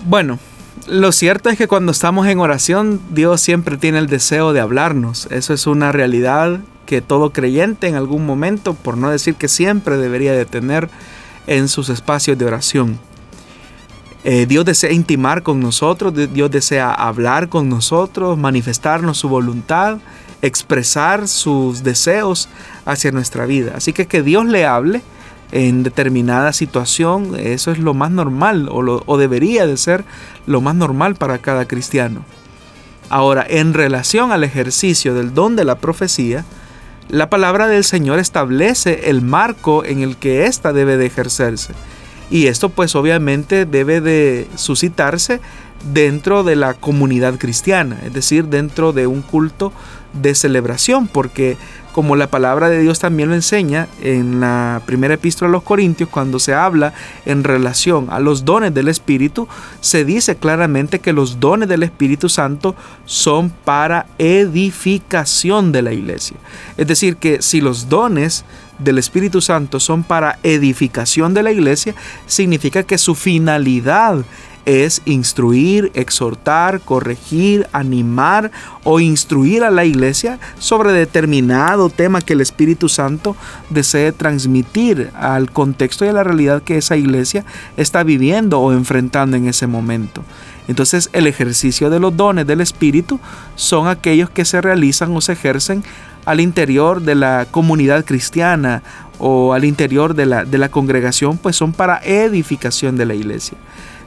Bueno, 0.06 0.38
lo 0.86 1.10
cierto 1.10 1.50
es 1.50 1.58
que 1.58 1.66
cuando 1.66 1.90
estamos 1.90 2.28
en 2.28 2.38
oración, 2.38 3.00
Dios 3.10 3.40
siempre 3.40 3.76
tiene 3.76 3.98
el 3.98 4.06
deseo 4.06 4.52
de 4.52 4.60
hablarnos. 4.60 5.26
Eso 5.30 5.52
es 5.52 5.66
una 5.66 5.90
realidad 5.90 6.60
que 6.86 7.00
todo 7.00 7.32
creyente 7.32 7.88
en 7.88 7.96
algún 7.96 8.24
momento, 8.24 8.74
por 8.74 8.96
no 8.96 9.10
decir 9.10 9.34
que 9.34 9.48
siempre, 9.48 9.96
debería 9.96 10.32
de 10.32 10.44
tener 10.44 10.88
en 11.48 11.68
sus 11.68 11.88
espacios 11.88 12.38
de 12.38 12.44
oración. 12.44 12.98
Eh, 14.22 14.46
Dios 14.46 14.64
desea 14.64 14.92
intimar 14.92 15.42
con 15.42 15.60
nosotros, 15.60 16.12
Dios 16.32 16.50
desea 16.50 16.92
hablar 16.92 17.48
con 17.48 17.68
nosotros, 17.68 18.38
manifestarnos 18.38 19.18
su 19.18 19.28
voluntad, 19.28 19.98
expresar 20.42 21.28
sus 21.28 21.82
deseos 21.82 22.48
hacia 22.84 23.12
nuestra 23.12 23.46
vida. 23.46 23.72
Así 23.76 23.92
que 23.92 24.06
que 24.06 24.22
Dios 24.22 24.46
le 24.46 24.66
hable 24.66 25.02
en 25.52 25.82
determinada 25.82 26.52
situación, 26.52 27.36
eso 27.38 27.70
es 27.70 27.78
lo 27.78 27.94
más 27.94 28.10
normal 28.10 28.68
o, 28.70 29.16
debería 29.16 29.66
de 29.66 29.76
ser 29.76 30.04
lo 30.46 30.60
más 30.60 30.74
normal 30.74 31.14
para 31.14 31.38
cada 31.38 31.66
cristiano. 31.66 32.24
Ahora, 33.08 33.46
en 33.48 33.72
relación 33.72 34.32
al 34.32 34.42
ejercicio 34.42 35.14
del 35.14 35.32
don 35.32 35.54
de 35.54 35.64
la 35.64 35.76
profecía, 35.78 36.44
la 37.08 37.30
palabra 37.30 37.68
del 37.68 37.84
Señor 37.84 38.18
establece 38.18 39.08
el 39.10 39.22
marco 39.22 39.84
en 39.84 40.00
el 40.00 40.16
que 40.16 40.46
ésta 40.46 40.72
debe 40.72 40.96
de 40.96 41.06
ejercerse. 41.06 41.72
Y 42.30 42.48
esto 42.48 42.70
pues 42.70 42.96
obviamente 42.96 43.64
debe 43.64 44.00
de 44.00 44.48
suscitarse 44.56 45.40
dentro 45.92 46.42
de 46.42 46.56
la 46.56 46.74
comunidad 46.74 47.38
cristiana, 47.38 47.98
es 48.04 48.12
decir, 48.12 48.46
dentro 48.46 48.92
de 48.92 49.06
un 49.06 49.22
culto 49.22 49.72
de 50.20 50.34
celebración, 50.34 51.08
porque 51.08 51.56
como 51.96 52.14
la 52.14 52.26
palabra 52.26 52.68
de 52.68 52.80
Dios 52.80 52.98
también 52.98 53.30
lo 53.30 53.34
enseña 53.34 53.88
en 54.02 54.38
la 54.38 54.82
primera 54.84 55.14
epístola 55.14 55.48
a 55.48 55.52
los 55.52 55.62
Corintios, 55.62 56.10
cuando 56.10 56.38
se 56.38 56.52
habla 56.52 56.92
en 57.24 57.42
relación 57.42 58.08
a 58.10 58.20
los 58.20 58.44
dones 58.44 58.74
del 58.74 58.88
Espíritu, 58.88 59.48
se 59.80 60.04
dice 60.04 60.36
claramente 60.36 60.98
que 60.98 61.14
los 61.14 61.40
dones 61.40 61.70
del 61.70 61.82
Espíritu 61.82 62.28
Santo 62.28 62.76
son 63.06 63.48
para 63.48 64.04
edificación 64.18 65.72
de 65.72 65.80
la 65.80 65.94
iglesia. 65.94 66.36
Es 66.76 66.86
decir, 66.86 67.16
que 67.16 67.40
si 67.40 67.62
los 67.62 67.88
dones 67.88 68.44
del 68.78 68.98
Espíritu 68.98 69.40
Santo 69.40 69.80
son 69.80 70.02
para 70.02 70.38
edificación 70.42 71.32
de 71.32 71.42
la 71.42 71.50
iglesia, 71.50 71.94
significa 72.26 72.82
que 72.82 72.98
su 72.98 73.14
finalidad 73.14 74.22
es 74.66 75.00
instruir, 75.04 75.92
exhortar, 75.94 76.80
corregir, 76.80 77.66
animar 77.72 78.50
o 78.82 79.00
instruir 79.00 79.62
a 79.62 79.70
la 79.70 79.84
iglesia 79.84 80.38
sobre 80.58 80.92
determinado 80.92 81.88
tema 81.88 82.20
que 82.20 82.34
el 82.34 82.40
Espíritu 82.40 82.88
Santo 82.88 83.36
desee 83.70 84.12
transmitir 84.12 85.10
al 85.14 85.50
contexto 85.52 86.04
y 86.04 86.08
a 86.08 86.12
la 86.12 86.24
realidad 86.24 86.62
que 86.62 86.76
esa 86.76 86.96
iglesia 86.96 87.44
está 87.76 88.02
viviendo 88.02 88.60
o 88.60 88.72
enfrentando 88.72 89.36
en 89.36 89.46
ese 89.46 89.68
momento. 89.68 90.22
Entonces 90.68 91.10
el 91.12 91.28
ejercicio 91.28 91.88
de 91.88 92.00
los 92.00 92.16
dones 92.16 92.46
del 92.46 92.60
Espíritu 92.60 93.20
son 93.54 93.86
aquellos 93.86 94.30
que 94.30 94.44
se 94.44 94.60
realizan 94.60 95.14
o 95.14 95.20
se 95.20 95.32
ejercen 95.34 95.84
al 96.24 96.40
interior 96.40 97.02
de 97.02 97.14
la 97.14 97.46
comunidad 97.48 98.04
cristiana 98.04 98.82
o 99.18 99.54
al 99.54 99.64
interior 99.64 100.14
de 100.14 100.26
la, 100.26 100.44
de 100.44 100.58
la 100.58 100.70
congregación, 100.70 101.38
pues 101.38 101.54
son 101.54 101.72
para 101.72 102.00
edificación 102.04 102.96
de 102.96 103.06
la 103.06 103.14
iglesia 103.14 103.56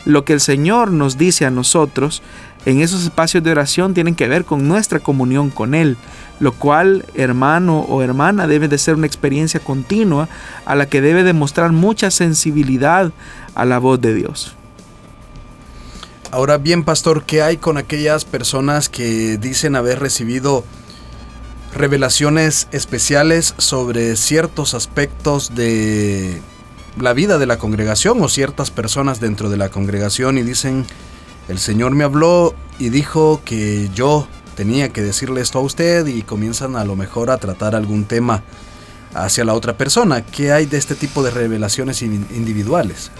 lo 0.05 0.25
que 0.25 0.33
el 0.33 0.39
Señor 0.39 0.91
nos 0.91 1.17
dice 1.17 1.45
a 1.45 1.51
nosotros 1.51 2.21
en 2.65 2.81
esos 2.81 3.03
espacios 3.03 3.43
de 3.43 3.51
oración 3.51 3.93
tienen 3.93 4.15
que 4.15 4.27
ver 4.27 4.43
con 4.43 4.67
nuestra 4.67 4.99
comunión 4.99 5.49
con 5.49 5.73
Él, 5.73 5.97
lo 6.39 6.51
cual, 6.51 7.05
hermano 7.15 7.79
o 7.79 8.01
hermana, 8.01 8.47
debe 8.47 8.67
de 8.67 8.77
ser 8.77 8.95
una 8.95 9.07
experiencia 9.07 9.59
continua 9.59 10.27
a 10.65 10.75
la 10.75 10.87
que 10.87 11.01
debe 11.01 11.23
demostrar 11.23 11.71
mucha 11.71 12.11
sensibilidad 12.11 13.11
a 13.55 13.65
la 13.65 13.79
voz 13.79 14.01
de 14.01 14.13
Dios. 14.13 14.55
Ahora 16.31 16.57
bien, 16.57 16.83
pastor, 16.83 17.23
¿qué 17.23 17.41
hay 17.41 17.57
con 17.57 17.77
aquellas 17.77 18.25
personas 18.25 18.89
que 18.89 19.37
dicen 19.37 19.75
haber 19.75 19.99
recibido 19.99 20.63
revelaciones 21.73 22.67
especiales 22.71 23.55
sobre 23.57 24.15
ciertos 24.15 24.73
aspectos 24.73 25.55
de 25.55 26.41
la 27.01 27.13
vida 27.13 27.37
de 27.37 27.45
la 27.45 27.57
congregación 27.57 28.21
o 28.21 28.29
ciertas 28.29 28.71
personas 28.71 29.19
dentro 29.19 29.49
de 29.49 29.57
la 29.57 29.69
congregación 29.69 30.37
y 30.37 30.43
dicen, 30.43 30.85
el 31.47 31.59
Señor 31.59 31.95
me 31.95 32.03
habló 32.03 32.53
y 32.77 32.89
dijo 32.89 33.41
que 33.43 33.89
yo 33.93 34.27
tenía 34.55 34.89
que 34.89 35.01
decirle 35.01 35.41
esto 35.41 35.59
a 35.59 35.61
usted 35.61 36.05
y 36.07 36.21
comienzan 36.21 36.75
a 36.75 36.85
lo 36.85 36.95
mejor 36.95 37.31
a 37.31 37.37
tratar 37.37 37.75
algún 37.75 38.05
tema 38.05 38.43
hacia 39.13 39.45
la 39.45 39.53
otra 39.53 39.77
persona. 39.77 40.25
¿Qué 40.25 40.51
hay 40.51 40.65
de 40.65 40.77
este 40.77 40.95
tipo 40.95 41.23
de 41.23 41.31
revelaciones 41.31 42.01
individuales? 42.01 43.11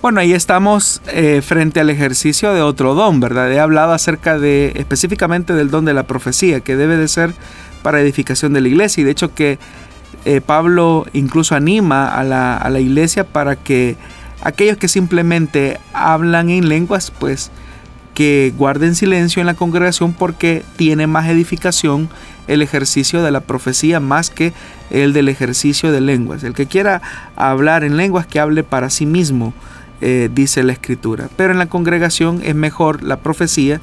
Bueno, 0.00 0.18
ahí 0.18 0.32
estamos 0.32 1.00
eh, 1.06 1.42
frente 1.42 1.78
al 1.78 1.88
ejercicio 1.88 2.52
de 2.52 2.60
otro 2.60 2.94
don, 2.94 3.20
¿verdad? 3.20 3.52
He 3.52 3.60
hablado 3.60 3.92
acerca 3.92 4.36
de 4.36 4.72
específicamente 4.74 5.54
del 5.54 5.70
don 5.70 5.84
de 5.84 5.94
la 5.94 6.08
profecía, 6.08 6.60
que 6.60 6.74
debe 6.74 6.96
de 6.96 7.06
ser 7.06 7.34
para 7.82 8.00
edificación 8.00 8.52
de 8.52 8.62
la 8.62 8.68
iglesia 8.68 9.02
y 9.02 9.04
de 9.04 9.12
hecho 9.12 9.32
que 9.32 9.60
eh, 10.24 10.40
Pablo 10.40 11.06
incluso 11.12 11.54
anima 11.54 12.08
a 12.08 12.24
la, 12.24 12.56
a 12.56 12.70
la, 12.70 12.80
iglesia 12.80 13.24
para 13.24 13.56
que 13.56 13.96
aquellos 14.42 14.76
que 14.76 14.88
simplemente 14.88 15.78
hablan 15.92 16.50
en 16.50 16.68
lenguas, 16.68 17.10
pues 17.10 17.50
que 18.14 18.52
guarden 18.56 18.94
silencio 18.94 19.40
en 19.40 19.46
la 19.46 19.54
congregación 19.54 20.12
porque 20.12 20.64
tiene 20.76 21.06
más 21.06 21.28
edificación 21.28 22.08
el 22.46 22.62
ejercicio 22.62 23.22
de 23.22 23.30
la 23.30 23.40
profecía 23.40 24.00
más 24.00 24.30
que 24.30 24.52
el 24.90 25.12
del 25.12 25.28
ejercicio 25.28 25.92
de 25.92 26.00
lenguas. 26.00 26.44
El 26.44 26.54
que 26.54 26.66
quiera 26.66 27.00
hablar 27.36 27.84
en 27.84 27.96
lenguas, 27.96 28.26
que 28.26 28.40
hable 28.40 28.64
para 28.64 28.90
sí 28.90 29.06
mismo, 29.06 29.54
eh, 30.00 30.28
dice 30.32 30.62
la 30.62 30.72
escritura. 30.72 31.28
Pero 31.36 31.52
en 31.52 31.58
la 31.58 31.66
congregación 31.66 32.40
es 32.44 32.54
mejor 32.54 33.02
la 33.02 33.18
profecía 33.18 33.80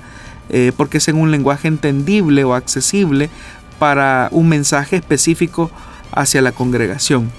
eh, 0.49 0.71
porque 0.75 0.97
es 0.97 1.07
en 1.07 1.15
un 1.15 1.31
lenguaje 1.31 1.67
entendible 1.67 2.43
o 2.43 2.53
accesible 2.53 3.29
para 3.77 4.27
un 4.31 4.49
mensaje 4.49 4.97
específico 4.97 5.71
hacia 6.19 6.41
la 6.41 6.51
congregación. 6.51 7.31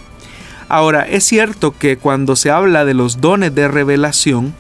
Ahora, 0.69 1.03
es 1.03 1.25
cierto 1.25 1.73
que 1.77 1.97
cuando 1.97 2.37
se 2.37 2.51
habla 2.51 2.85
de 2.85 2.95
los 2.95 3.21
dones 3.21 3.55
de 3.55 3.69
revelación, 3.69 4.55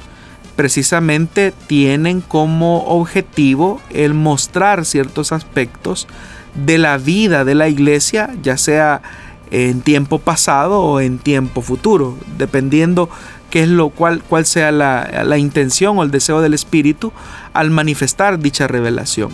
precisamente 0.57 1.55
tienen 1.66 2.21
como 2.21 2.85
objetivo 2.85 3.81
el 3.91 4.14
mostrar 4.14 4.85
ciertos 4.85 5.33
aspectos 5.33 6.07
de 6.55 6.79
la 6.79 6.99
vida 6.99 7.45
de 7.45 7.55
la 7.55 7.68
iglesia, 7.68 8.31
ya 8.43 8.57
sea 8.57 9.03
en 9.51 9.81
tiempo 9.81 10.18
pasado 10.18 10.81
o 10.81 11.01
en 11.01 11.18
tiempo 11.18 11.62
futuro, 11.62 12.16
dependiendo 12.37 13.09
qué 13.51 13.62
es 13.62 13.68
lo 13.68 13.91
cual, 13.91 14.23
cuál 14.23 14.47
sea 14.47 14.71
la, 14.71 15.39
intención 15.39 15.99
o 15.99 16.03
el 16.03 16.11
deseo 16.11 16.41
del 16.41 16.55
Espíritu 16.55 17.12
al 17.53 17.71
manifestar 17.71 18.39
dicha 18.39 18.66
revelación. 18.66 19.31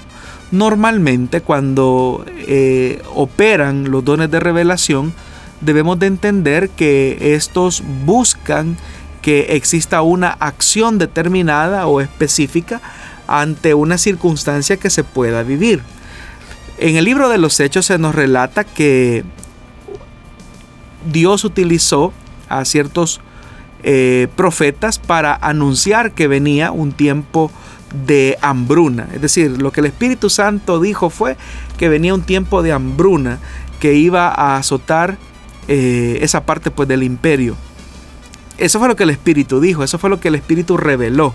Normalmente 0.57 1.43
cuando 1.43 2.25
eh, 2.35 3.03
operan 3.15 3.91
los 3.91 4.03
dones 4.03 4.31
de 4.31 4.41
revelación, 4.41 5.13
debemos 5.61 5.99
de 5.99 6.07
entender 6.07 6.71
que 6.71 7.35
estos 7.35 7.83
buscan 8.07 8.79
que 9.21 9.57
exista 9.57 10.01
una 10.01 10.31
acción 10.31 10.97
determinada 10.97 11.87
o 11.87 12.01
específica 12.01 12.81
ante 13.27 13.75
una 13.75 13.99
circunstancia 13.99 14.79
que 14.79 14.89
se 14.89 15.05
pueda 15.05 15.43
vivir. 15.43 15.83
En 16.79 16.97
el 16.97 17.05
libro 17.05 17.29
de 17.29 17.37
los 17.37 17.61
Hechos 17.61 17.85
se 17.85 17.99
nos 17.99 18.15
relata 18.15 18.65
que 18.65 19.25
Dios 21.13 21.45
utilizó 21.45 22.15
a 22.49 22.65
ciertos 22.65 23.21
eh, 23.83 24.29
profetas 24.37 24.99
para 24.99 25.35
anunciar 25.35 26.13
que 26.13 26.29
venía 26.29 26.73
un 26.73 26.93
tiempo 26.93 27.51
de 28.07 28.39
hambruna. 28.41 29.09
Es 29.15 29.21
decir, 29.21 29.61
lo 29.61 29.73
que 29.73 29.81
el 29.81 29.87
Espíritu 29.87 30.31
Santo 30.31 30.81
dijo 30.81 31.11
fue 31.11 31.37
que 31.79 31.89
venía 31.89 32.15
un 32.15 32.23
tiempo 32.23 32.63
de 32.63 32.73
hambruna 32.73 33.39
que 33.81 33.95
iba 33.95 34.29
a 34.29 34.57
azotar 34.57 35.19
eh, 35.69 36.19
esa 36.23 36.45
parte 36.45 36.71
pues 36.71 36.89
del 36.89 37.03
imperio. 37.03 37.57
Eso 38.59 38.79
fue 38.79 38.89
lo 38.89 38.97
que 38.97 39.03
el 39.03 39.11
Espíritu 39.11 39.61
dijo, 39.61 39.85
eso 39.85 39.99
fue 39.99 40.11
lo 40.11 40.21
que 40.21 40.29
el 40.29 40.35
Espíritu 40.35 40.77
reveló. 40.77 41.35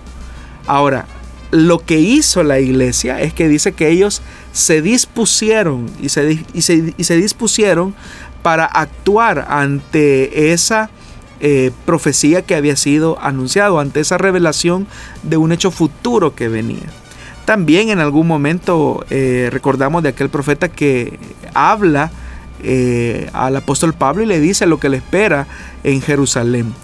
Ahora, 0.65 1.05
lo 1.51 1.79
que 1.79 1.99
hizo 1.99 2.43
la 2.43 2.59
iglesia 2.59 3.21
es 3.21 3.33
que 3.33 3.47
dice 3.47 3.73
que 3.73 3.89
ellos 3.89 4.21
se 4.53 4.81
dispusieron 4.81 5.87
y 6.01 6.09
se, 6.09 6.43
y 6.53 6.61
se, 6.61 7.15
dispusieron 7.17 7.93
para 8.41 8.65
actuar 8.65 9.45
ante 9.49 10.53
esa 10.53 10.89
eh, 11.43 11.71
profecía 11.85 12.43
que 12.43 12.53
había 12.53 12.75
sido 12.75 13.17
anunciado, 13.19 13.79
ante 13.79 13.99
esa 13.99 14.19
revelación 14.19 14.85
de 15.23 15.37
un 15.37 15.51
hecho 15.51 15.71
futuro 15.71 16.35
que 16.35 16.47
venía. 16.47 16.85
También 17.45 17.89
en 17.89 17.99
algún 17.99 18.27
momento 18.27 19.03
eh, 19.09 19.49
recordamos 19.51 20.03
de 20.03 20.09
aquel 20.09 20.29
profeta 20.29 20.69
que 20.69 21.17
habla 21.55 22.11
eh, 22.61 23.27
al 23.33 23.55
apóstol 23.55 23.93
Pablo 23.93 24.21
y 24.21 24.27
le 24.27 24.39
dice 24.39 24.67
lo 24.67 24.79
que 24.79 24.89
le 24.89 24.97
espera 24.97 25.47
en 25.83 26.03
Jerusalén. 26.03 26.75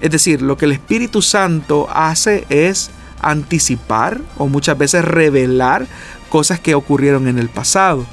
Es 0.00 0.10
decir, 0.10 0.40
lo 0.40 0.56
que 0.56 0.64
el 0.64 0.72
Espíritu 0.72 1.20
Santo 1.20 1.86
hace 1.92 2.46
es 2.48 2.90
anticipar 3.20 4.22
o 4.38 4.48
muchas 4.48 4.78
veces 4.78 5.04
revelar 5.04 5.86
cosas 6.30 6.60
que 6.60 6.74
ocurrieron 6.74 7.28
en 7.28 7.38
el 7.38 7.50
pasado. 7.50 8.06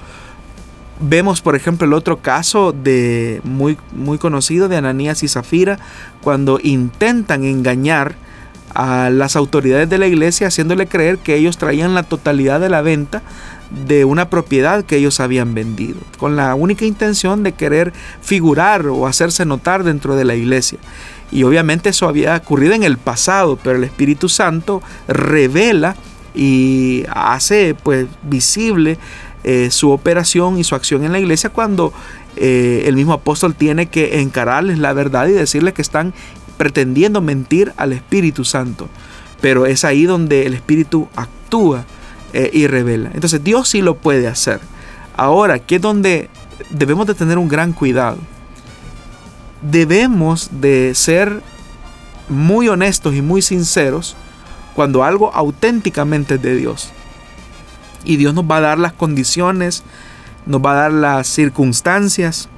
Vemos, 0.99 1.41
por 1.41 1.55
ejemplo, 1.55 1.85
el 1.85 1.93
otro 1.93 2.17
caso 2.21 2.71
de 2.71 3.41
muy, 3.43 3.77
muy 3.91 4.17
conocido 4.17 4.69
de 4.69 4.77
Ananías 4.77 5.23
y 5.23 5.27
Zafira 5.27 5.77
cuando 6.21 6.59
intentan 6.63 7.43
engañar 7.43 8.15
a 8.73 9.09
las 9.09 9.35
autoridades 9.35 9.89
de 9.89 9.97
la 9.97 10.07
iglesia 10.07 10.47
haciéndole 10.47 10.87
creer 10.87 11.17
que 11.17 11.35
ellos 11.35 11.57
traían 11.57 11.95
la 11.95 12.03
totalidad 12.03 12.59
de 12.59 12.69
la 12.69 12.81
venta 12.81 13.23
de 13.87 14.05
una 14.05 14.29
propiedad 14.29 14.83
que 14.83 14.97
ellos 14.97 15.19
habían 15.19 15.53
vendido, 15.53 15.97
con 16.17 16.35
la 16.35 16.55
única 16.55 16.85
intención 16.85 17.43
de 17.43 17.53
querer 17.53 17.93
figurar 18.21 18.85
o 18.87 19.07
hacerse 19.07 19.45
notar 19.45 19.83
dentro 19.83 20.15
de 20.15 20.25
la 20.25 20.35
iglesia. 20.35 20.77
Y 21.31 21.43
obviamente 21.43 21.89
eso 21.89 22.07
había 22.07 22.35
ocurrido 22.35 22.73
en 22.73 22.83
el 22.83 22.97
pasado, 22.97 23.57
pero 23.61 23.77
el 23.77 23.83
Espíritu 23.83 24.29
Santo 24.29 24.81
revela 25.07 25.95
y 26.35 27.05
hace 27.09 27.75
pues 27.81 28.07
visible 28.23 28.97
eh, 29.45 29.69
su 29.71 29.91
operación 29.91 30.57
y 30.57 30.65
su 30.65 30.75
acción 30.75 31.05
en 31.05 31.13
la 31.13 31.19
iglesia 31.19 31.49
cuando 31.49 31.93
eh, 32.35 32.83
el 32.87 32.95
mismo 32.95 33.13
apóstol 33.13 33.55
tiene 33.55 33.85
que 33.85 34.19
encararles 34.19 34.79
la 34.79 34.91
verdad 34.91 35.27
y 35.27 35.31
decirles 35.31 35.73
que 35.73 35.81
están 35.81 36.13
pretendiendo 36.57 37.21
mentir 37.21 37.71
al 37.77 37.93
Espíritu 37.93 38.43
Santo. 38.43 38.89
Pero 39.39 39.65
es 39.65 39.85
ahí 39.85 40.05
donde 40.05 40.45
el 40.45 40.53
Espíritu 40.53 41.07
actúa 41.15 41.85
eh, 42.33 42.49
y 42.51 42.67
revela. 42.67 43.11
Entonces 43.13 43.43
Dios 43.43 43.69
sí 43.69 43.81
lo 43.81 43.95
puede 43.95 44.27
hacer. 44.27 44.59
Ahora, 45.15 45.53
aquí 45.53 45.75
es 45.75 45.81
donde 45.81 46.29
debemos 46.69 47.07
de 47.07 47.13
tener 47.13 47.37
un 47.37 47.47
gran 47.47 47.71
cuidado 47.71 48.17
debemos 49.71 50.49
de 50.51 50.93
ser 50.95 51.41
muy 52.29 52.67
honestos 52.67 53.15
y 53.15 53.21
muy 53.21 53.41
sinceros 53.41 54.15
cuando 54.75 55.03
algo 55.03 55.33
auténticamente 55.33 56.35
es 56.35 56.41
de 56.41 56.55
Dios. 56.55 56.89
Y 58.05 58.17
Dios 58.17 58.33
nos 58.33 58.45
va 58.45 58.57
a 58.57 58.61
dar 58.61 58.79
las 58.79 58.93
condiciones, 58.93 59.83
nos 60.45 60.63
va 60.63 60.71
a 60.71 60.75
dar 60.75 60.93
las 60.93 61.27
circunstancias 61.27 62.49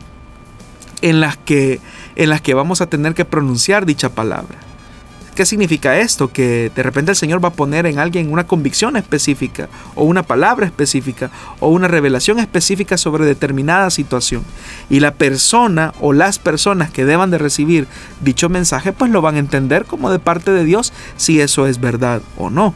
en 1.01 1.19
las 1.19 1.37
que, 1.37 1.79
en 2.15 2.29
las 2.29 2.41
que 2.41 2.53
vamos 2.53 2.81
a 2.81 2.87
tener 2.87 3.13
que 3.13 3.25
pronunciar 3.25 3.85
dicha 3.85 4.09
palabra. 4.09 4.57
¿Qué 5.37 5.45
significa 5.45 5.99
esto? 5.99 6.29
Que 6.33 6.71
de 6.75 6.81
repente 6.81 7.11
el 7.11 7.15
Señor 7.15 7.43
va 7.43 7.49
a 7.49 7.53
poner 7.53 7.85
en 7.85 7.99
alguien 7.99 8.31
una 8.33 8.47
convicción 8.47 8.97
específica 8.97 9.69
o 9.93 10.03
una 10.03 10.23
palabra 10.23 10.65
específica 10.65 11.29
o 11.59 11.67
una 11.67 11.87
revelación 11.87 12.39
específica 12.39 12.97
sobre 12.97 13.23
determinada 13.23 13.91
situación. 13.91 14.43
Y 14.89 14.99
la 14.99 15.13
persona 15.13 15.93
o 16.01 16.11
las 16.11 16.39
personas 16.39 16.89
que 16.89 17.05
deban 17.05 17.29
de 17.29 17.37
recibir 17.37 17.87
dicho 18.19 18.49
mensaje 18.49 18.93
pues 18.93 19.11
lo 19.11 19.21
van 19.21 19.35
a 19.35 19.37
entender 19.37 19.85
como 19.85 20.09
de 20.09 20.17
parte 20.17 20.49
de 20.49 20.63
Dios 20.63 20.91
si 21.17 21.39
eso 21.39 21.67
es 21.67 21.79
verdad 21.79 22.23
o 22.35 22.49
no. 22.49 22.73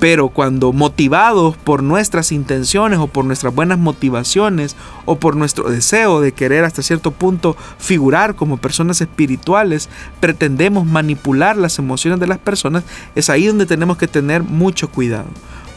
Pero 0.00 0.30
cuando 0.30 0.72
motivados 0.72 1.58
por 1.58 1.82
nuestras 1.82 2.32
intenciones 2.32 2.98
o 2.98 3.06
por 3.06 3.26
nuestras 3.26 3.54
buenas 3.54 3.78
motivaciones 3.78 4.74
o 5.04 5.16
por 5.16 5.36
nuestro 5.36 5.68
deseo 5.68 6.22
de 6.22 6.32
querer 6.32 6.64
hasta 6.64 6.82
cierto 6.82 7.10
punto 7.10 7.54
figurar 7.78 8.34
como 8.34 8.56
personas 8.56 9.02
espirituales, 9.02 9.90
pretendemos 10.18 10.86
manipular 10.86 11.58
las 11.58 11.78
emociones 11.78 12.18
de 12.18 12.26
las 12.26 12.38
personas, 12.38 12.82
es 13.14 13.28
ahí 13.28 13.46
donde 13.46 13.66
tenemos 13.66 13.98
que 13.98 14.08
tener 14.08 14.42
mucho 14.42 14.88
cuidado. 14.90 15.28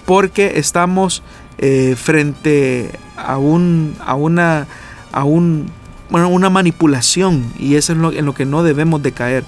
Porque 0.06 0.54
estamos 0.56 1.22
eh, 1.58 1.96
frente 1.98 2.92
a, 3.18 3.38
un, 3.38 3.96
a 4.06 4.16
una, 4.16 4.68
a 5.12 5.26
un, 5.26 5.70
una 6.10 6.50
manipulación 6.50 7.46
y 7.60 7.76
eso 7.76 7.92
es 7.92 8.00
lo, 8.00 8.12
en 8.14 8.26
lo 8.26 8.34
que 8.34 8.46
no 8.46 8.64
debemos 8.64 9.04
de 9.04 9.12
caer. 9.12 9.44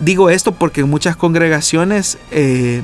Digo 0.00 0.30
esto 0.30 0.52
porque 0.52 0.82
en 0.82 0.90
muchas 0.90 1.16
congregaciones 1.16 2.18
eh, 2.30 2.82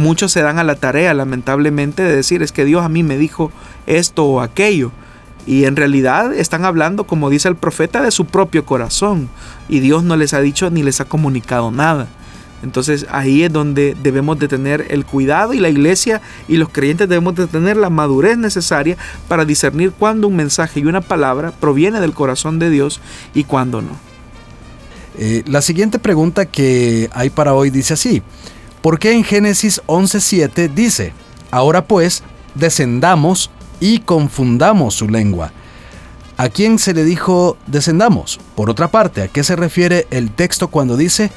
Muchos 0.00 0.32
se 0.32 0.40
dan 0.40 0.58
a 0.58 0.64
la 0.64 0.76
tarea, 0.76 1.12
lamentablemente, 1.12 2.02
de 2.02 2.16
decir, 2.16 2.42
es 2.42 2.52
que 2.52 2.64
Dios 2.64 2.82
a 2.82 2.88
mí 2.88 3.02
me 3.02 3.18
dijo 3.18 3.52
esto 3.86 4.24
o 4.24 4.40
aquello. 4.40 4.92
Y 5.46 5.66
en 5.66 5.76
realidad 5.76 6.32
están 6.32 6.64
hablando, 6.64 7.04
como 7.04 7.28
dice 7.28 7.48
el 7.48 7.56
profeta, 7.56 8.00
de 8.00 8.10
su 8.10 8.24
propio 8.24 8.64
corazón. 8.64 9.28
Y 9.68 9.80
Dios 9.80 10.02
no 10.02 10.16
les 10.16 10.32
ha 10.32 10.40
dicho 10.40 10.70
ni 10.70 10.82
les 10.82 11.02
ha 11.02 11.04
comunicado 11.04 11.70
nada. 11.70 12.08
Entonces 12.62 13.06
ahí 13.10 13.42
es 13.42 13.52
donde 13.52 13.94
debemos 14.02 14.38
de 14.38 14.48
tener 14.48 14.86
el 14.88 15.04
cuidado 15.04 15.52
y 15.52 15.58
la 15.58 15.68
iglesia 15.68 16.22
y 16.48 16.56
los 16.56 16.70
creyentes 16.70 17.06
debemos 17.06 17.34
de 17.34 17.46
tener 17.46 17.76
la 17.76 17.90
madurez 17.90 18.38
necesaria 18.38 18.96
para 19.28 19.44
discernir 19.44 19.92
cuándo 19.92 20.28
un 20.28 20.36
mensaje 20.36 20.80
y 20.80 20.86
una 20.86 21.02
palabra 21.02 21.52
proviene 21.52 22.00
del 22.00 22.14
corazón 22.14 22.58
de 22.58 22.70
Dios 22.70 23.02
y 23.34 23.44
cuándo 23.44 23.82
no. 23.82 23.98
Eh, 25.18 25.42
la 25.46 25.60
siguiente 25.60 25.98
pregunta 25.98 26.46
que 26.46 27.10
hay 27.12 27.28
para 27.28 27.52
hoy 27.52 27.68
dice 27.68 27.92
así. 27.92 28.22
Porque 28.82 29.12
en 29.12 29.24
Génesis 29.24 29.80
11:7 29.86 30.72
dice, 30.72 31.12
ahora 31.50 31.86
pues, 31.86 32.22
descendamos 32.54 33.50
y 33.80 34.00
confundamos 34.00 34.94
su 34.94 35.08
lengua. 35.08 35.52
¿A 36.36 36.48
quién 36.48 36.78
se 36.78 36.94
le 36.94 37.04
dijo 37.04 37.58
descendamos? 37.66 38.40
Por 38.54 38.70
otra 38.70 38.88
parte, 38.88 39.22
¿a 39.22 39.28
qué 39.28 39.44
se 39.44 39.56
refiere 39.56 40.06
el 40.10 40.30
texto 40.30 40.68
cuando 40.68 40.96
dice 40.96 41.30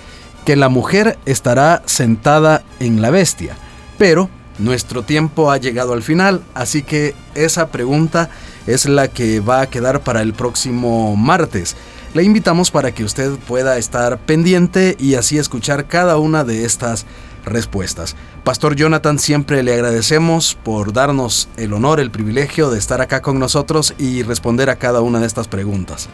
que 0.46 0.56
la 0.56 0.70
mujer 0.70 1.18
estará 1.26 1.84
sentada 1.86 2.64
en 2.80 3.02
la 3.02 3.10
bestia? 3.10 3.58
Pero 3.98 4.30
nuestro 4.60 5.04
tiempo 5.04 5.52
ha 5.52 5.58
llegado 5.58 5.94
al 5.94 6.04
final, 6.04 6.42
así 6.54 6.84
que 6.84 7.16
esa 7.36 7.68
pregunta 7.68 8.30
es 8.66 8.86
la 8.86 9.10
que 9.10 9.40
va 9.40 9.62
a 9.62 9.68
quedar 9.68 10.02
para 10.02 10.22
el 10.22 10.34
próximo 10.34 11.16
martes. 11.18 11.76
Le 12.14 12.24
invitamos 12.24 12.72
para 12.72 12.94
que 12.94 13.04
usted 13.04 13.32
pueda 13.48 13.78
estar 13.78 14.20
pendiente 14.20 14.96
y 15.00 15.16
así 15.16 15.38
escuchar 15.38 15.88
cada 15.88 16.18
una 16.18 16.44
de 16.44 16.64
estas 16.64 17.06
respuestas. 17.46 18.16
Pastor 18.44 18.76
Jonathan, 18.76 19.20
siempre 19.20 19.64
le 19.64 19.74
agradecemos 19.74 20.58
por 20.64 20.94
darnos 20.94 21.50
el 21.58 21.74
honor, 21.74 22.00
el 22.00 22.12
privilegio 22.12 22.70
de 22.70 22.80
estar 22.80 23.02
acá 23.02 23.22
con 23.22 23.40
nosotros 23.40 23.94
y 23.98 24.24
responder 24.24 24.70
a 24.70 24.78
cada 24.78 25.02
una 25.02 25.20
de 25.20 25.28
estas 25.28 25.48
preguntas. 25.48 26.10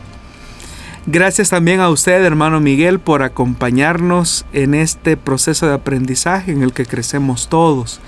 Gracias 1.06 1.50
también 1.50 1.80
a 1.80 1.90
usted, 1.90 2.24
hermano 2.24 2.60
Miguel, 2.60 3.00
por 3.00 3.24
acompañarnos 3.24 4.46
en 4.54 4.76
este 4.76 5.18
proceso 5.18 5.66
de 5.66 5.74
aprendizaje 5.74 6.52
en 6.52 6.62
el 6.62 6.74
que 6.74 6.86
crecemos 6.86 7.48
todos. 7.48 8.00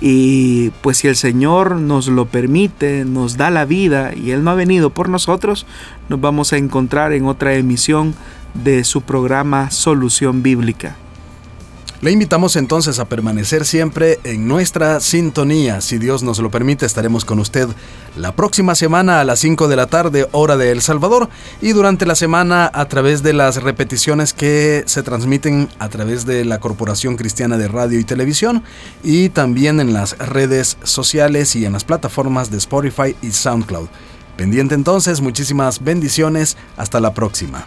Y 0.00 0.70
pues 0.82 0.98
si 0.98 1.08
el 1.08 1.16
Señor 1.16 1.76
nos 1.76 2.06
lo 2.08 2.26
permite, 2.26 3.04
nos 3.04 3.36
da 3.36 3.50
la 3.50 3.64
vida 3.64 4.14
y 4.14 4.30
Él 4.32 4.44
no 4.44 4.50
ha 4.50 4.54
venido 4.54 4.90
por 4.90 5.08
nosotros, 5.08 5.66
nos 6.08 6.20
vamos 6.20 6.52
a 6.52 6.58
encontrar 6.58 7.12
en 7.14 7.24
otra 7.26 7.54
emisión 7.54 8.14
de 8.52 8.84
su 8.84 9.00
programa 9.00 9.70
Solución 9.70 10.42
Bíblica. 10.42 10.96
Le 12.02 12.10
invitamos 12.10 12.56
entonces 12.56 12.98
a 12.98 13.06
permanecer 13.06 13.64
siempre 13.64 14.20
en 14.22 14.46
nuestra 14.46 15.00
sintonía. 15.00 15.80
Si 15.80 15.96
Dios 15.96 16.22
nos 16.22 16.38
lo 16.40 16.50
permite, 16.50 16.84
estaremos 16.84 17.24
con 17.24 17.38
usted 17.38 17.68
la 18.16 18.36
próxima 18.36 18.74
semana 18.74 19.20
a 19.20 19.24
las 19.24 19.38
5 19.38 19.66
de 19.66 19.76
la 19.76 19.86
tarde, 19.86 20.28
hora 20.32 20.58
de 20.58 20.72
El 20.72 20.82
Salvador, 20.82 21.30
y 21.62 21.72
durante 21.72 22.04
la 22.04 22.14
semana 22.14 22.70
a 22.72 22.86
través 22.88 23.22
de 23.22 23.32
las 23.32 23.62
repeticiones 23.62 24.34
que 24.34 24.84
se 24.86 25.02
transmiten 25.02 25.70
a 25.78 25.88
través 25.88 26.26
de 26.26 26.44
la 26.44 26.60
Corporación 26.60 27.16
Cristiana 27.16 27.56
de 27.56 27.68
Radio 27.68 27.98
y 27.98 28.04
Televisión, 28.04 28.62
y 29.02 29.30
también 29.30 29.80
en 29.80 29.94
las 29.94 30.18
redes 30.18 30.76
sociales 30.82 31.56
y 31.56 31.64
en 31.64 31.72
las 31.72 31.84
plataformas 31.84 32.50
de 32.50 32.58
Spotify 32.58 33.16
y 33.22 33.30
SoundCloud. 33.32 33.88
Pendiente 34.36 34.74
entonces, 34.74 35.22
muchísimas 35.22 35.82
bendiciones, 35.82 36.58
hasta 36.76 37.00
la 37.00 37.14
próxima. 37.14 37.66